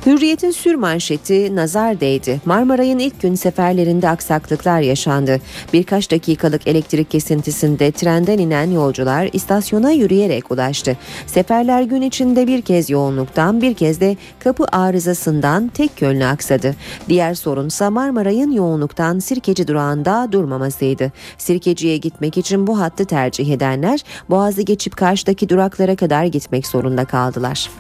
Hürriyet'in 0.06 0.50
sür 0.50 0.74
manşeti 0.74 1.56
nazar 1.56 2.00
değdi. 2.00 2.40
Marmaray'ın 2.44 2.98
ilk 2.98 3.22
gün 3.22 3.34
seferlerinde 3.34 4.08
aksaklıklar 4.08 4.80
yaşandı. 4.80 5.40
Birkaç 5.72 6.10
dakikalık 6.10 6.66
elektrik 6.66 7.10
kesintisinde 7.10 7.92
trenden 7.92 8.38
inen 8.38 8.70
yolcular 8.70 9.30
istasyona 9.32 9.90
yürüyerek 9.90 10.50
ulaştı. 10.50 10.96
Seferler 11.26 11.82
gün 11.82 12.02
içinde 12.02 12.46
bir 12.46 12.62
kez 12.62 12.90
yoğunluktan 12.90 13.62
bir 13.62 13.74
kez 13.74 14.00
de 14.00 14.16
kapı 14.38 14.64
arızasından 14.72 15.68
tek 15.68 16.02
yönlü 16.02 16.24
aksadı. 16.24 16.74
Diğer 17.08 17.34
sorunsa 17.34 17.90
Marmaray'ın 17.90 18.52
yoğunluktan 18.52 19.18
Sirkeci 19.18 19.68
durağında 19.68 20.28
durmamasıydı. 20.32 21.12
Sirkeci'ye 21.38 21.96
gitmek 21.96 22.38
için 22.38 22.66
bu 22.66 22.80
hattı 22.80 23.04
tercih 23.04 23.52
edenler 23.52 24.00
Boğaz'ı 24.30 24.62
geçip 24.62 24.96
karşıdaki 24.96 25.48
duraklara 25.48 25.96
kadar 25.96 26.24
gitmek 26.24 26.66
zorunda 26.66 27.04
kaldılar. 27.04 27.70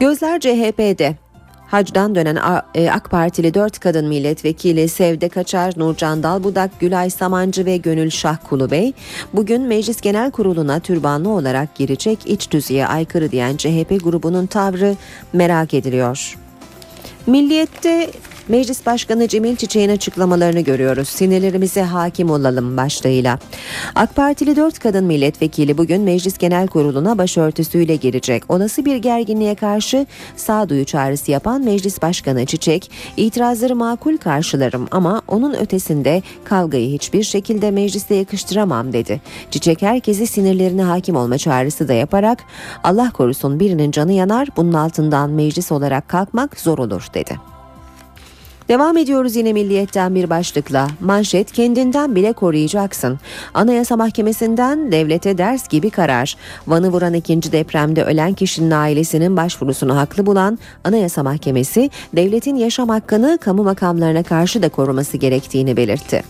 Gözler 0.00 0.40
CHP'de. 0.40 1.16
Hacdan 1.66 2.14
dönen 2.14 2.38
e, 2.74 2.90
AK 2.90 3.10
Partili 3.10 3.54
4 3.54 3.78
kadın 3.78 4.08
milletvekili 4.08 4.88
Sevde 4.88 5.28
Kaçar, 5.28 5.74
Nurcan 5.76 6.22
Dalbudak, 6.22 6.80
Gülay 6.80 7.10
Samancı 7.10 7.64
ve 7.66 7.76
Gönül 7.76 8.10
Şah 8.10 8.36
Kulubey 8.48 8.92
bugün 9.32 9.62
Meclis 9.62 10.00
Genel 10.00 10.30
Kurulu'na 10.30 10.80
türbanlı 10.80 11.28
olarak 11.28 11.74
girecek 11.74 12.18
iç 12.26 12.50
düzeye 12.50 12.86
aykırı 12.86 13.30
diyen 13.30 13.56
CHP 13.56 14.04
grubunun 14.04 14.46
tavrı 14.46 14.96
merak 15.32 15.74
ediliyor. 15.74 16.38
Milliyette 17.26 18.10
Meclis 18.48 18.86
Başkanı 18.86 19.28
Cemil 19.28 19.56
Çiçek'in 19.56 19.88
açıklamalarını 19.88 20.60
görüyoruz. 20.60 21.08
Sinirlerimize 21.08 21.82
hakim 21.82 22.30
olalım 22.30 22.76
başlığıyla. 22.76 23.38
AK 23.94 24.16
Partili 24.16 24.56
4 24.56 24.78
kadın 24.78 25.04
milletvekili 25.04 25.78
bugün 25.78 26.02
Meclis 26.02 26.38
Genel 26.38 26.66
Kurulu'na 26.66 27.18
başörtüsüyle 27.18 27.96
girecek. 27.96 28.42
Olası 28.48 28.84
bir 28.84 28.96
gerginliğe 28.96 29.54
karşı 29.54 30.06
sağduyu 30.36 30.84
çağrısı 30.84 31.30
yapan 31.30 31.64
Meclis 31.64 32.02
Başkanı 32.02 32.46
Çiçek, 32.46 32.90
itirazları 33.16 33.76
makul 33.76 34.16
karşılarım 34.16 34.88
ama 34.90 35.22
onun 35.28 35.54
ötesinde 35.54 36.22
kavgayı 36.44 36.90
hiçbir 36.90 37.22
şekilde 37.22 37.70
mecliste 37.70 38.14
yakıştıramam 38.14 38.92
dedi. 38.92 39.20
Çiçek 39.50 39.82
herkesi 39.82 40.26
sinirlerine 40.26 40.82
hakim 40.82 41.16
olma 41.16 41.38
çağrısı 41.38 41.88
da 41.88 41.92
yaparak 41.92 42.38
Allah 42.84 43.10
korusun 43.10 43.60
birinin 43.60 43.90
canı 43.90 44.12
yanar 44.12 44.48
bunun 44.56 44.72
altından 44.72 45.30
meclis 45.30 45.72
olarak 45.72 46.08
kalkmak 46.08 46.60
zor 46.60 46.78
olur 46.78 47.06
dedi. 47.14 47.57
Devam 48.68 48.96
ediyoruz 48.96 49.36
yine 49.36 49.52
milliyetten 49.52 50.14
bir 50.14 50.30
başlıkla. 50.30 50.88
Manşet 51.00 51.52
kendinden 51.52 52.14
bile 52.14 52.32
koruyacaksın. 52.32 53.18
Anayasa 53.54 53.96
Mahkemesi'nden 53.96 54.92
devlete 54.92 55.38
ders 55.38 55.68
gibi 55.68 55.90
karar. 55.90 56.36
Van'ı 56.66 56.88
vuran 56.88 57.14
ikinci 57.14 57.52
depremde 57.52 58.04
ölen 58.04 58.34
kişinin 58.34 58.70
ailesinin 58.70 59.36
başvurusunu 59.36 59.96
haklı 59.96 60.26
bulan 60.26 60.58
Anayasa 60.84 61.22
Mahkemesi 61.22 61.90
devletin 62.16 62.56
yaşam 62.56 62.88
hakkını 62.88 63.38
kamu 63.40 63.62
makamlarına 63.62 64.22
karşı 64.22 64.62
da 64.62 64.68
koruması 64.68 65.16
gerektiğini 65.16 65.76
belirtti. 65.76 66.22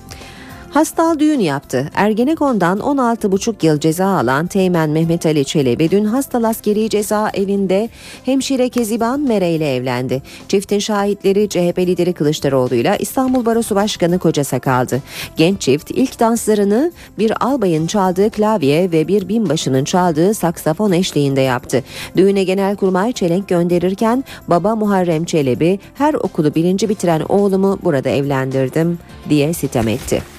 Hastal 0.70 1.18
düğün 1.18 1.40
yaptı. 1.40 1.90
Ergenekon'dan 1.94 2.78
16,5 2.78 3.66
yıl 3.66 3.80
ceza 3.80 4.06
alan 4.06 4.46
Teğmen 4.46 4.90
Mehmet 4.90 5.26
Ali 5.26 5.44
Çelebi 5.44 5.90
dün 5.90 6.04
Hastal 6.04 6.44
Askeri 6.44 6.90
Ceza 6.90 7.30
Evi'nde 7.34 7.88
hemşire 8.24 8.68
Keziban 8.68 9.20
Mere 9.20 9.50
ile 9.50 9.74
evlendi. 9.74 10.22
Çiftin 10.48 10.78
şahitleri 10.78 11.48
CHP 11.48 11.78
lideri 11.78 12.12
Kılıçdaroğlu 12.12 12.74
ile 12.74 12.96
İstanbul 13.00 13.46
Barosu 13.46 13.74
Başkanı 13.74 14.18
Koca 14.18 14.58
kaldı. 14.60 15.02
Genç 15.36 15.60
çift 15.60 15.90
ilk 15.90 16.20
danslarını 16.20 16.92
bir 17.18 17.44
albayın 17.44 17.86
çaldığı 17.86 18.30
klavye 18.30 18.92
ve 18.92 19.08
bir 19.08 19.28
binbaşının 19.28 19.84
çaldığı 19.84 20.34
saksafon 20.34 20.92
eşliğinde 20.92 21.40
yaptı. 21.40 21.84
Düğüne 22.16 22.44
Genelkurmay 22.44 23.12
çelenk 23.12 23.48
gönderirken 23.48 24.24
baba 24.48 24.76
Muharrem 24.76 25.24
Çelebi 25.24 25.78
her 25.94 26.14
okulu 26.14 26.54
birinci 26.54 26.88
bitiren 26.88 27.20
oğlumu 27.28 27.78
burada 27.84 28.08
evlendirdim 28.08 28.98
diye 29.28 29.52
sitem 29.52 29.88
etti. 29.88 30.37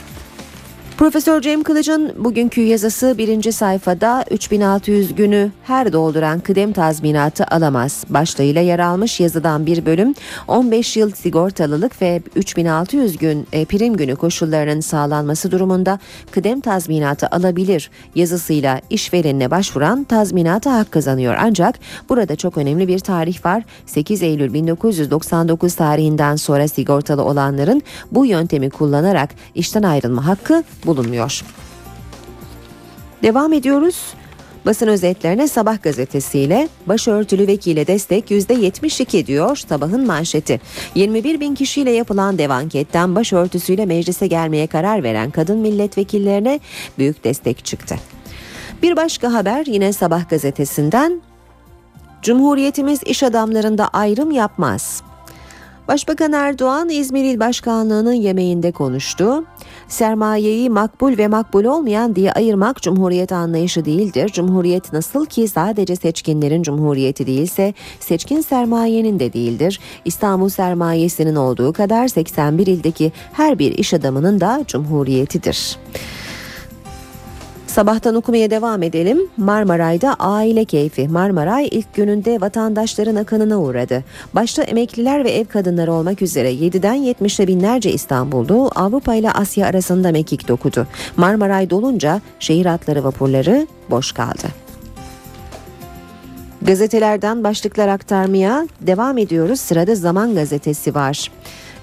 Profesör 1.00 1.42
Cem 1.42 1.64
Kılıç'ın 1.64 2.14
bugünkü 2.18 2.62
yazısı 2.62 3.16
birinci 3.18 3.52
sayfada 3.52 4.26
3600 4.32 5.16
günü 5.16 5.52
her 5.64 5.94
dolduran 5.94 6.40
kıdem 6.40 6.74
tazminatı 6.74 7.46
alamaz. 7.46 8.04
Başlığıyla 8.10 8.62
yer 8.62 8.80
almış 8.80 9.20
yazıdan 9.20 9.66
bir 9.66 9.86
bölüm 9.86 10.14
15 10.48 10.98
yıl 10.98 11.12
sigortalılık 11.12 12.02
ve 12.02 12.22
3600 12.36 13.18
gün 13.18 13.48
e, 13.52 13.66
prim 13.66 13.98
günü 13.98 14.16
koşullarının 14.16 14.80
sağlanması 14.80 15.52
durumunda 15.52 16.00
kıdem 16.32 16.60
tazminatı 16.60 17.28
alabilir 17.28 17.92
yazısıyla 18.16 18.82
işverenine 18.90 19.52
başvuran 19.52 20.04
tazminata 20.04 20.74
hak 20.74 20.92
kazanıyor. 20.92 21.36
Ancak 21.40 21.80
burada 22.10 22.36
çok 22.36 22.58
önemli 22.58 22.88
bir 22.88 23.00
tarih 23.00 23.46
var. 23.46 23.64
8 23.86 24.24
Eylül 24.24 24.54
1999 24.54 25.76
tarihinden 25.76 26.36
sonra 26.36 26.68
sigortalı 26.68 27.24
olanların 27.24 27.82
bu 28.12 28.26
yöntemi 28.26 28.70
kullanarak 28.70 29.30
işten 29.56 29.84
ayrılma 29.84 30.26
hakkı 30.26 30.64
bulunmuyor. 30.90 31.44
Devam 33.24 33.54
ediyoruz. 33.54 34.14
Basın 34.66 34.88
özetlerine 34.88 35.48
Sabah 35.48 35.82
gazetesiyle 35.82 36.70
başörtülü 36.86 37.48
vekile 37.48 37.88
destek 37.88 38.32
%72 38.32 39.26
diyor 39.26 39.56
sabahın 39.56 40.06
manşeti. 40.06 40.62
21 40.96 41.40
bin 41.40 41.56
kişiyle 41.56 41.92
yapılan 41.92 42.38
dev 42.38 42.50
anketten 42.50 43.16
başörtüsüyle 43.16 43.86
meclise 43.86 44.28
gelmeye 44.28 44.68
karar 44.68 45.04
veren 45.04 45.32
kadın 45.32 45.58
milletvekillerine 45.58 46.60
büyük 46.98 47.24
destek 47.24 47.66
çıktı. 47.66 47.96
Bir 48.84 48.96
başka 48.96 49.34
haber 49.34 49.66
yine 49.66 49.94
Sabah 49.94 50.30
gazetesinden 50.30 51.22
Cumhuriyetimiz 52.22 53.00
iş 53.06 53.24
adamlarında 53.24 53.88
ayrım 53.88 54.32
yapmaz. 54.32 55.04
Başbakan 55.88 56.34
Erdoğan 56.34 56.90
İzmir 56.90 57.24
İl 57.24 57.40
Başkanlığı'nın 57.40 58.14
yemeğinde 58.14 58.72
konuştu. 58.72 59.44
Sermayeyi 59.90 60.70
makbul 60.70 61.18
ve 61.18 61.28
makbul 61.28 61.66
olmayan 61.66 62.16
diye 62.16 62.32
ayırmak 62.32 62.82
cumhuriyet 62.82 63.32
anlayışı 63.32 63.86
değildir. 63.86 64.30
Cumhuriyet 64.30 64.94
nasıl 64.94 65.26
ki 65.26 65.48
sadece 65.48 65.96
seçkinlerin 65.96 66.64
cumhuriyeti 66.64 67.28
değilse 67.28 67.74
seçkin 68.00 68.42
sermayenin 68.42 69.20
de 69.20 69.34
değildir. 69.34 69.80
İstanbul 70.06 70.50
sermayesinin 70.50 71.36
olduğu 71.36 71.74
kadar 71.74 72.08
81 72.08 72.68
ildeki 72.68 73.12
her 73.34 73.60
bir 73.60 73.72
iş 73.72 73.94
adamının 73.94 74.42
da 74.42 74.64
cumhuriyetidir. 74.68 75.78
Sabahtan 77.80 78.16
okumaya 78.16 78.52
devam 78.52 78.84
edelim. 78.84 79.20
Marmaray'da 79.38 80.16
aile 80.20 80.66
keyfi. 80.66 81.08
Marmaray 81.08 81.68
ilk 81.72 81.94
gününde 81.94 82.42
vatandaşların 82.42 83.16
akınına 83.16 83.60
uğradı. 83.60 84.04
Başta 84.34 84.64
emekliler 84.64 85.26
ve 85.26 85.32
ev 85.32 85.46
kadınları 85.46 85.94
olmak 85.94 86.22
üzere 86.22 86.54
7'den 86.54 86.98
70'e 86.98 87.48
binlerce 87.48 87.92
İstanbullu 87.92 88.72
Avrupa 88.76 89.16
ile 89.16 89.32
Asya 89.32 89.68
arasında 89.68 90.12
mekik 90.12 90.48
dokudu. 90.48 90.88
Marmaray 91.18 91.70
dolunca 91.70 92.22
şehir 92.40 92.66
hatları 92.66 93.04
vapurları 93.04 93.68
boş 93.90 94.12
kaldı. 94.12 94.48
Gazetelerden 96.62 97.44
başlıklar 97.44 97.88
aktarmaya 97.88 98.68
devam 98.82 99.18
ediyoruz. 99.18 99.60
Sırada 99.60 99.96
Zaman 99.96 100.36
gazetesi 100.36 100.96
var. 100.96 101.32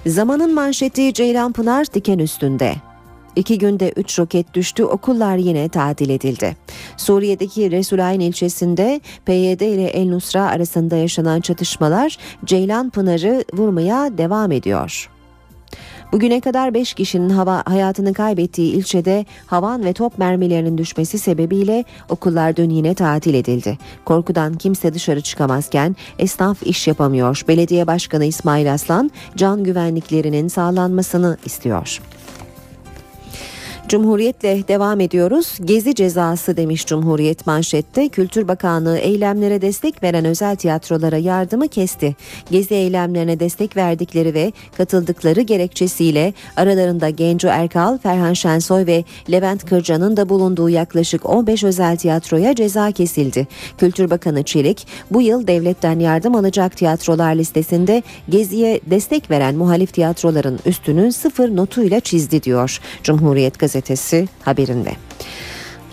Zamanın 0.05 0.53
manşeti 0.53 1.13
Ceylan 1.13 1.51
Pınar 1.51 1.85
diken 1.93 2.19
üstünde. 2.19 2.75
İki 3.37 3.57
günde 3.57 3.93
3 3.95 4.19
roket 4.19 4.53
düştü, 4.53 4.83
okullar 4.83 5.37
yine 5.37 5.69
tatil 5.69 6.09
edildi. 6.09 6.57
Suriye'deki 6.97 7.71
Resulayn 7.71 8.19
ilçesinde 8.19 9.01
PYD 9.25 9.61
ile 9.61 9.87
El 9.87 10.09
Nusra 10.09 10.43
arasında 10.43 10.95
yaşanan 10.95 11.41
çatışmalar 11.41 12.17
Ceylan 12.45 12.89
Pınar'ı 12.89 13.43
vurmaya 13.53 14.17
devam 14.17 14.51
ediyor. 14.51 15.09
Bugüne 16.11 16.41
kadar 16.41 16.73
5 16.73 16.93
kişinin 16.93 17.29
hava 17.29 17.63
hayatını 17.65 18.13
kaybettiği 18.13 18.73
ilçede 18.73 19.25
havan 19.45 19.85
ve 19.85 19.93
top 19.93 20.17
mermilerinin 20.17 20.77
düşmesi 20.77 21.19
sebebiyle 21.19 21.83
okullar 22.09 22.55
dün 22.55 22.69
yine 22.69 22.93
tatil 22.93 23.33
edildi. 23.33 23.77
Korkudan 24.05 24.53
kimse 24.53 24.93
dışarı 24.93 25.21
çıkamazken 25.21 25.95
esnaf 26.19 26.63
iş 26.63 26.87
yapamıyor. 26.87 27.41
Belediye 27.47 27.87
Başkanı 27.87 28.25
İsmail 28.25 28.73
Aslan 28.73 29.11
can 29.35 29.63
güvenliklerinin 29.63 30.47
sağlanmasını 30.47 31.37
istiyor. 31.45 32.01
Cumhuriyetle 33.87 34.67
devam 34.67 34.99
ediyoruz. 34.99 35.57
Gezi 35.65 35.95
cezası 35.95 36.57
demiş 36.57 36.85
Cumhuriyet 36.85 37.47
manşette. 37.47 38.09
Kültür 38.09 38.47
Bakanlığı 38.47 38.97
eylemlere 38.97 39.61
destek 39.61 40.03
veren 40.03 40.25
özel 40.25 40.55
tiyatrolara 40.55 41.17
yardımı 41.17 41.67
kesti. 41.67 42.15
Gezi 42.51 42.75
eylemlerine 42.75 43.39
destek 43.39 43.77
verdikleri 43.77 44.33
ve 44.33 44.51
katıldıkları 44.77 45.41
gerekçesiyle 45.41 46.33
aralarında 46.57 47.09
Genco 47.09 47.47
Erkal, 47.47 47.97
Ferhan 47.97 48.33
Şensoy 48.33 48.85
ve 48.85 49.03
Levent 49.31 49.65
Kırca'nın 49.65 50.17
da 50.17 50.29
bulunduğu 50.29 50.69
yaklaşık 50.69 51.29
15 51.29 51.63
özel 51.63 51.97
tiyatroya 51.97 52.55
ceza 52.55 52.91
kesildi. 52.91 53.47
Kültür 53.77 54.09
Bakanı 54.09 54.43
Çelik 54.43 54.87
bu 55.11 55.21
yıl 55.21 55.47
devletten 55.47 55.99
yardım 55.99 56.35
alacak 56.35 56.77
tiyatrolar 56.77 57.35
listesinde 57.35 58.03
Gezi'ye 58.29 58.81
destek 58.85 59.31
veren 59.31 59.55
muhalif 59.55 59.93
tiyatroların 59.93 60.59
üstünü 60.65 61.11
sıfır 61.11 61.55
notuyla 61.55 61.99
çizdi 61.99 62.43
diyor 62.43 62.79
Cumhuriyet 63.03 63.59
Gazetesi 63.59 63.76
gazetesi 63.77 64.27
haberinde. 64.45 64.91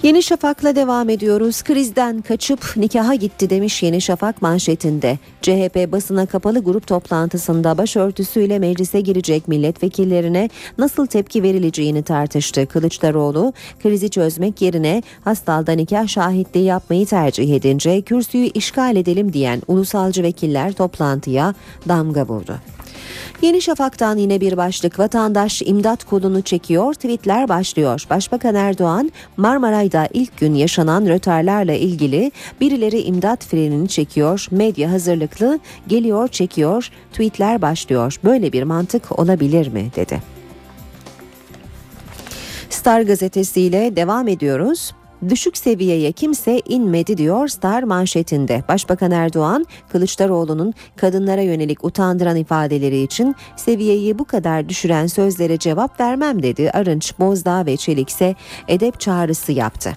Yeni 0.03 0.22
Şafak'la 0.22 0.76
devam 0.76 1.09
ediyoruz. 1.09 1.62
Krizden 1.62 2.22
kaçıp 2.22 2.76
nikaha 2.76 3.14
gitti 3.14 3.51
demiş 3.51 3.82
Yeni 3.82 4.01
Şafak 4.01 4.43
manşetinde. 4.43 5.18
CHP 5.43 5.93
basına 5.93 6.26
kapalı 6.26 6.59
grup 6.64 6.87
toplantısında 6.87 7.78
başörtüsüyle 7.78 8.59
meclise 8.59 9.01
girecek 9.01 9.49
milletvekillerine 9.49 10.51
nasıl 10.78 11.07
tepki 11.07 11.43
verileceğini 11.43 12.03
tartıştı. 12.03 12.66
Kılıçdaroğlu 12.66 13.53
krizi 13.82 14.11
çözmek 14.11 14.62
yerine 14.62 15.03
hastalda 15.24 15.72
nikah 15.72 16.09
şahitliği 16.09 16.64
yapmayı 16.64 17.07
tercih 17.07 17.57
edince 17.57 18.03
kürsüyü 18.03 18.47
işgal 18.47 18.97
edelim 18.97 19.32
diyen 19.32 19.62
ulusalcı 19.68 20.22
vekiller 20.22 20.72
toplantıya 20.72 21.55
damga 21.89 22.28
vurdu. 22.28 22.74
Yeni 23.42 23.62
Şafak'tan 23.62 24.16
yine 24.16 24.40
bir 24.40 24.57
başlık 24.57 24.99
vatandaş 24.99 25.62
imdat 25.66 26.05
kolunu 26.05 26.42
çekiyor 26.42 26.95
tweetler 26.95 27.49
başlıyor. 27.49 28.07
Başbakan 28.11 28.55
Erdoğan 28.55 29.12
Marmaray'da 29.36 30.09
ilk 30.12 30.38
gün 30.38 30.55
yaşanan 30.55 31.07
rötarlarla 31.07 31.72
ilgili 31.72 32.32
birileri 32.61 33.01
imdat 33.01 33.45
frenini 33.45 33.88
çekiyor, 33.88 34.47
medya 34.51 34.92
hazırlıklı 34.92 35.59
geliyor 35.88 36.28
çekiyor, 36.28 36.90
tweetler 37.12 37.62
başlıyor. 37.62 38.18
Böyle 38.24 38.53
bir 38.53 38.62
mantık 38.62 39.18
olabilir 39.18 39.68
mi 39.68 39.90
dedi. 39.97 40.22
Star 42.70 43.01
gazetesiyle 43.01 43.97
devam 43.97 44.28
ediyoruz. 44.28 44.92
Düşük 45.29 45.57
seviyeye 45.57 46.12
kimse 46.12 46.61
inmedi 46.69 47.17
diyor 47.17 47.49
Star 47.49 47.83
manşetinde. 47.83 48.62
Başbakan 48.69 49.11
Erdoğan, 49.11 49.67
Kılıçdaroğlu'nun 49.89 50.75
kadınlara 50.97 51.43
yönelik 51.43 51.85
utandıran 51.85 52.37
ifadeleri 52.37 53.03
için 53.03 53.37
seviyeyi 53.57 54.19
bu 54.19 54.25
kadar 54.25 54.69
düşüren 54.69 55.07
sözlere 55.07 55.59
cevap 55.59 56.01
vermem 56.01 56.43
dedi. 56.43 56.71
Arınç, 56.71 57.15
Bozdağ 57.19 57.67
ve 57.67 57.77
Çelik 57.77 58.09
ise 58.09 58.35
edep 58.69 59.01
çağrısı 59.01 59.53
yaptı. 59.53 59.93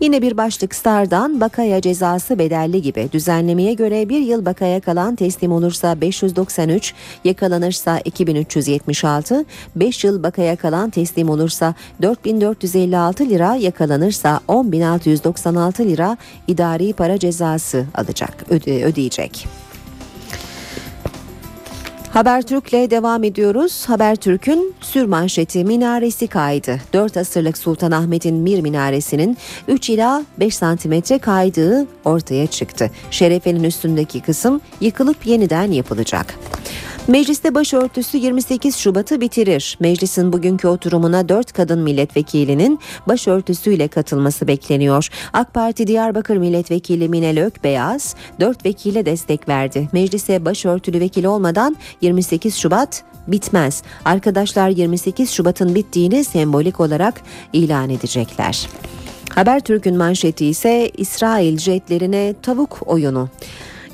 Yine 0.00 0.22
bir 0.22 0.36
başlık 0.36 0.74
Star'dan 0.74 1.40
bakaya 1.40 1.80
cezası 1.80 2.38
bedelli 2.38 2.82
gibi 2.82 3.08
düzenlemeye 3.12 3.74
göre 3.74 4.08
bir 4.08 4.20
yıl 4.20 4.44
bakaya 4.44 4.80
kalan 4.80 5.16
teslim 5.16 5.52
olursa 5.52 6.00
593, 6.00 6.94
yakalanırsa 7.24 7.98
2376, 7.98 9.44
5 9.76 10.04
yıl 10.04 10.22
bakaya 10.22 10.56
kalan 10.56 10.90
teslim 10.90 11.30
olursa 11.30 11.74
4456 12.02 13.28
lira, 13.28 13.54
yakalanırsa 13.54 14.40
10696 14.48 15.84
lira 15.84 16.16
idari 16.48 16.92
para 16.92 17.18
cezası 17.18 17.84
alacak, 17.94 18.44
öde, 18.50 18.84
ödeyecek. 18.84 19.65
Habertürk'le 22.12 22.90
devam 22.90 23.24
ediyoruz. 23.24 23.84
Habertürk'ün 23.88 24.74
sürmanşeti 24.80 25.64
minaresi 25.64 26.26
kaydı. 26.26 26.80
4 26.92 27.16
asırlık 27.16 27.58
Sultanahmet'in 27.58 28.36
Mir 28.36 28.60
minaresinin 28.60 29.36
3 29.68 29.90
ila 29.90 30.24
5 30.40 30.56
santimetre 30.56 31.18
kaydığı 31.18 31.86
ortaya 32.04 32.46
çıktı. 32.46 32.90
Şerefenin 33.10 33.64
üstündeki 33.64 34.20
kısım 34.20 34.60
yıkılıp 34.80 35.26
yeniden 35.26 35.72
yapılacak. 35.72 36.34
Mecliste 37.08 37.54
başörtüsü 37.54 38.18
28 38.18 38.76
Şubat'ı 38.76 39.20
bitirir. 39.20 39.76
Meclisin 39.80 40.32
bugünkü 40.32 40.68
oturumuna 40.68 41.28
4 41.28 41.52
kadın 41.52 41.78
milletvekilinin 41.78 42.78
başörtüsüyle 43.08 43.88
katılması 43.88 44.48
bekleniyor. 44.48 45.08
AK 45.32 45.54
Parti 45.54 45.86
Diyarbakır 45.86 46.36
Milletvekili 46.36 47.08
Minel 47.08 47.44
Ökbeyaz 47.46 48.14
4 48.40 48.64
vekile 48.64 49.06
destek 49.06 49.48
verdi. 49.48 49.88
Meclise 49.92 50.44
başörtülü 50.44 51.00
vekil 51.00 51.24
olmadan 51.24 51.76
28 52.06 52.56
Şubat 52.56 53.02
bitmez. 53.28 53.82
Arkadaşlar 54.04 54.68
28 54.68 55.30
Şubat'ın 55.30 55.74
bittiğini 55.74 56.24
sembolik 56.24 56.80
olarak 56.80 57.20
ilan 57.52 57.90
edecekler. 57.90 58.68
Habertürk'ün 59.34 59.96
manşeti 59.96 60.46
ise 60.46 60.90
İsrail 60.96 61.58
jetlerine 61.58 62.34
tavuk 62.42 62.78
oyunu. 62.86 63.28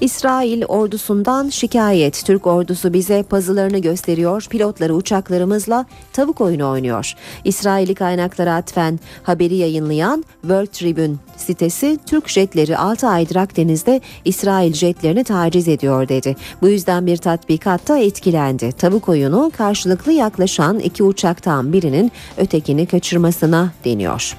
İsrail 0.02 0.64
ordusundan 0.64 1.48
şikayet. 1.48 2.24
Türk 2.26 2.46
ordusu 2.46 2.92
bize 2.92 3.22
pazılarını 3.22 3.78
gösteriyor. 3.78 4.46
Pilotları 4.50 4.94
uçaklarımızla 4.94 5.86
tavuk 6.12 6.40
oyunu 6.40 6.70
oynuyor. 6.70 7.14
İsraili 7.44 7.94
kaynaklara 7.94 8.54
atfen 8.54 9.00
haberi 9.22 9.54
yayınlayan 9.54 10.24
World 10.40 10.66
Tribune 10.66 11.16
sitesi 11.36 11.98
Türk 12.06 12.28
jetleri 12.28 12.76
6 12.76 13.08
aydır 13.08 13.36
Akdeniz'de 13.36 14.00
İsrail 14.24 14.72
jetlerini 14.72 15.24
taciz 15.24 15.68
ediyor 15.68 16.08
dedi. 16.08 16.36
Bu 16.62 16.68
yüzden 16.68 17.06
bir 17.06 17.16
tatbikatta 17.16 17.98
etkilendi. 17.98 18.72
Tavuk 18.72 19.08
oyunu 19.08 19.52
karşılıklı 19.56 20.12
yaklaşan 20.12 20.78
iki 20.78 21.02
uçaktan 21.02 21.72
birinin 21.72 22.12
ötekini 22.36 22.86
kaçırmasına 22.86 23.72
deniyor. 23.84 24.36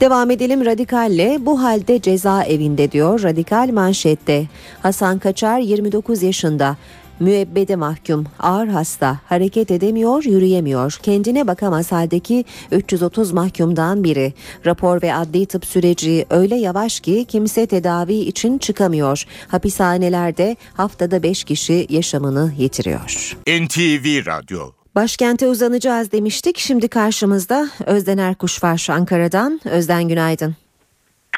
Devam 0.00 0.30
edelim 0.30 0.64
Radikal'le 0.64 1.46
bu 1.46 1.62
halde 1.62 2.02
cezaevinde 2.02 2.92
diyor 2.92 3.22
Radikal 3.22 3.70
manşette. 3.72 4.48
Hasan 4.82 5.18
Kaçar 5.18 5.58
29 5.58 6.22
yaşında 6.22 6.76
müebbede 7.20 7.76
mahkum, 7.76 8.26
ağır 8.38 8.68
hasta, 8.68 9.20
hareket 9.26 9.70
edemiyor, 9.70 10.24
yürüyemiyor. 10.24 10.98
Kendine 11.02 11.46
bakamaz 11.46 11.92
haldeki 11.92 12.44
330 12.72 13.32
mahkumdan 13.32 14.04
biri. 14.04 14.32
Rapor 14.66 15.02
ve 15.02 15.14
adli 15.14 15.46
tıp 15.46 15.66
süreci 15.66 16.26
öyle 16.30 16.56
yavaş 16.56 17.00
ki 17.00 17.24
kimse 17.28 17.66
tedavi 17.66 18.14
için 18.14 18.58
çıkamıyor. 18.58 19.24
Hapishanelerde 19.48 20.56
haftada 20.74 21.22
5 21.22 21.44
kişi 21.44 21.86
yaşamını 21.90 22.52
yitiriyor. 22.58 23.36
NTV 23.46 24.26
Radyo 24.26 24.79
Başkente 24.94 25.48
uzanacağız 25.48 26.12
demiştik. 26.12 26.58
Şimdi 26.58 26.88
karşımızda 26.88 27.68
Özden 27.86 28.18
Erkuş 28.18 28.64
var 28.64 28.86
Ankara'dan. 28.90 29.60
Özden 29.64 30.08
günaydın. 30.08 30.56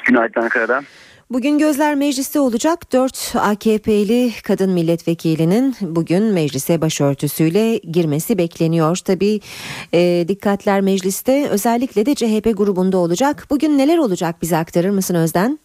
Günaydın 0.07 0.41
Ankara'dan. 0.41 0.85
Bugün 1.31 1.59
gözler 1.59 1.95
mecliste 1.95 2.41
olacak. 2.41 2.93
4 2.93 3.33
AKP'li 3.37 4.33
kadın 4.43 4.71
milletvekilinin 4.71 5.77
bugün 5.81 6.23
meclise 6.23 6.81
başörtüsüyle 6.81 7.77
girmesi 7.79 8.39
bekleniyor. 8.39 8.97
Tabii 8.97 9.41
e, 9.95 10.25
dikkatler 10.29 10.81
mecliste 10.81 11.49
özellikle 11.49 12.07
de 12.07 12.15
CHP 12.15 12.57
grubunda 12.57 12.99
olacak. 12.99 13.47
Bugün 13.51 13.79
neler 13.79 13.99
olacak 13.99 14.43
bize 14.43 14.57
aktarır 14.57 14.91
mısın 14.91 15.15
Özden? 15.15 15.59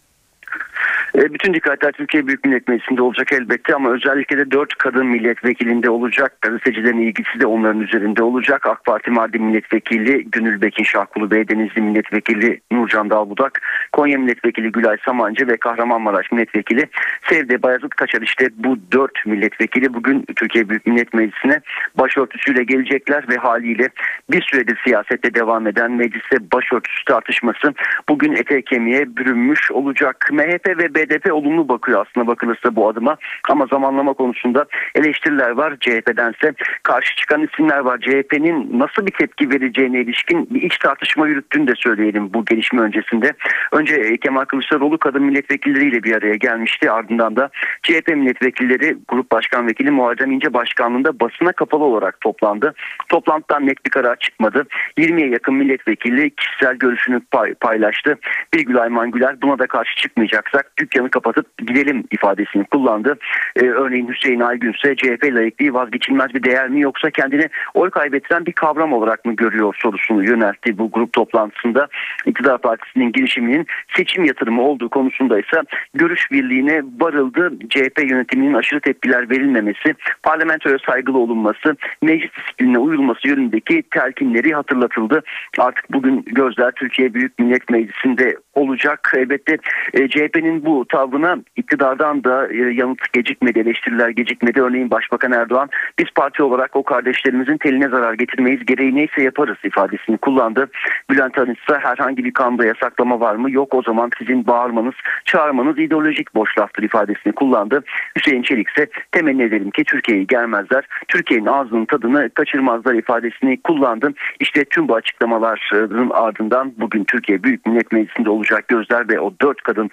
E, 1.14 1.34
bütün 1.34 1.54
dikkatler 1.54 1.92
Türkiye 1.92 2.26
Büyük 2.26 2.44
Millet 2.44 2.68
Meclisi'nde 2.68 3.02
olacak 3.02 3.32
elbette 3.32 3.74
ama 3.74 3.90
özellikle 3.90 4.38
de 4.38 4.50
4 4.50 4.74
kadın 4.74 5.06
milletvekilinde 5.06 5.90
olacak. 5.90 6.42
Gazetecilerin 6.42 7.00
ilgisi 7.00 7.40
de 7.40 7.46
onların 7.46 7.80
üzerinde 7.80 8.22
olacak. 8.22 8.66
AK 8.66 8.84
Parti 8.84 9.10
Mardin 9.10 9.42
Milletvekili 9.42 10.30
Gönül 10.30 10.62
Bekin 10.62 10.84
Şahkulu 10.84 11.30
Bey, 11.30 11.48
Denizli 11.48 11.80
Milletvekili 11.80 12.60
Nurcan 12.72 13.10
Dalbudak, 13.10 13.60
Konya 13.92 14.18
Milletvekili 14.18 14.72
Gülay 14.72 14.96
Samancı 15.04 15.48
ve 15.48 15.56
Kahramanmaraş 15.56 16.32
Milletvekili 16.32 16.88
Sevde 17.28 17.62
Bayazıt 17.62 17.94
Kaçar. 17.94 18.22
İşte 18.22 18.48
bu 18.56 18.78
4 18.92 19.26
milletvekili 19.26 19.94
bugün 19.94 20.24
Türkiye 20.36 20.68
Büyük 20.68 20.86
Millet 20.86 21.14
Meclisi'ne 21.14 21.60
başörtüsüyle 21.98 22.64
gelecekler 22.64 23.28
ve 23.28 23.36
haliyle 23.36 23.88
bir 24.30 24.42
süredir 24.42 24.80
siyasette 24.84 25.34
devam 25.34 25.66
eden 25.66 25.92
mecliste 25.92 26.36
başörtüsü 26.52 27.04
tartışması 27.04 27.74
bugün 28.08 28.32
ete 28.32 28.62
kemiğe 28.62 29.16
bürünmüş 29.16 29.70
olacak. 29.70 30.28
MHP 30.32 30.78
ve 30.78 30.94
BDP 30.98 31.32
olumlu 31.32 31.68
bakıyor 31.68 32.06
aslında 32.06 32.26
bakılırsa 32.26 32.76
bu 32.76 32.88
adıma 32.88 33.16
ama 33.48 33.66
zamanlama 33.66 34.12
konusunda 34.12 34.66
eleştiriler 34.94 35.50
var. 35.50 35.76
CHP'dense 35.80 36.54
karşı 36.82 37.16
çıkan 37.16 37.42
isimler 37.42 37.78
var. 37.78 37.98
CHP'nin 37.98 38.78
nasıl 38.78 39.06
bir 39.06 39.12
tepki 39.12 39.50
vereceğine 39.50 40.00
ilişkin 40.00 40.46
bir 40.50 40.62
iç 40.62 40.78
tartışma 40.78 41.28
yürüttüğünü 41.28 41.66
de 41.66 41.72
söyleyelim 41.76 42.34
bu 42.34 42.44
gelişme 42.44 42.82
öncesinde. 42.82 43.32
Önce 43.72 44.16
Kemal 44.16 44.44
Kılıçdaroğlu 44.44 44.98
kadın 44.98 45.22
milletvekilleriyle 45.22 46.02
bir 46.02 46.16
araya 46.16 46.34
gelmişti. 46.34 46.90
Ardından 46.90 47.36
da 47.36 47.50
CHP 47.82 48.08
milletvekilleri 48.08 48.96
Grup 49.08 49.32
Başkan 49.32 49.66
Vekili 49.66 49.90
Muharrem 49.90 50.32
İnce 50.32 50.54
Başkanlığında 50.54 51.20
basına 51.20 51.52
kapalı 51.52 51.84
olarak 51.84 52.20
toplandı. 52.20 52.74
Toplantıdan 53.08 53.66
net 53.66 53.84
bir 53.86 53.90
karar 53.90 54.16
çıkmadı. 54.16 54.64
20'ye 54.98 55.28
yakın 55.28 55.54
milletvekili 55.54 56.30
kişisel 56.30 56.74
görüşünü 56.74 57.20
pay, 57.30 57.54
paylaştı. 57.54 58.18
Birgül 58.54 58.78
Ayman 58.82 59.10
Güler 59.10 59.42
buna 59.42 59.58
da 59.58 59.66
karşı 59.66 59.96
çıkmayacaksak 59.96 60.72
dükkanı 60.88 61.10
kapatıp 61.10 61.58
gidelim 61.58 62.04
ifadesini 62.10 62.64
kullandı. 62.64 63.18
Ee, 63.56 63.66
örneğin 63.66 64.08
Hüseyin 64.08 64.40
Aygün 64.40 64.72
CHP 64.72 65.24
layıklığı 65.24 65.74
vazgeçilmez 65.74 66.34
bir 66.34 66.42
değer 66.42 66.68
mi 66.68 66.80
yoksa 66.80 67.10
kendini 67.10 67.48
oy 67.74 67.90
kaybettiren 67.90 68.46
bir 68.46 68.52
kavram 68.52 68.92
olarak 68.92 69.24
mı 69.24 69.36
görüyor 69.36 69.74
sorusunu 69.78 70.24
yöneltti 70.24 70.78
bu 70.78 70.90
grup 70.90 71.12
toplantısında. 71.12 71.88
İktidar 72.26 72.58
Partisi'nin 72.58 73.12
girişiminin 73.12 73.66
seçim 73.96 74.24
yatırımı 74.24 74.62
olduğu 74.62 74.88
konusunda 74.88 75.38
ise 75.38 75.62
görüş 75.94 76.30
birliğine 76.30 76.82
varıldı. 77.00 77.52
CHP 77.70 78.10
yönetiminin 78.10 78.54
aşırı 78.54 78.80
tepkiler 78.80 79.30
verilmemesi, 79.30 79.94
parlamentoya 80.22 80.76
saygılı 80.86 81.18
olunması, 81.18 81.76
meclis 82.02 82.30
disiplinine 82.38 82.78
uyulması 82.78 83.28
yönündeki 83.28 83.82
telkinleri 83.90 84.54
hatırlatıldı. 84.54 85.22
Artık 85.58 85.92
bugün 85.92 86.24
gözler 86.26 86.70
Türkiye 86.70 87.14
Büyük 87.14 87.38
Millet 87.38 87.70
Meclisi'nde 87.70 88.36
olacak. 88.54 89.12
Elbette 89.16 89.58
e, 89.94 90.08
CHP'nin 90.08 90.64
bu 90.64 90.77
tavrına 90.84 91.38
iktidardan 91.56 92.24
da 92.24 92.52
e, 92.52 92.56
yanıt 92.56 93.12
gecikmedi, 93.12 93.58
eleştiriler 93.58 94.08
gecikmedi. 94.08 94.62
Örneğin 94.62 94.90
Başbakan 94.90 95.32
Erdoğan 95.32 95.68
biz 95.98 96.06
parti 96.14 96.42
olarak 96.42 96.76
o 96.76 96.82
kardeşlerimizin 96.82 97.56
teline 97.56 97.88
zarar 97.88 98.14
getirmeyiz, 98.14 98.66
gereği 98.66 98.94
neyse 98.94 99.22
yaparız 99.22 99.56
ifadesini 99.64 100.18
kullandı. 100.18 100.70
Bülent 101.10 101.38
Arınç 101.38 101.58
ise 101.58 101.78
herhangi 101.78 102.24
bir 102.24 102.32
kanunda 102.32 102.66
yasaklama 102.66 103.20
var 103.20 103.34
mı? 103.34 103.50
Yok 103.50 103.74
o 103.74 103.82
zaman 103.82 104.10
sizin 104.18 104.46
bağırmanız, 104.46 104.94
çağırmanız 105.24 105.78
ideolojik 105.78 106.34
boş 106.34 106.58
laftır 106.58 106.82
ifadesini 106.82 107.32
kullandı. 107.32 107.84
Hüseyin 108.16 108.42
Çelik 108.42 108.68
ise 108.68 108.86
temenni 109.12 109.42
edelim 109.42 109.70
ki 109.70 109.84
Türkiye'yi 109.84 110.26
gelmezler, 110.26 110.84
Türkiye'nin 111.08 111.46
ağzının 111.46 111.84
tadını 111.84 112.30
kaçırmazlar 112.30 112.94
ifadesini 112.94 113.60
kullandı. 113.62 114.12
İşte 114.40 114.64
tüm 114.64 114.88
bu 114.88 114.94
açıklamaların 114.94 116.10
ardından 116.10 116.72
bugün 116.76 117.04
Türkiye 117.04 117.42
Büyük 117.42 117.66
Millet 117.66 117.92
Meclisi'nde 117.92 118.30
olacak 118.30 118.68
gözler 118.68 119.08
ve 119.08 119.20
o 119.20 119.32
dört 119.42 119.62
kadın 119.62 119.90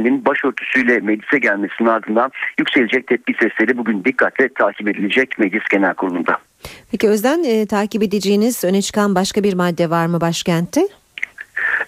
milletvekilinin 0.00 0.24
başörtüsüyle 0.24 1.00
meclise 1.00 1.38
gelmesinin 1.38 1.88
ardından 1.88 2.30
yükselecek 2.58 3.06
tepki 3.06 3.32
sesleri 3.32 3.78
bugün 3.78 4.04
dikkatle 4.04 4.48
takip 4.58 4.88
edilecek 4.88 5.38
Meclis 5.38 5.64
Genel 5.70 5.94
Kurulu'nda. 5.94 6.38
Peki 6.90 7.08
Özden 7.08 7.44
e, 7.44 7.66
takip 7.66 8.02
edeceğiniz 8.02 8.64
öne 8.64 8.82
çıkan 8.82 9.14
başka 9.14 9.42
bir 9.42 9.54
madde 9.54 9.90
var 9.90 10.06
mı 10.06 10.20
başkentte? 10.20 10.80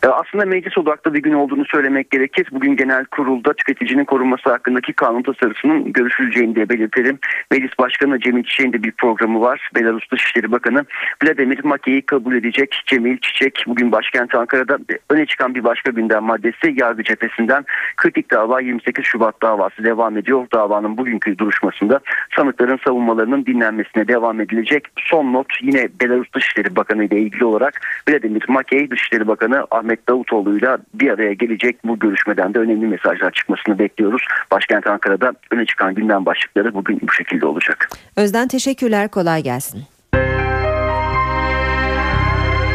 E, 0.05 0.09
aslında 0.09 0.45
meclis 0.45 0.79
odaklı 0.79 1.15
bir 1.15 1.23
gün 1.23 1.33
olduğunu 1.33 1.65
söylemek 1.65 2.11
gerekir. 2.11 2.49
Bugün 2.53 2.77
genel 2.77 3.05
kurulda 3.05 3.53
tüketicinin 3.53 4.05
korunması 4.05 4.51
hakkındaki 4.51 4.93
kanun 4.93 5.23
tasarısının 5.23 5.93
görüşüleceğini 5.93 6.57
de 6.57 6.69
belirtelim. 6.69 7.19
Meclis 7.51 7.79
Başkanı 7.79 8.21
Cemil 8.21 8.45
Çiçek'in 8.45 8.73
de 8.73 8.83
bir 8.83 8.93
programı 8.93 9.41
var. 9.41 9.71
Belarus 9.75 10.11
Dışişleri 10.11 10.53
Bakanı 10.53 10.85
Vladimir 11.25 11.65
Make'yi 11.65 12.03
kabul 12.03 12.35
edecek 12.35 12.83
Cemil 12.87 13.19
Çiçek 13.19 13.65
bugün 13.67 13.93
başkent 13.93 14.35
Ankara'da 14.35 14.79
öne 15.11 15.27
çıkan 15.27 15.55
bir 15.55 15.65
başka 15.65 15.91
gündem 15.91 16.23
maddesi 16.23 16.75
yargı 16.77 17.03
cephesinden 17.03 17.65
kritik 17.97 18.31
dava 18.31 18.61
28 18.61 19.05
Şubat 19.05 19.43
davası 19.43 19.85
devam 19.85 20.19
ediyor. 20.19 20.47
Davanın 20.55 20.97
bugünkü 20.97 21.39
duruşmasında 21.39 22.01
sanıkların 22.37 22.79
savunmalarının 22.85 23.47
dinlenmesine 23.47 24.09
devam 24.09 24.41
edilecek. 24.41 24.85
Son 24.99 25.33
not 25.33 25.47
yine 25.63 25.89
Belarus 26.01 26.33
Dışişleri 26.35 26.77
Bakanı 26.77 27.05
ile 27.05 27.21
ilgili 27.21 27.45
olarak 27.45 27.81
Vladimir 28.09 28.45
Makey 28.49 28.91
Dışişleri 28.91 29.29
Bakanı 29.29 29.62
Ahmet 29.71 30.09
Davutoğlu'yla 30.09 30.79
bir 30.95 31.11
araya 31.11 31.33
gelecek 31.33 31.77
bu 31.85 31.99
görüşmeden 31.99 32.55
de 32.55 32.59
önemli 32.59 32.87
mesajlar 32.87 33.31
çıkmasını 33.31 33.79
bekliyoruz. 33.79 34.23
Başkent 34.51 34.87
Ankara'da 34.87 35.33
öne 35.51 35.67
çıkan 35.67 35.95
gündem 35.95 36.27
başlıkları 36.27 36.75
bugün 36.75 37.01
bu 37.03 37.13
şekilde 37.13 37.47
olacak. 37.47 37.89
Özden 38.17 38.49
teşekkürler 38.49 39.09
kolay 39.09 39.43
gelsin. 39.43 39.83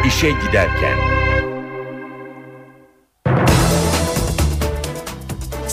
İşe 0.06 0.30
giderken 0.30 1.17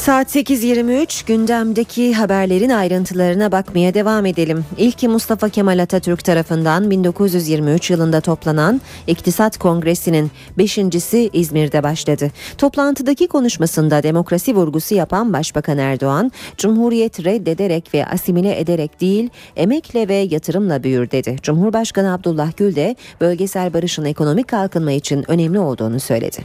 Saat 0.06 0.36
8.23 0.36 1.28
gündemdeki 1.28 2.14
haberlerin 2.14 2.70
ayrıntılarına 2.70 3.52
bakmaya 3.52 3.94
devam 3.94 4.26
edelim. 4.26 4.66
İlki 4.78 5.08
Mustafa 5.08 5.50
Kemal 5.50 5.80
Atatürk 5.80 6.24
tarafından 6.24 6.92
1923 6.92 7.92
yılında 7.92 8.22
toplanan 8.22 8.82
İktisat 9.08 9.58
Kongresi'nin 9.58 10.32
beşincisi 10.58 11.30
İzmir'de 11.34 11.84
başladı. 11.84 12.32
Toplantıdaki 12.58 13.28
konuşmasında 13.28 14.04
demokrasi 14.04 14.56
vurgusu 14.56 14.96
yapan 14.96 15.34
Başbakan 15.34 15.78
Erdoğan, 15.78 16.32
Cumhuriyet 16.58 17.26
reddederek 17.26 17.94
ve 17.94 18.06
asimile 18.06 18.60
ederek 18.60 19.02
değil, 19.02 19.30
emekle 19.56 20.08
ve 20.08 20.16
yatırımla 20.16 20.84
büyür 20.84 21.12
dedi. 21.12 21.36
Cumhurbaşkanı 21.42 22.14
Abdullah 22.14 22.58
Gül 22.58 22.76
de 22.76 22.96
bölgesel 23.22 23.74
barışın 23.74 24.06
ekonomik 24.06 24.48
kalkınma 24.48 24.92
için 24.92 25.32
önemli 25.32 25.60
olduğunu 25.60 26.00
söyledi. 26.00 26.38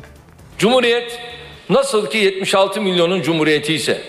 Cumhuriyet 0.58 1.39
nasıl 1.70 2.10
ki 2.10 2.18
76 2.18 2.80
milyonun 2.80 3.22
cumhuriyeti 3.22 3.74
ise 3.74 4.00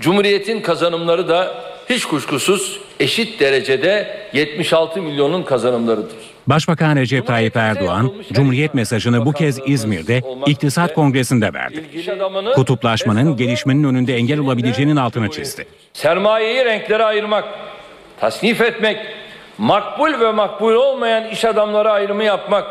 Cumhuriyetin 0.00 0.60
kazanımları 0.60 1.28
da 1.28 1.54
hiç 1.90 2.04
kuşkusuz 2.04 2.80
eşit 3.00 3.40
derecede 3.40 4.18
76 4.32 5.02
milyonun 5.02 5.42
kazanımlarıdır. 5.42 6.16
Başbakan 6.46 6.96
Recep 6.96 7.26
Tayyip 7.26 7.56
Erdoğan, 7.56 8.12
Cumhuriyet 8.32 8.74
mesajını 8.74 9.26
bu 9.26 9.32
kez 9.32 9.60
İzmir'de 9.66 10.22
İktisat 10.46 10.94
Kongresi'nde 10.94 11.52
verdi. 11.54 11.84
Kutuplaşmanın 12.54 13.36
gelişmenin 13.36 13.84
önünde 13.84 14.16
engel 14.16 14.38
olabileceğinin 14.38 14.96
altını 14.96 15.30
çizdi. 15.30 15.66
Sermayeyi 15.92 16.64
renklere 16.64 17.04
ayırmak, 17.04 17.44
tasnif 18.20 18.60
etmek, 18.60 18.98
makbul 19.58 20.20
ve 20.20 20.32
makbul 20.32 20.72
olmayan 20.72 21.28
iş 21.28 21.44
adamları 21.44 21.90
ayrımı 21.90 22.24
yapmak 22.24 22.66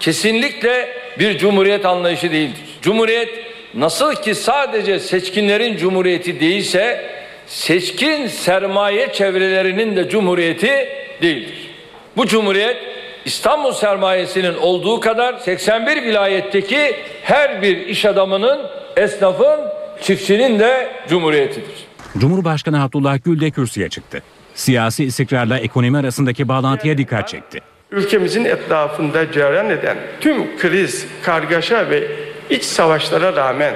kesinlikle 0.00 0.88
bir 1.18 1.38
cumhuriyet 1.38 1.86
anlayışı 1.86 2.30
değildir. 2.32 2.78
Cumhuriyet 2.82 3.51
nasıl 3.74 4.14
ki 4.14 4.34
sadece 4.34 4.98
seçkinlerin 5.00 5.76
cumhuriyeti 5.76 6.40
değilse 6.40 7.10
seçkin 7.46 8.26
sermaye 8.26 9.12
çevrelerinin 9.12 9.96
de 9.96 10.08
cumhuriyeti 10.08 10.88
değildir. 11.22 11.70
Bu 12.16 12.26
cumhuriyet 12.26 12.76
İstanbul 13.24 13.72
sermayesinin 13.72 14.54
olduğu 14.54 15.00
kadar 15.00 15.34
81 15.38 16.02
vilayetteki 16.02 16.96
her 17.22 17.62
bir 17.62 17.76
iş 17.76 18.04
adamının, 18.04 18.60
esnafın, 18.96 19.60
çiftçinin 20.02 20.58
de 20.58 20.88
cumhuriyetidir. 21.08 21.86
Cumhurbaşkanı 22.18 22.82
Abdullah 22.82 23.18
Gül 23.24 23.40
de 23.40 23.50
kürsüye 23.50 23.88
çıktı. 23.88 24.22
siyasi 24.54 25.04
istikrarla 25.04 25.58
ekonomi 25.58 25.98
arasındaki 25.98 26.48
bağlantıya 26.48 26.98
dikkat 26.98 27.28
çekti. 27.28 27.58
Ülkemizin 27.90 28.44
etrafında 28.44 29.32
cereyan 29.32 29.70
eden 29.70 29.96
tüm 30.20 30.58
kriz, 30.58 31.06
kargaşa 31.24 31.90
ve 31.90 32.08
iç 32.52 32.64
savaşlara 32.64 33.36
rağmen 33.36 33.74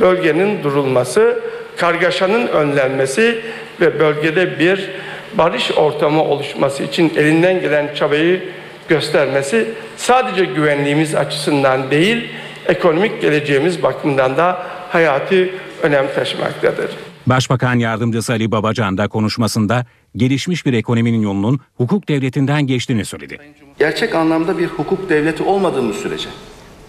bölgenin 0.00 0.62
durulması, 0.62 1.40
kargaşanın 1.76 2.46
önlenmesi 2.46 3.40
ve 3.80 4.00
bölgede 4.00 4.58
bir 4.58 4.90
barış 5.34 5.72
ortamı 5.72 6.24
oluşması 6.24 6.82
için 6.82 7.12
elinden 7.16 7.60
gelen 7.60 7.94
çabayı 7.94 8.42
göstermesi 8.88 9.68
sadece 9.96 10.44
güvenliğimiz 10.44 11.14
açısından 11.14 11.90
değil, 11.90 12.28
ekonomik 12.66 13.22
geleceğimiz 13.22 13.82
bakımından 13.82 14.36
da 14.36 14.66
hayati 14.90 15.54
önem 15.82 16.06
taşımaktadır. 16.14 16.90
Başbakan 17.26 17.78
Yardımcısı 17.78 18.32
Ali 18.32 18.50
Babacan 18.50 18.98
da 18.98 19.08
konuşmasında 19.08 19.86
gelişmiş 20.16 20.66
bir 20.66 20.72
ekonominin 20.72 21.22
yolunun 21.22 21.60
hukuk 21.76 22.08
devletinden 22.08 22.66
geçtiğini 22.66 23.04
söyledi. 23.04 23.38
Gerçek 23.78 24.14
anlamda 24.14 24.58
bir 24.58 24.66
hukuk 24.66 25.08
devleti 25.08 25.42
olmadığımız 25.42 25.96
sürece, 25.96 26.28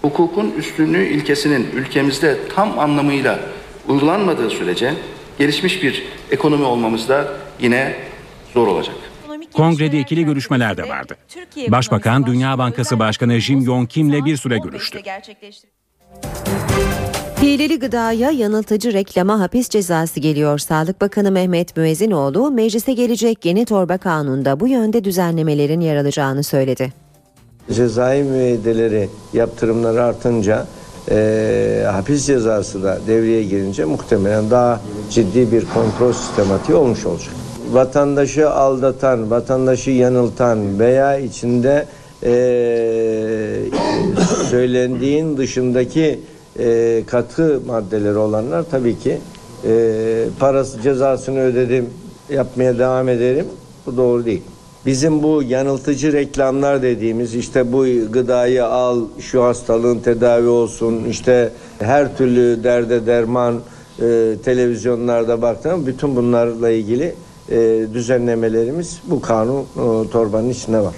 hukukun 0.06 0.54
üstünlüğü 0.58 1.06
ilkesinin 1.06 1.68
ülkemizde 1.76 2.38
tam 2.56 2.80
anlamıyla 2.80 3.40
uygulanmadığı 3.88 4.50
sürece 4.50 4.94
gelişmiş 5.40 5.84
bir 5.84 6.06
ekonomi 6.32 6.64
olmamız 6.64 7.10
da 7.10 7.28
yine 7.62 7.96
zor 8.54 8.68
olacak. 8.68 8.96
Kongrede 9.54 10.00
ikili 10.00 10.26
görüşmeler 10.26 10.78
de 10.78 10.90
vardı. 10.90 11.18
Başbakan 11.68 12.26
Dünya 12.26 12.58
Bankası 12.58 13.00
Başkanı 13.00 13.40
Jim 13.40 13.62
Yong 13.62 13.90
Kim'le 13.90 14.26
bir 14.26 14.38
süre 14.38 14.58
görüştü. 14.58 15.00
Hileli 17.42 17.80
gıdaya 17.80 18.32
yanıltıcı 18.32 18.94
reklama 18.94 19.40
hapis 19.40 19.70
cezası 19.70 20.20
geliyor. 20.20 20.58
Sağlık 20.60 21.02
Bakanı 21.02 21.32
Mehmet 21.32 21.78
Müezzinoğlu 21.78 22.52
meclise 22.52 22.94
gelecek 22.94 23.46
yeni 23.46 23.66
torba 23.66 23.98
kanunda 23.98 24.60
bu 24.60 24.68
yönde 24.68 25.04
düzenlemelerin 25.04 25.80
yer 25.80 25.96
alacağını 25.96 26.44
söyledi. 26.44 27.05
Cezai 27.72 28.24
müeyyideleri 28.24 29.10
yaptırımları 29.34 30.04
artınca 30.04 30.66
e, 31.12 31.84
hapis 31.92 32.26
cezası 32.26 32.84
da 32.84 33.00
devreye 33.08 33.44
girince 33.44 33.86
muhtemelen 33.86 34.52
daha 34.52 34.82
ciddi 35.10 35.52
bir 35.52 35.66
kontrol 35.74 36.14
sistematiği 36.14 36.78
olmuş 36.78 37.06
olacak. 37.06 37.34
Vatandaşı 37.72 38.50
aldatan, 38.50 39.32
vatandaşı 39.32 39.92
yanıltan 39.92 40.80
veya 40.80 41.18
içinde 41.18 41.86
e, 42.24 42.32
söylendiğin 44.50 45.38
dışındaki 45.38 46.20
e, 46.60 47.04
katkı 47.08 47.62
maddeleri 47.68 48.18
olanlar 48.18 48.66
tabii 48.72 49.00
ki 49.00 49.18
e, 49.68 50.26
parası 50.40 50.82
cezasını 50.82 51.40
ödedim 51.40 51.90
yapmaya 52.30 52.80
devam 52.80 53.10
ederim. 53.10 53.46
Bu 53.86 53.98
doğru 53.98 54.26
değil. 54.26 54.42
Bizim 54.86 55.24
bu 55.24 55.44
yanıltıcı 55.44 56.14
reklamlar 56.14 56.82
dediğimiz 56.82 57.36
işte 57.36 57.74
bu 57.74 57.86
gıdayı 58.12 58.66
al 58.66 59.02
şu 59.20 59.44
hastalığın 59.44 60.00
tedavi 60.00 60.48
olsun 60.48 61.04
işte 61.10 61.52
her 61.80 62.18
türlü 62.18 62.64
derde 62.64 63.06
derman 63.06 63.56
e, 64.00 64.36
televizyonlarda 64.46 65.42
baktığım 65.42 65.86
bütün 65.86 66.16
bunlarla 66.16 66.70
ilgili 66.70 67.16
e, 67.50 67.86
düzenlemelerimiz 67.94 69.02
bu 69.06 69.22
kanun 69.22 69.62
e, 69.62 70.10
torbanın 70.12 70.50
içinde 70.50 70.80
var. 70.80 70.96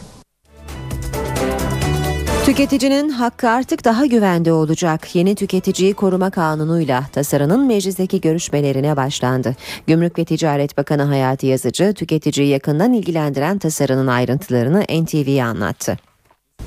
Tüketicinin 2.47 3.09
hakkı 3.09 3.49
artık 3.49 3.85
daha 3.85 4.05
güvende 4.05 4.51
olacak. 4.51 5.15
Yeni 5.15 5.35
tüketiciyi 5.35 5.93
koruma 5.93 6.29
kanunuyla 6.29 7.07
tasarının 7.13 7.67
meclisteki 7.67 8.21
görüşmelerine 8.21 8.97
başlandı. 8.97 9.55
Gümrük 9.87 10.19
ve 10.19 10.25
Ticaret 10.25 10.77
Bakanı 10.77 11.03
Hayati 11.03 11.47
Yazıcı 11.47 11.93
tüketiciyi 11.93 12.47
yakından 12.47 12.93
ilgilendiren 12.93 13.57
tasarının 13.57 14.07
ayrıntılarını 14.07 14.81
NTV'ye 14.81 15.43
anlattı. 15.43 15.97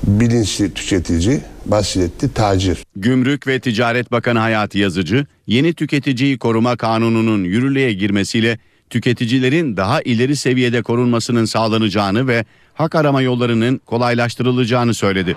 Bilinçli 0.03 0.73
tüketici, 0.73 1.41
basiretli 1.65 2.33
tacir. 2.33 2.77
Gümrük 2.95 3.47
ve 3.47 3.59
Ticaret 3.59 4.11
Bakanı 4.11 4.39
Hayati 4.39 4.79
Yazıcı, 4.79 5.25
yeni 5.47 5.73
tüketiciyi 5.73 6.37
koruma 6.37 6.75
kanununun 6.75 7.43
yürürlüğe 7.43 7.93
girmesiyle 7.93 8.57
tüketicilerin 8.89 9.77
daha 9.77 10.01
ileri 10.01 10.35
seviyede 10.35 10.81
korunmasının 10.81 11.45
sağlanacağını 11.45 12.27
ve 12.27 12.45
hak 12.73 12.95
arama 12.95 13.21
yollarının 13.21 13.77
kolaylaştırılacağını 13.77 14.93
söyledi. 14.93 15.35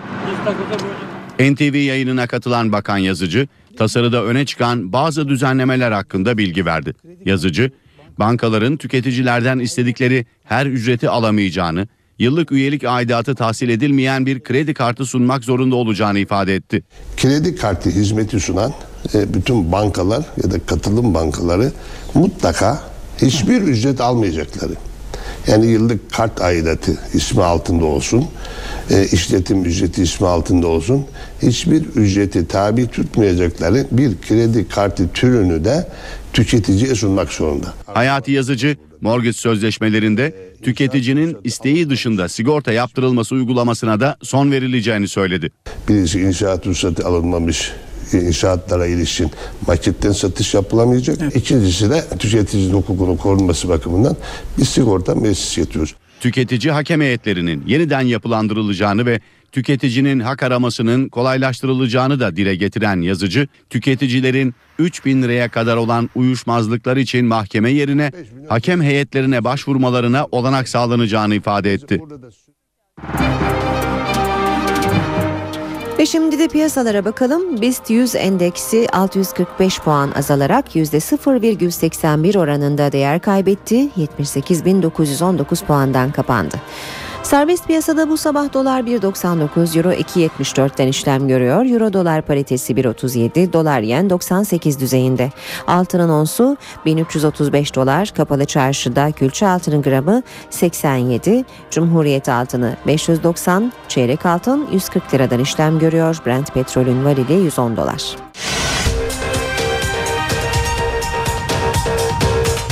NTV 1.40 1.76
yayınına 1.76 2.26
katılan 2.26 2.72
Bakan 2.72 2.98
Yazıcı, 2.98 3.48
tasarıda 3.76 4.24
öne 4.24 4.46
çıkan 4.46 4.92
bazı 4.92 5.28
düzenlemeler 5.28 5.92
hakkında 5.92 6.38
bilgi 6.38 6.66
verdi. 6.66 6.94
Yazıcı, 7.24 7.70
bankaların 8.18 8.76
tüketicilerden 8.76 9.58
istedikleri 9.58 10.26
her 10.44 10.66
ücreti 10.66 11.08
alamayacağını, 11.08 11.88
yıllık 12.18 12.52
üyelik 12.52 12.84
aidatı 12.84 13.34
tahsil 13.34 13.68
edilmeyen 13.68 14.26
bir 14.26 14.40
kredi 14.40 14.74
kartı 14.74 15.06
sunmak 15.06 15.44
zorunda 15.44 15.76
olacağını 15.76 16.18
ifade 16.18 16.54
etti. 16.54 16.82
Kredi 17.16 17.56
kartı 17.56 17.90
hizmeti 17.90 18.40
sunan 18.40 18.72
e, 19.14 19.34
bütün 19.34 19.72
bankalar 19.72 20.24
ya 20.44 20.50
da 20.50 20.58
katılım 20.66 21.14
bankaları 21.14 21.72
mutlaka 22.14 22.82
hiçbir 23.22 23.62
ücret 23.62 24.00
almayacakları. 24.00 24.72
Yani 25.46 25.66
yıllık 25.66 26.12
kart 26.12 26.40
aidatı 26.40 26.98
ismi 27.14 27.42
altında 27.42 27.84
olsun, 27.84 28.24
e, 28.90 29.04
işletim 29.04 29.64
ücreti 29.64 30.02
ismi 30.02 30.26
altında 30.26 30.66
olsun, 30.66 31.04
hiçbir 31.42 31.82
ücreti 31.84 32.48
tabi 32.48 32.86
tutmayacakları 32.86 33.86
bir 33.90 34.12
kredi 34.28 34.68
kartı 34.68 35.08
türünü 35.08 35.64
de 35.64 35.88
tüketiciye 36.32 36.94
sunmak 36.94 37.32
zorunda. 37.32 37.74
Hayati 37.86 38.32
Yazıcı, 38.32 38.76
mortgage 39.00 39.32
sözleşmelerinde 39.32 40.34
tüketicinin 40.62 41.36
isteği 41.44 41.90
dışında 41.90 42.28
sigorta 42.28 42.72
yaptırılması 42.72 43.34
uygulamasına 43.34 44.00
da 44.00 44.16
son 44.22 44.50
verileceğini 44.52 45.08
söyledi. 45.08 45.50
Birisi 45.88 46.20
inşaat 46.20 46.66
ruhsatı 46.66 47.06
alınmamış 47.06 47.72
inşaatlara 48.20 48.86
ilişkin 48.86 49.30
maketten 49.66 50.12
satış 50.12 50.54
yapılamayacak. 50.54 51.18
Evet. 51.22 51.36
İkincisi 51.36 51.90
de 51.90 52.04
tüketicinin 52.18 52.74
hukukunun 52.74 53.16
korunması 53.16 53.68
bakımından 53.68 54.16
bir 54.58 54.64
sigorta 54.64 55.14
meclis 55.14 55.56
getiriyoruz. 55.56 55.94
Tüketici 56.20 56.72
hakem 56.72 57.00
heyetlerinin 57.00 57.64
yeniden 57.66 58.00
yapılandırılacağını 58.00 59.06
ve 59.06 59.20
tüketicinin 59.52 60.20
hak 60.20 60.42
aramasının 60.42 61.08
kolaylaştırılacağını 61.08 62.20
da 62.20 62.36
dile 62.36 62.54
getiren 62.54 63.00
yazıcı, 63.00 63.48
tüketicilerin 63.70 64.54
3 64.78 65.04
bin 65.04 65.22
liraya 65.22 65.48
kadar 65.48 65.76
olan 65.76 66.10
uyuşmazlıklar 66.14 66.96
için 66.96 67.26
mahkeme 67.26 67.70
yerine 67.70 68.12
hakem 68.48 68.82
heyetlerine 68.82 69.44
başvurmalarına 69.44 70.26
olanak 70.32 70.68
sağlanacağını 70.68 71.34
ifade 71.34 71.72
etti. 71.72 72.00
Ve 76.04 76.08
şimdi 76.08 76.38
de 76.38 76.48
piyasalara 76.48 77.04
bakalım. 77.04 77.60
BIST 77.60 77.90
100 77.90 78.14
endeksi 78.14 78.86
645 78.92 79.80
puan 79.80 80.10
azalarak 80.10 80.76
%0,81 80.76 82.38
oranında 82.38 82.92
değer 82.92 83.20
kaybetti. 83.20 83.88
78.919 83.96 85.64
puandan 85.64 86.12
kapandı. 86.12 86.56
Serbest 87.24 87.66
piyasada 87.66 88.08
bu 88.08 88.16
sabah 88.16 88.52
dolar 88.52 88.80
1.99, 88.80 89.78
euro 89.78 89.92
2.74'ten 89.92 90.88
işlem 90.88 91.28
görüyor. 91.28 91.66
Euro 91.66 91.92
dolar 91.92 92.22
paritesi 92.22 92.72
1.37, 92.72 93.52
dolar 93.52 93.80
yen 93.80 94.10
98 94.10 94.80
düzeyinde. 94.80 95.30
Altının 95.66 96.08
onsu 96.08 96.56
1335 96.84 97.74
dolar, 97.74 98.08
kapalı 98.16 98.44
çarşıda 98.44 99.12
külçe 99.12 99.48
altının 99.48 99.82
gramı 99.82 100.22
87, 100.50 101.44
Cumhuriyet 101.70 102.28
altını 102.28 102.76
590, 102.86 103.72
çeyrek 103.88 104.26
altın 104.26 104.68
140 104.72 105.14
liradan 105.14 105.40
işlem 105.40 105.78
görüyor. 105.78 106.16
Brent 106.26 106.54
petrolün 106.54 107.04
varili 107.04 107.32
110 107.32 107.76
dolar. 107.76 108.16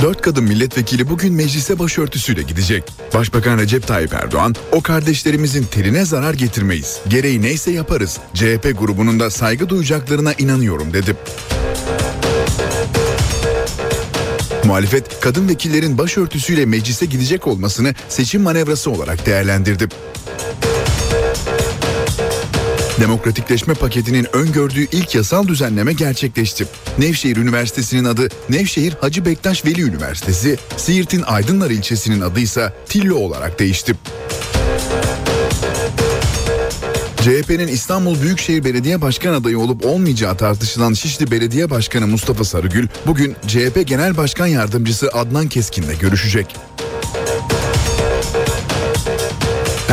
Dört 0.03 0.21
kadın 0.21 0.43
milletvekili 0.43 1.09
bugün 1.09 1.33
meclise 1.33 1.79
başörtüsüyle 1.79 2.41
gidecek. 2.41 2.83
Başbakan 3.13 3.57
Recep 3.57 3.87
Tayyip 3.87 4.13
Erdoğan, 4.13 4.55
o 4.71 4.81
kardeşlerimizin 4.81 5.63
teline 5.63 6.05
zarar 6.05 6.33
getirmeyiz. 6.33 6.99
Gereği 7.07 7.41
neyse 7.41 7.71
yaparız. 7.71 8.19
CHP 8.33 8.79
grubunun 8.79 9.19
da 9.19 9.29
saygı 9.29 9.69
duyacaklarına 9.69 10.33
inanıyorum 10.33 10.93
dedi. 10.93 11.15
Muhalefet, 14.65 15.19
kadın 15.19 15.49
vekillerin 15.49 15.97
başörtüsüyle 15.97 16.65
meclise 16.65 17.05
gidecek 17.05 17.47
olmasını 17.47 17.93
seçim 18.09 18.41
manevrası 18.41 18.91
olarak 18.91 19.25
değerlendirdi. 19.25 19.87
Demokratikleşme 22.99 23.73
paketinin 23.73 24.27
öngördüğü 24.33 24.87
ilk 24.91 25.15
yasal 25.15 25.47
düzenleme 25.47 25.93
gerçekleşti. 25.93 26.65
Nevşehir 26.97 27.37
Üniversitesi'nin 27.37 28.05
adı 28.05 28.27
Nevşehir 28.49 28.93
Hacı 29.01 29.25
Bektaş 29.25 29.65
Veli 29.65 29.81
Üniversitesi, 29.81 30.57
Siirt'in 30.77 31.21
Aydınlar 31.21 31.69
ilçesinin 31.69 32.21
adı 32.21 32.39
ise 32.39 32.73
Tillo 32.89 33.15
olarak 33.15 33.59
değişti. 33.59 33.95
CHP'nin 37.21 37.67
İstanbul 37.67 38.21
Büyükşehir 38.21 38.63
Belediye 38.63 39.01
Başkan 39.01 39.33
adayı 39.33 39.59
olup 39.59 39.85
olmayacağı 39.85 40.37
tartışılan 40.37 40.93
Şişli 40.93 41.31
Belediye 41.31 41.69
Başkanı 41.69 42.07
Mustafa 42.07 42.43
Sarıgül 42.43 42.87
bugün 43.07 43.35
CHP 43.47 43.87
Genel 43.87 44.17
Başkan 44.17 44.47
Yardımcısı 44.47 45.09
Adnan 45.13 45.47
Keskin'le 45.47 45.99
görüşecek. 45.99 46.55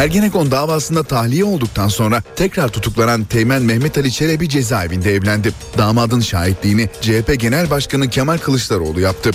Ergenekon 0.00 0.50
davasında 0.50 1.02
tahliye 1.02 1.44
olduktan 1.44 1.88
sonra 1.88 2.22
tekrar 2.36 2.68
tutuklanan 2.68 3.24
Teğmen 3.24 3.62
Mehmet 3.62 3.98
Ali 3.98 4.12
Çelebi 4.12 4.48
cezaevinde 4.48 5.14
evlendi. 5.14 5.52
Damadın 5.78 6.20
şahitliğini 6.20 6.88
CHP 7.00 7.40
Genel 7.40 7.70
Başkanı 7.70 8.10
Kemal 8.10 8.38
Kılıçdaroğlu 8.38 9.00
yaptı. 9.00 9.30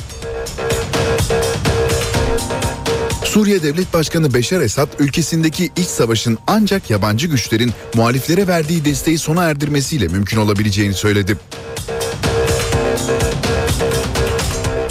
Suriye 3.26 3.64
Devlet 3.64 3.94
Başkanı 3.94 4.34
Beşar 4.34 4.62
Esad 4.62 4.88
ülkesindeki 5.00 5.72
iç 5.76 5.88
savaşın 5.88 6.38
ancak 6.48 6.90
yabancı 6.90 7.28
güçlerin 7.28 7.72
muhaliflere 7.96 8.48
verdiği 8.48 8.86
desteği 8.86 9.18
sona 9.18 9.44
erdirmesiyle 9.44 10.08
mümkün 10.08 10.38
olabileceğini 10.38 10.94
söyledi. 10.94 11.38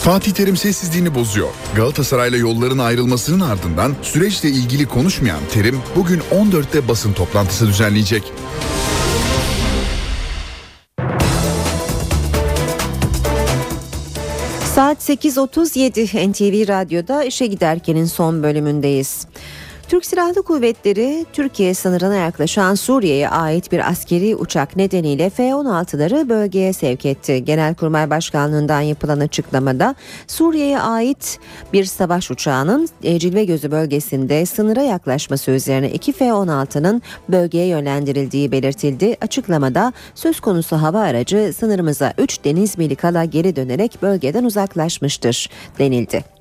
Fatih 0.04 0.32
Terim 0.32 0.56
sessizliğini 0.56 1.14
bozuyor. 1.14 1.48
Galatasaray'la 1.76 2.38
yolların 2.38 2.78
ayrılmasının 2.78 3.40
ardından 3.40 3.94
süreçle 4.02 4.48
ilgili 4.48 4.86
konuşmayan 4.86 5.38
Terim 5.52 5.78
bugün 5.96 6.20
14'te 6.20 6.88
basın 6.88 7.12
toplantısı 7.12 7.66
düzenleyecek. 7.66 8.22
Saat 14.74 15.08
8.37 15.08 16.30
NTV 16.30 16.68
Radyo'da 16.68 17.24
işe 17.24 17.46
giderkenin 17.46 18.04
son 18.04 18.42
bölümündeyiz. 18.42 19.26
Türk 19.94 20.06
Silahlı 20.06 20.42
Kuvvetleri 20.42 21.26
Türkiye 21.32 21.74
sınırına 21.74 22.14
yaklaşan 22.14 22.74
Suriye'ye 22.74 23.28
ait 23.28 23.72
bir 23.72 23.90
askeri 23.90 24.36
uçak 24.36 24.76
nedeniyle 24.76 25.30
F-16'ları 25.30 26.28
bölgeye 26.28 26.72
sevk 26.72 27.06
etti. 27.06 27.44
Genelkurmay 27.44 28.10
Başkanlığı'ndan 28.10 28.80
yapılan 28.80 29.20
açıklamada 29.20 29.94
Suriye'ye 30.26 30.80
ait 30.80 31.38
bir 31.72 31.84
savaş 31.84 32.30
uçağının 32.30 32.88
Cilve 33.02 33.44
Gözü 33.44 33.70
bölgesinde 33.70 34.46
sınıra 34.46 34.82
yaklaşması 34.82 35.50
üzerine 35.50 35.90
iki 35.90 36.12
F-16'nın 36.12 37.02
bölgeye 37.28 37.66
yönlendirildiği 37.66 38.52
belirtildi. 38.52 39.16
Açıklamada 39.20 39.92
söz 40.14 40.40
konusu 40.40 40.76
hava 40.76 41.00
aracı 41.00 41.52
sınırımıza 41.56 42.12
3 42.18 42.44
deniz 42.44 42.78
mili 42.78 42.96
kala 42.96 43.24
geri 43.24 43.56
dönerek 43.56 43.98
bölgeden 44.02 44.44
uzaklaşmıştır 44.44 45.50
denildi. 45.78 46.33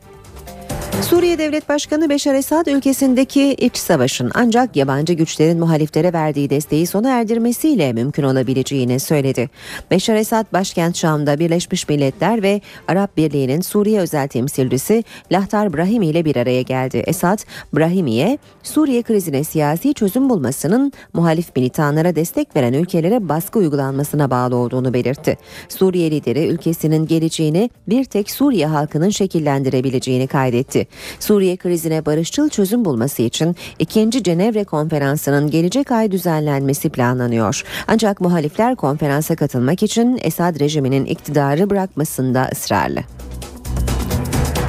Suriye 1.01 1.37
Devlet 1.37 1.69
Başkanı 1.69 2.09
Beşar 2.09 2.35
Esad 2.35 2.65
ülkesindeki 2.65 3.53
iç 3.53 3.77
savaşın 3.77 4.31
ancak 4.33 4.75
yabancı 4.75 5.13
güçlerin 5.13 5.59
muhaliflere 5.59 6.13
verdiği 6.13 6.49
desteği 6.49 6.87
sona 6.87 7.09
erdirmesiyle 7.09 7.93
mümkün 7.93 8.23
olabileceğini 8.23 8.99
söyledi. 8.99 9.49
Beşar 9.91 10.15
Esad 10.15 10.53
başkent 10.53 10.97
Şam'da 10.97 11.39
Birleşmiş 11.39 11.89
Milletler 11.89 12.43
ve 12.43 12.61
Arap 12.87 13.17
Birliği'nin 13.17 13.61
Suriye 13.61 13.99
özel 13.99 14.27
temsilcisi 14.27 15.03
Lahtar 15.31 15.73
Brahimi 15.73 16.07
ile 16.07 16.25
bir 16.25 16.35
araya 16.35 16.61
geldi. 16.61 17.03
Esad, 17.07 17.39
Brahimi'ye 17.73 18.37
Suriye 18.63 19.01
krizine 19.01 19.43
siyasi 19.43 19.93
çözüm 19.93 20.29
bulmasının 20.29 20.91
muhalif 21.13 21.55
militanlara 21.55 22.15
destek 22.15 22.55
veren 22.55 22.73
ülkelere 22.73 23.29
baskı 23.29 23.59
uygulanmasına 23.59 24.29
bağlı 24.31 24.55
olduğunu 24.55 24.93
belirtti. 24.93 25.37
Suriye 25.69 26.11
lideri 26.11 26.47
ülkesinin 26.47 27.07
geleceğini 27.07 27.69
bir 27.89 28.05
tek 28.05 28.31
Suriye 28.31 28.67
halkının 28.67 29.09
şekillendirebileceğini 29.09 30.27
kaydetti. 30.27 30.82
Suriye 31.19 31.57
krizine 31.57 32.05
barışçıl 32.05 32.49
çözüm 32.49 32.85
bulması 32.85 33.21
için 33.21 33.55
2. 33.79 34.23
Cenevre 34.23 34.63
Konferansı'nın 34.63 35.49
gelecek 35.49 35.91
ay 35.91 36.11
düzenlenmesi 36.11 36.89
planlanıyor. 36.89 37.63
Ancak 37.87 38.21
muhalifler 38.21 38.75
konferansa 38.75 39.35
katılmak 39.35 39.83
için 39.83 40.19
Esad 40.21 40.59
rejiminin 40.59 41.05
iktidarı 41.05 41.69
bırakmasında 41.69 42.49
ısrarlı. 42.51 42.99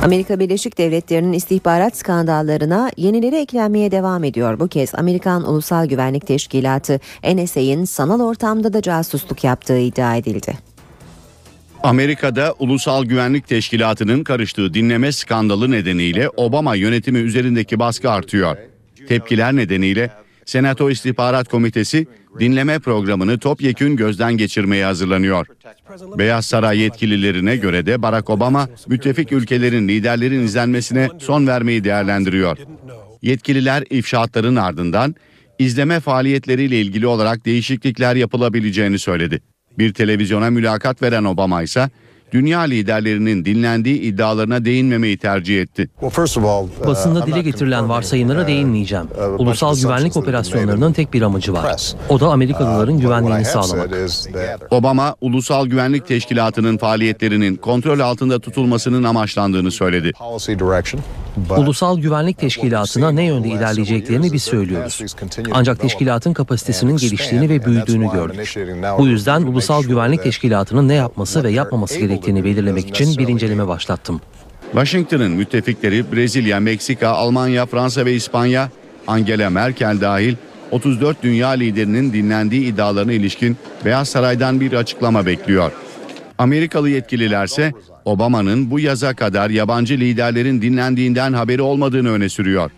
Amerika 0.05 0.39
Birleşik 0.39 0.79
Devletleri'nin 0.79 1.33
istihbarat 1.33 1.97
skandallarına 1.97 2.91
yenileri 2.97 3.37
eklenmeye 3.37 3.91
devam 3.91 4.25
ediyor. 4.25 4.61
Bu 4.61 4.69
kez 4.69 4.95
Amerikan 4.95 5.49
Ulusal 5.49 5.87
Güvenlik 5.87 6.27
Teşkilatı 6.27 7.01
NSA'in 7.35 7.85
sanal 7.85 8.21
ortamda 8.21 8.73
da 8.73 8.83
casusluk 8.83 9.45
yaptığı 9.45 9.79
iddia 9.79 10.17
edildi. 10.17 10.74
Amerika'da 11.85 12.55
Ulusal 12.59 13.05
Güvenlik 13.05 13.49
Teşkilatı'nın 13.49 14.25
karıştığı 14.25 14.75
dinleme 14.75 15.13
skandalı 15.13 15.71
nedeniyle 15.71 16.29
Obama 16.37 16.75
yönetimi 16.75 17.19
üzerindeki 17.19 17.79
baskı 17.79 18.11
artıyor. 18.11 18.57
Tepkiler 19.09 19.57
nedeniyle 19.57 20.11
Senato 20.45 20.91
İstihbarat 20.91 21.49
Komitesi 21.49 22.07
dinleme 22.41 22.79
programını 22.79 23.39
topyekün 23.39 23.97
gözden 23.97 24.37
geçirmeye 24.37 24.85
hazırlanıyor. 24.85 25.47
Beyaz 26.19 26.47
Saray 26.47 26.79
yetkililerine 26.79 27.57
göre 27.57 27.87
de 27.87 28.03
Barack 28.03 28.31
Obama 28.31 28.69
müttefik 28.89 29.33
ülkelerin 29.33 29.89
liderlerin 29.89 30.43
izlenmesine 30.43 31.09
son 31.19 31.47
vermeyi 31.47 31.85
değerlendiriyor. 31.85 32.59
Yetkililer 33.23 33.85
ifşaatların 33.91 34.57
ardından 34.57 35.15
izleme 35.59 36.01
faaliyetleriyle 36.01 36.81
ilgili 36.81 37.07
olarak 37.07 37.47
değişiklikler 37.47 38.17
yapılabileceğini 38.17 38.99
söyledi. 38.99 39.41
Bir 39.79 39.93
televizyona 39.93 40.51
mülakat 40.51 41.03
veren 41.03 41.25
Obama 41.25 41.63
ise 41.63 41.91
dünya 42.35 42.61
liderlerinin 42.61 43.45
dinlendiği 43.45 44.01
iddialarına 44.01 44.65
değinmemeyi 44.65 45.19
tercih 45.19 45.61
etti. 45.63 45.89
Basında 46.87 47.27
dile 47.27 47.43
getirilen 47.43 47.89
varsayımlara 47.89 48.47
değinmeyeceğim. 48.47 49.07
Ulusal 49.39 49.77
güvenlik 49.77 50.17
operasyonlarının 50.17 50.93
tek 50.93 51.13
bir 51.13 51.23
amacı 51.23 51.53
var. 51.53 51.93
O 52.09 52.21
da 52.21 52.29
Amerikalıların 52.29 52.99
güvenliğini 52.99 53.45
sağlamak. 53.45 53.91
Obama, 54.71 55.15
Ulusal 55.21 55.67
Güvenlik 55.67 56.07
Teşkilatı'nın 56.07 56.77
faaliyetlerinin 56.77 57.57
kontrol 57.57 58.01
altında 58.01 58.39
tutulmasının 58.39 59.05
amaçlandığını 59.05 59.71
söyledi. 59.71 60.13
Ulusal 61.57 61.99
Güvenlik 61.99 62.39
Teşkilatı'na 62.39 63.11
ne 63.11 63.25
yönde 63.25 63.49
ilerleyeceklerini 63.49 64.33
biz 64.33 64.43
söylüyoruz. 64.43 65.01
Ancak 65.53 65.81
teşkilatın 65.81 66.33
kapasitesinin 66.33 66.97
geliştiğini 66.97 67.49
ve 67.49 67.65
büyüdüğünü 67.65 68.13
gördük. 68.13 68.55
Bu 68.99 69.07
yüzden 69.07 69.43
Ulusal 69.43 69.85
Güvenlik 69.85 70.23
Teşkilatı'nın 70.23 70.89
ne 70.89 70.95
yapması 70.95 71.45
ve 71.45 71.51
yapmaması 71.51 71.99
gerektiğini 71.99 72.24
belirlemek 72.45 72.89
için 72.89 73.19
bir 73.19 73.29
inceleme 73.29 73.69
başlattım. 73.69 74.21
Washington'ın 74.73 75.33
müttefikleri 75.33 76.13
Brezilya, 76.13 76.61
Meksika, 76.61 77.09
Almanya, 77.09 77.67
Fransa 77.67 78.05
ve 78.05 78.15
İspanya, 78.15 78.71
Angela 79.07 79.51
Merkel 79.51 80.01
dahil 80.01 80.35
34 80.71 81.23
dünya 81.23 81.49
liderinin 81.49 82.13
dinlendiği 82.13 82.73
iddialarına 82.73 83.13
ilişkin 83.13 83.57
Beyaz 83.85 84.09
Saray'dan 84.09 84.61
bir 84.61 84.73
açıklama 84.73 85.27
bekliyor. 85.27 85.73
Amerikalı 86.39 86.91
yetkililerse 86.91 87.73
Obama'nın 88.05 88.71
bu 88.71 88.81
yaza 88.81 89.15
kadar 89.15 89.51
yabancı 89.51 89.95
liderlerin 89.95 90.63
dinlendiğinden 90.63 91.33
haberi 91.33 91.63
olmadığını 91.63 92.11
öne 92.11 92.29
sürüyor. 92.29 92.71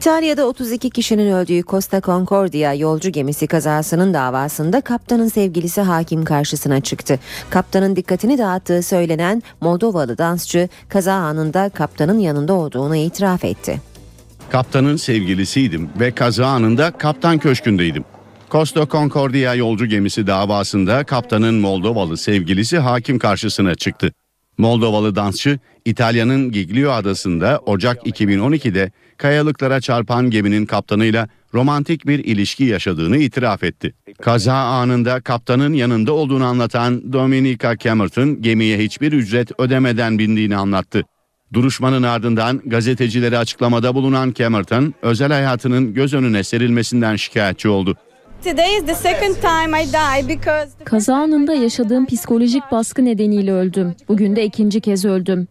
İtalya'da 0.00 0.46
32 0.46 0.90
kişinin 0.90 1.32
öldüğü 1.32 1.62
Costa 1.62 2.00
Concordia 2.00 2.74
yolcu 2.74 3.10
gemisi 3.10 3.46
kazasının 3.46 4.14
davasında 4.14 4.80
kaptanın 4.80 5.28
sevgilisi 5.28 5.80
hakim 5.80 6.24
karşısına 6.24 6.80
çıktı. 6.80 7.18
Kaptanın 7.50 7.96
dikkatini 7.96 8.38
dağıttığı 8.38 8.82
söylenen 8.82 9.42
Moldovalı 9.60 10.18
dansçı 10.18 10.68
kaza 10.88 11.12
anında 11.12 11.68
kaptanın 11.68 12.18
yanında 12.18 12.52
olduğunu 12.52 12.96
itiraf 12.96 13.44
etti. 13.44 13.80
Kaptanın 14.50 14.96
sevgilisiydim 14.96 15.90
ve 16.00 16.10
kaza 16.10 16.46
anında 16.46 16.90
kaptan 16.90 17.38
köşkündeydim. 17.38 18.04
Costa 18.50 18.86
Concordia 18.86 19.54
yolcu 19.54 19.86
gemisi 19.86 20.26
davasında 20.26 21.04
kaptanın 21.04 21.54
Moldovalı 21.54 22.16
sevgilisi 22.16 22.78
hakim 22.78 23.18
karşısına 23.18 23.74
çıktı. 23.74 24.12
Moldovalı 24.60 25.16
dansçı 25.16 25.58
İtalya'nın 25.84 26.52
Giglio 26.52 26.90
adasında 26.90 27.60
Ocak 27.66 28.06
2012'de 28.06 28.90
kayalıklara 29.16 29.80
çarpan 29.80 30.30
geminin 30.30 30.66
kaptanıyla 30.66 31.28
romantik 31.54 32.06
bir 32.06 32.18
ilişki 32.18 32.64
yaşadığını 32.64 33.16
itiraf 33.16 33.64
etti. 33.64 33.94
Kaza 34.22 34.54
anında 34.54 35.20
kaptanın 35.20 35.72
yanında 35.72 36.12
olduğunu 36.12 36.44
anlatan 36.44 37.12
Dominica 37.12 37.76
Camerton 37.76 38.42
gemiye 38.42 38.78
hiçbir 38.78 39.12
ücret 39.12 39.60
ödemeden 39.60 40.18
bindiğini 40.18 40.56
anlattı. 40.56 41.02
Duruşmanın 41.52 42.02
ardından 42.02 42.60
gazetecilere 42.66 43.38
açıklamada 43.38 43.94
bulunan 43.94 44.32
Camerton 44.32 44.94
özel 45.02 45.32
hayatının 45.32 45.94
göz 45.94 46.14
önüne 46.14 46.44
serilmesinden 46.44 47.16
şikayetçi 47.16 47.68
oldu. 47.68 47.96
Kaza 50.84 51.14
anında 51.14 51.54
yaşadığım 51.54 52.06
psikolojik 52.06 52.62
baskı 52.72 53.04
nedeniyle 53.04 53.52
öldüm. 53.52 53.94
Bugün 54.08 54.36
de 54.36 54.44
ikinci 54.44 54.80
kez 54.80 55.04
öldüm. 55.04 55.48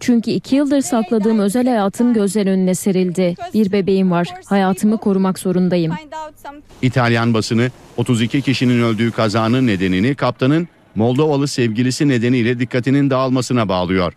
Çünkü 0.00 0.30
iki 0.30 0.56
yıldır 0.56 0.80
sakladığım 0.80 1.38
özel 1.38 1.66
hayatım 1.66 2.14
gözler 2.14 2.46
önüne 2.46 2.74
serildi. 2.74 3.34
Bir 3.54 3.72
bebeğim 3.72 4.10
var. 4.10 4.28
Hayatımı 4.46 4.98
korumak 4.98 5.38
zorundayım. 5.38 5.92
İtalyan 6.82 7.34
basını 7.34 7.70
32 7.96 8.42
kişinin 8.42 8.82
öldüğü 8.82 9.10
kazanın 9.10 9.66
nedenini 9.66 10.14
kaptanın 10.14 10.68
Moldovalı 10.94 11.48
sevgilisi 11.48 12.08
nedeniyle 12.08 12.58
dikkatinin 12.58 13.10
dağılmasına 13.10 13.68
bağlıyor. 13.68 14.12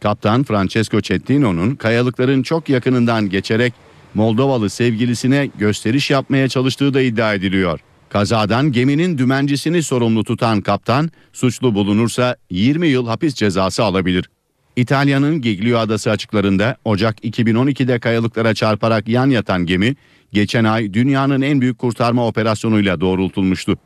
Kaptan 0.00 0.44
Francesco 0.44 1.00
Cettino'nun 1.00 1.74
kayalıkların 1.74 2.42
çok 2.42 2.68
yakınından 2.68 3.28
geçerek 3.28 3.74
Moldovalı 4.14 4.70
sevgilisine 4.70 5.50
gösteriş 5.58 6.10
yapmaya 6.10 6.48
çalıştığı 6.48 6.94
da 6.94 7.00
iddia 7.00 7.34
ediliyor. 7.34 7.80
Kazadan 8.08 8.72
geminin 8.72 9.18
dümencisini 9.18 9.82
sorumlu 9.82 10.24
tutan 10.24 10.60
kaptan 10.60 11.10
suçlu 11.32 11.74
bulunursa 11.74 12.36
20 12.50 12.88
yıl 12.88 13.06
hapis 13.06 13.34
cezası 13.34 13.84
alabilir. 13.84 14.30
İtalya'nın 14.76 15.40
Giglio 15.40 15.78
Adası 15.78 16.10
açıklarında 16.10 16.76
Ocak 16.84 17.24
2012'de 17.24 17.98
kayalıklara 17.98 18.54
çarparak 18.54 19.08
yan 19.08 19.30
yatan 19.30 19.66
gemi 19.66 19.96
geçen 20.32 20.64
ay 20.64 20.94
dünyanın 20.94 21.42
en 21.42 21.60
büyük 21.60 21.78
kurtarma 21.78 22.26
operasyonuyla 22.26 23.00
doğrultulmuştu. 23.00 23.78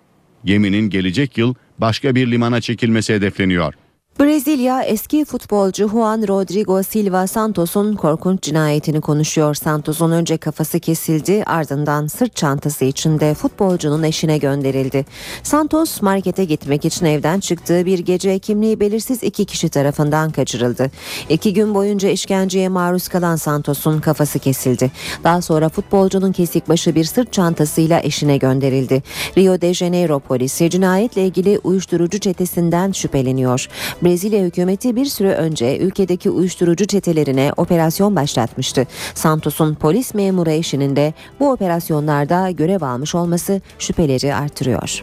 Geminin 0.44 0.90
gelecek 0.90 1.38
yıl 1.38 1.54
başka 1.78 2.14
bir 2.14 2.30
limana 2.30 2.60
çekilmesi 2.60 3.14
hedefleniyor. 3.14 3.74
Brezilya 4.20 4.82
eski 4.82 5.24
futbolcu 5.24 5.88
Juan 5.88 6.28
Rodrigo 6.28 6.82
Silva 6.82 7.26
Santos'un 7.26 7.94
korkunç 7.94 8.42
cinayetini 8.42 9.00
konuşuyor. 9.00 9.54
Santos'un 9.54 10.10
önce 10.10 10.36
kafası 10.36 10.80
kesildi 10.80 11.42
ardından 11.46 12.06
sırt 12.06 12.36
çantası 12.36 12.84
içinde 12.84 13.34
futbolcunun 13.34 14.02
eşine 14.02 14.38
gönderildi. 14.38 15.06
Santos 15.42 16.02
markete 16.02 16.44
gitmek 16.44 16.84
için 16.84 17.06
evden 17.06 17.40
çıktığı 17.40 17.86
bir 17.86 17.98
gece 17.98 18.38
kimliği 18.38 18.80
belirsiz 18.80 19.22
iki 19.22 19.44
kişi 19.44 19.68
tarafından 19.68 20.30
kaçırıldı. 20.30 20.90
İki 21.28 21.54
gün 21.54 21.74
boyunca 21.74 22.08
işkenceye 22.08 22.68
maruz 22.68 23.08
kalan 23.08 23.36
Santos'un 23.36 24.00
kafası 24.00 24.38
kesildi. 24.38 24.90
Daha 25.24 25.42
sonra 25.42 25.68
futbolcunun 25.68 26.32
kesik 26.32 26.68
başı 26.68 26.94
bir 26.94 27.04
sırt 27.04 27.32
çantasıyla 27.32 28.00
eşine 28.00 28.36
gönderildi. 28.36 29.02
Rio 29.38 29.60
de 29.60 29.74
Janeiro 29.74 30.20
polisi 30.20 30.70
cinayetle 30.70 31.26
ilgili 31.26 31.60
uyuşturucu 31.64 32.18
çetesinden 32.18 32.92
şüpheleniyor. 32.92 33.68
Brezilya 34.04 34.44
hükümeti 34.44 34.96
bir 34.96 35.06
süre 35.06 35.34
önce 35.34 35.78
ülkedeki 35.78 36.30
uyuşturucu 36.30 36.86
çetelerine 36.86 37.52
operasyon 37.56 38.16
başlatmıştı. 38.16 38.86
Santos'un 39.14 39.74
polis 39.74 40.14
memuru 40.14 40.50
eşinin 40.50 40.96
de 40.96 41.14
bu 41.40 41.50
operasyonlarda 41.50 42.50
görev 42.50 42.82
almış 42.82 43.14
olması 43.14 43.60
şüpheleri 43.78 44.34
artırıyor. 44.34 45.02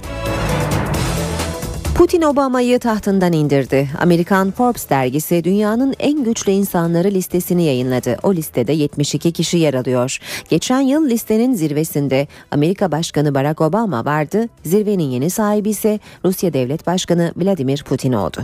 Putin 1.95 2.22
Obama'yı 2.22 2.80
tahtından 2.80 3.34
indirdi. 3.34 3.90
Amerikan 4.02 4.52
Forbes 4.52 4.90
dergisi 4.90 5.44
dünyanın 5.44 5.95
en 5.99 6.23
güçlü 6.23 6.52
insanları 6.52 7.11
listesini 7.11 7.64
yayınladı. 7.64 8.18
O 8.23 8.34
listede 8.34 8.73
72 8.73 9.32
kişi 9.32 9.57
yer 9.57 9.73
alıyor. 9.73 10.19
Geçen 10.49 10.80
yıl 10.80 11.10
listenin 11.10 11.53
zirvesinde 11.53 12.28
Amerika 12.52 12.91
Başkanı 12.91 13.36
Barack 13.36 13.61
Obama 13.61 14.06
vardı. 14.06 14.49
Zirvenin 14.64 15.10
yeni 15.10 15.30
sahibi 15.30 15.69
ise 15.69 15.99
Rusya 16.26 16.53
Devlet 16.53 16.88
Başkanı 16.88 17.34
Vladimir 17.38 17.84
Putin 17.84 18.14
oldu. 18.14 18.41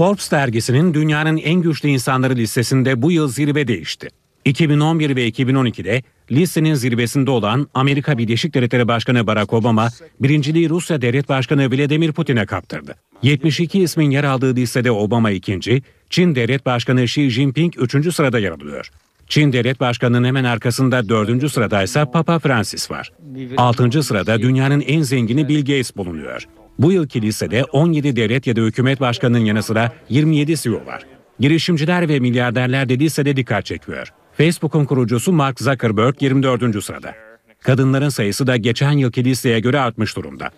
Forbes 0.00 0.30
dergisinin 0.30 0.94
dünyanın 0.94 1.36
en 1.36 1.62
güçlü 1.62 1.88
insanları 1.88 2.36
listesinde 2.36 3.02
bu 3.02 3.12
yıl 3.12 3.28
zirve 3.28 3.68
değişti. 3.68 4.08
2011 4.44 5.16
ve 5.16 5.28
2012'de 5.28 6.02
listenin 6.30 6.74
zirvesinde 6.74 7.30
olan 7.30 7.68
Amerika 7.74 8.18
Birleşik 8.18 8.54
Devletleri 8.54 8.88
Başkanı 8.88 9.26
Barack 9.26 9.52
Obama, 9.52 9.88
birinciliği 10.20 10.68
Rusya 10.68 11.02
Devlet 11.02 11.28
Başkanı 11.28 11.70
Vladimir 11.70 12.12
Putin'e 12.12 12.46
kaptırdı. 12.46 12.94
72 13.22 13.80
ismin 13.80 14.10
yer 14.10 14.24
aldığı 14.24 14.56
listede 14.56 14.90
Obama 14.90 15.30
ikinci, 15.30 15.82
Çin 16.10 16.34
Devlet 16.34 16.66
Başkanı 16.66 17.02
Xi 17.02 17.30
Jinping 17.30 17.74
üçüncü 17.78 18.12
sırada 18.12 18.38
yer 18.38 18.50
alıyor. 18.50 18.90
Çin 19.28 19.52
Devlet 19.52 19.80
Başkanı'nın 19.80 20.24
hemen 20.24 20.44
arkasında 20.44 21.08
dördüncü 21.08 21.48
sırada 21.48 21.82
ise 21.82 22.04
Papa 22.12 22.38
Francis 22.38 22.90
var. 22.90 23.12
Altıncı 23.56 24.02
sırada 24.02 24.42
dünyanın 24.42 24.80
en 24.80 25.02
zengini 25.02 25.48
Bill 25.48 25.60
Gates 25.60 25.96
bulunuyor. 25.96 26.46
Bu 26.78 26.92
yılki 26.92 27.22
listede 27.22 27.64
17 27.64 28.16
devlet 28.16 28.46
ya 28.46 28.56
da 28.56 28.60
hükümet 28.60 29.00
başkanının 29.00 29.44
yanı 29.44 29.62
sıra 29.62 29.92
27 30.08 30.56
CEO 30.56 30.86
var. 30.86 31.06
Girişimciler 31.40 32.08
ve 32.08 32.20
milyarderler 32.20 32.88
de 32.88 32.98
listede 32.98 33.36
dikkat 33.36 33.66
çekiyor. 33.66 34.12
Facebook'un 34.32 34.84
kurucusu 34.84 35.32
Mark 35.32 35.60
Zuckerberg 35.60 36.22
24. 36.22 36.84
sırada. 36.84 37.14
Kadınların 37.60 38.08
sayısı 38.08 38.46
da 38.46 38.56
geçen 38.56 38.92
yılki 38.92 39.24
listeye 39.24 39.60
göre 39.60 39.80
artmış 39.80 40.16
durumda. 40.16 40.50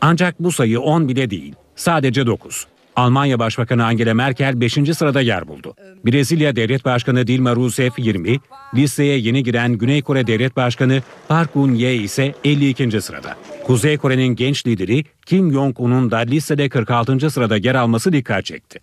Ancak 0.00 0.40
bu 0.40 0.52
sayı 0.52 0.80
10 0.80 1.08
bile 1.08 1.30
değil, 1.30 1.54
sadece 1.76 2.26
9. 2.26 2.66
Almanya 3.00 3.38
Başbakanı 3.38 3.84
Angela 3.84 4.14
Merkel 4.14 4.60
5. 4.60 4.72
sırada 4.72 5.20
yer 5.20 5.48
buldu. 5.48 5.74
Brezilya 6.06 6.56
Devlet 6.56 6.84
Başkanı 6.84 7.26
Dilma 7.26 7.56
Rousseff 7.56 7.98
20, 7.98 8.40
listeye 8.74 9.18
yeni 9.18 9.42
giren 9.42 9.72
Güney 9.72 10.02
Kore 10.02 10.26
Devlet 10.26 10.56
Başkanı 10.56 11.02
Park 11.28 11.54
Geun-hye 11.54 11.96
ise 11.96 12.34
52. 12.44 13.00
sırada. 13.02 13.36
Kuzey 13.66 13.98
Kore'nin 13.98 14.36
genç 14.36 14.66
lideri 14.66 15.04
Kim 15.26 15.52
Jong-un'un 15.52 16.10
da 16.10 16.18
listede 16.18 16.68
46. 16.68 17.30
sırada 17.30 17.56
yer 17.56 17.74
alması 17.74 18.12
dikkat 18.12 18.44
çekti. 18.44 18.80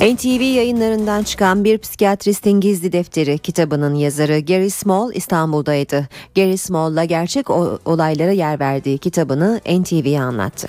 NTV 0.00 0.42
yayınlarından 0.42 1.22
çıkan 1.22 1.64
Bir 1.64 1.78
Psikiyatristin 1.78 2.60
Gizli 2.60 2.92
Defteri 2.92 3.38
kitabının 3.38 3.94
yazarı 3.94 4.38
Gary 4.38 4.70
Small 4.70 5.14
İstanbul'daydı. 5.14 6.08
Gary 6.36 6.56
Small'la 6.56 7.04
gerçek 7.04 7.50
olaylara 7.84 8.32
yer 8.32 8.60
verdiği 8.60 8.98
kitabını 8.98 9.60
NTV'ye 9.66 10.20
anlattı. 10.20 10.68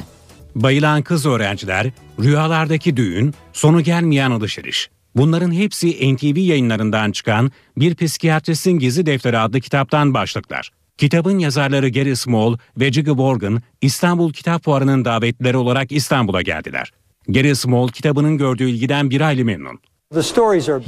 Bayılan 0.56 1.02
kız 1.02 1.26
öğrenciler, 1.26 1.92
rüyalardaki 2.20 2.98
düğün, 2.98 3.34
sonu 3.54 3.82
gelmeyen 3.82 4.32
alışveriş. 4.32 4.90
Bunların 5.16 5.52
hepsi 5.52 6.16
NTV 6.16 6.38
yayınlarından 6.38 7.12
çıkan 7.12 7.52
Bir 7.78 7.96
Psikiyatristin 7.96 8.80
Gizli 8.80 9.06
Defteri 9.06 9.38
adlı 9.38 9.60
kitaptan 9.62 10.14
başlıklar. 10.14 10.70
Kitabın 10.98 11.40
yazarları 11.40 11.90
Gary 11.90 12.16
Small 12.16 12.58
ve 12.78 12.92
Jiggy 12.92 13.12
Morgan 13.12 13.62
İstanbul 13.82 14.34
Kitap 14.34 14.64
Fuarı'nın 14.64 15.06
davetlileri 15.06 15.58
olarak 15.58 15.92
İstanbul'a 15.92 16.42
geldiler. 16.42 16.92
Gary 17.28 17.56
Small 17.56 17.88
kitabının 17.88 18.38
gördüğü 18.38 18.70
ilgiden 18.70 19.10
bir 19.10 19.22
hayli 19.22 19.44
memnun. 19.44 19.80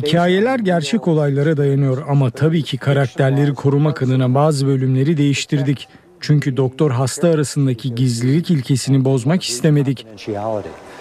Hikayeler 0.04 0.60
gerçek 0.60 1.08
olaylara 1.08 1.58
dayanıyor 1.58 2.04
ama 2.08 2.30
tabii 2.30 2.64
ki 2.64 2.78
karakterleri 2.78 3.54
korumak 3.54 4.02
adına 4.02 4.36
bazı 4.36 4.68
bölümleri 4.68 5.18
değiştirdik. 5.18 5.88
Çünkü 6.24 6.58
doktor 6.58 6.92
hasta 6.92 7.28
arasındaki 7.28 7.96
gizlilik 7.96 8.52
ilkesini 8.52 9.06
bozmak 9.06 9.44
istemedik. 9.44 10.08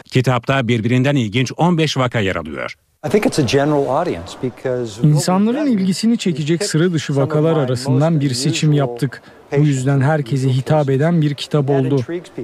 Kitapta 0.04 0.68
birbirinden 0.68 1.16
ilginç 1.16 1.52
15 1.56 1.96
vaka 1.96 2.20
yer 2.20 2.36
alıyor. 2.36 2.76
İnsanların 5.02 5.66
ilgisini 5.66 6.18
çekecek 6.18 6.64
sıra 6.64 6.92
dışı 6.92 7.16
vakalar 7.16 7.56
arasından 7.56 8.20
bir 8.20 8.34
seçim 8.34 8.72
yaptık. 8.72 9.22
Bu 9.58 9.62
yüzden 9.62 10.00
herkese 10.00 10.48
hitap 10.48 10.90
eden 10.90 11.22
bir 11.22 11.34
kitap 11.34 11.70
oldu. 11.70 12.00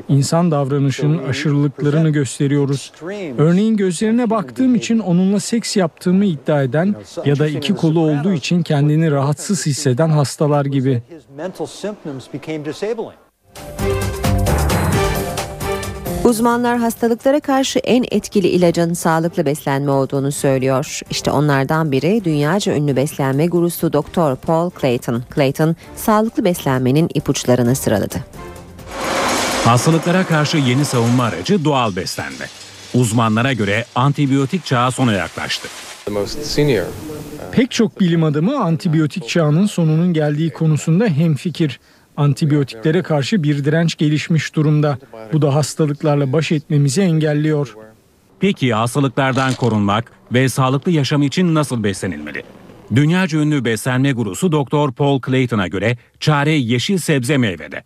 İnsan 0.09 0.51
davranışının 0.51 1.28
aşırılıklarını 1.28 2.10
gösteriyoruz. 2.10 2.93
Örneğin 3.39 3.76
gözlerine 3.76 4.30
baktığım 4.30 4.74
için 4.74 4.98
onunla 4.98 5.40
seks 5.40 5.76
yaptığımı 5.76 6.24
iddia 6.24 6.62
eden 6.62 6.94
ya 7.24 7.39
da 7.39 7.48
iki 7.48 7.74
kolu 7.74 8.01
olduğu 8.01 8.32
için 8.32 8.62
kendini 8.62 9.10
rahatsız 9.10 9.66
hisseden 9.66 10.09
hastalar 10.09 10.64
gibi. 10.64 11.02
Uzmanlar 16.28 16.78
hastalıklara 16.78 17.40
karşı 17.40 17.78
en 17.78 18.05
etkili 18.10 18.48
ilacın 18.48 18.94
sağlıklı 18.94 19.46
beslenme 19.46 19.90
olduğunu 19.90 20.32
söylüyor. 20.32 21.00
İşte 21.10 21.30
onlardan 21.30 21.92
biri 21.92 22.24
dünyaca 22.24 22.74
ünlü 22.74 22.96
beslenme 22.96 23.46
gurusu 23.46 23.92
Doktor 23.92 24.36
Paul 24.36 24.70
Clayton. 24.80 25.22
Clayton 25.34 25.76
sağlıklı 25.96 26.44
beslenmenin 26.44 27.09
ipuçlarını 27.14 27.76
sıraladı. 27.76 28.16
Hastalıklara 29.64 30.26
karşı 30.26 30.56
yeni 30.56 30.84
savunma 30.84 31.24
aracı 31.24 31.64
doğal 31.64 31.96
beslenme. 31.96 32.46
Uzmanlara 32.94 33.52
göre 33.52 33.84
antibiyotik 33.94 34.64
çağı 34.64 34.92
sona 34.92 35.12
yaklaştı. 35.12 35.68
Pek 37.52 37.70
çok 37.70 38.00
bilim 38.00 38.24
adamı 38.24 38.59
antibiyotik 38.60 39.28
çağının 39.28 39.66
sonunun 39.66 40.12
geldiği 40.12 40.50
konusunda 40.50 41.06
hemfikir 41.06 41.80
antibiyotiklere 42.19 43.03
karşı 43.03 43.43
bir 43.43 43.65
direnç 43.65 43.97
gelişmiş 43.97 44.55
durumda. 44.55 44.99
Bu 45.32 45.43
da 45.43 45.55
hastalıklarla 45.55 46.32
baş 46.32 46.53
etmemizi 46.53 47.01
engelliyor. 47.01 47.77
Peki 48.40 48.74
hastalıklardan 48.74 49.55
korunmak 49.55 50.12
ve 50.32 50.49
sağlıklı 50.49 50.93
yaşam 50.93 51.23
için 51.23 51.55
nasıl 51.55 51.82
beslenilmeli? 51.82 52.43
Dünyaca 52.95 53.39
ünlü 53.39 53.65
beslenme 53.65 54.12
gurusu 54.12 54.53
Doktor 54.53 54.93
Paul 54.93 55.20
Clayton'a 55.27 55.69
göre 55.69 55.97
çare 56.20 56.53
yeşil 56.53 56.99
sebze 56.99 57.36
meyvede. 57.36 57.82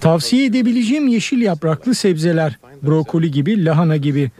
Tavsiye 0.00 0.44
edebileceğim 0.44 1.08
yeşil 1.08 1.42
yapraklı 1.42 1.94
sebzeler, 1.94 2.58
brokoli 2.82 3.30
gibi, 3.30 3.64
lahana 3.64 3.96
gibi. 3.96 4.30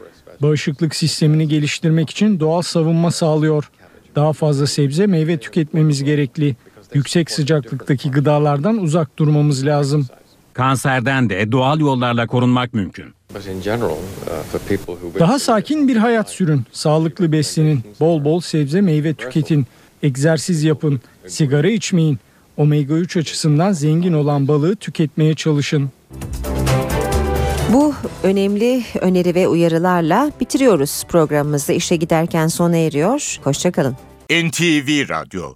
Bağışıklık 0.41 0.95
sistemini 0.95 1.47
geliştirmek 1.47 2.09
için 2.09 2.39
doğal 2.39 2.61
savunma 2.61 3.11
sağlıyor. 3.11 3.69
Daha 4.15 4.33
fazla 4.33 4.67
sebze 4.67 5.07
meyve 5.07 5.37
tüketmemiz 5.37 6.03
gerekli 6.03 6.55
yüksek 6.93 7.31
sıcaklıktaki 7.31 8.11
gıdalardan 8.11 8.77
uzak 8.77 9.19
durmamız 9.19 9.65
lazım. 9.65 10.07
Kanserden 10.53 11.29
de 11.29 11.51
doğal 11.51 11.79
yollarla 11.79 12.27
korunmak 12.27 12.73
mümkün. 12.73 13.05
Daha 15.19 15.39
sakin 15.39 15.87
bir 15.87 15.95
hayat 15.95 16.29
sürün, 16.29 16.63
sağlıklı 16.71 17.31
beslenin, 17.31 17.81
bol 17.99 18.23
bol 18.23 18.39
sebze 18.39 18.81
meyve 18.81 19.13
tüketin, 19.13 19.67
egzersiz 20.03 20.63
yapın, 20.63 21.01
sigara 21.27 21.69
içmeyin. 21.69 22.19
Omega 22.57 22.93
3 22.93 23.17
açısından 23.17 23.71
zengin 23.71 24.13
olan 24.13 24.47
balığı 24.47 24.75
tüketmeye 24.75 25.35
çalışın. 25.35 25.89
Bu 27.73 27.93
önemli 28.23 28.83
öneri 29.01 29.35
ve 29.35 29.47
uyarılarla 29.47 30.31
bitiriyoruz 30.39 31.03
programımızı. 31.09 31.73
İşe 31.73 31.95
giderken 31.95 32.47
sona 32.47 32.77
eriyor. 32.77 33.37
Hoşçakalın. 33.43 33.95
NTV 34.29 35.09
Radyo 35.09 35.53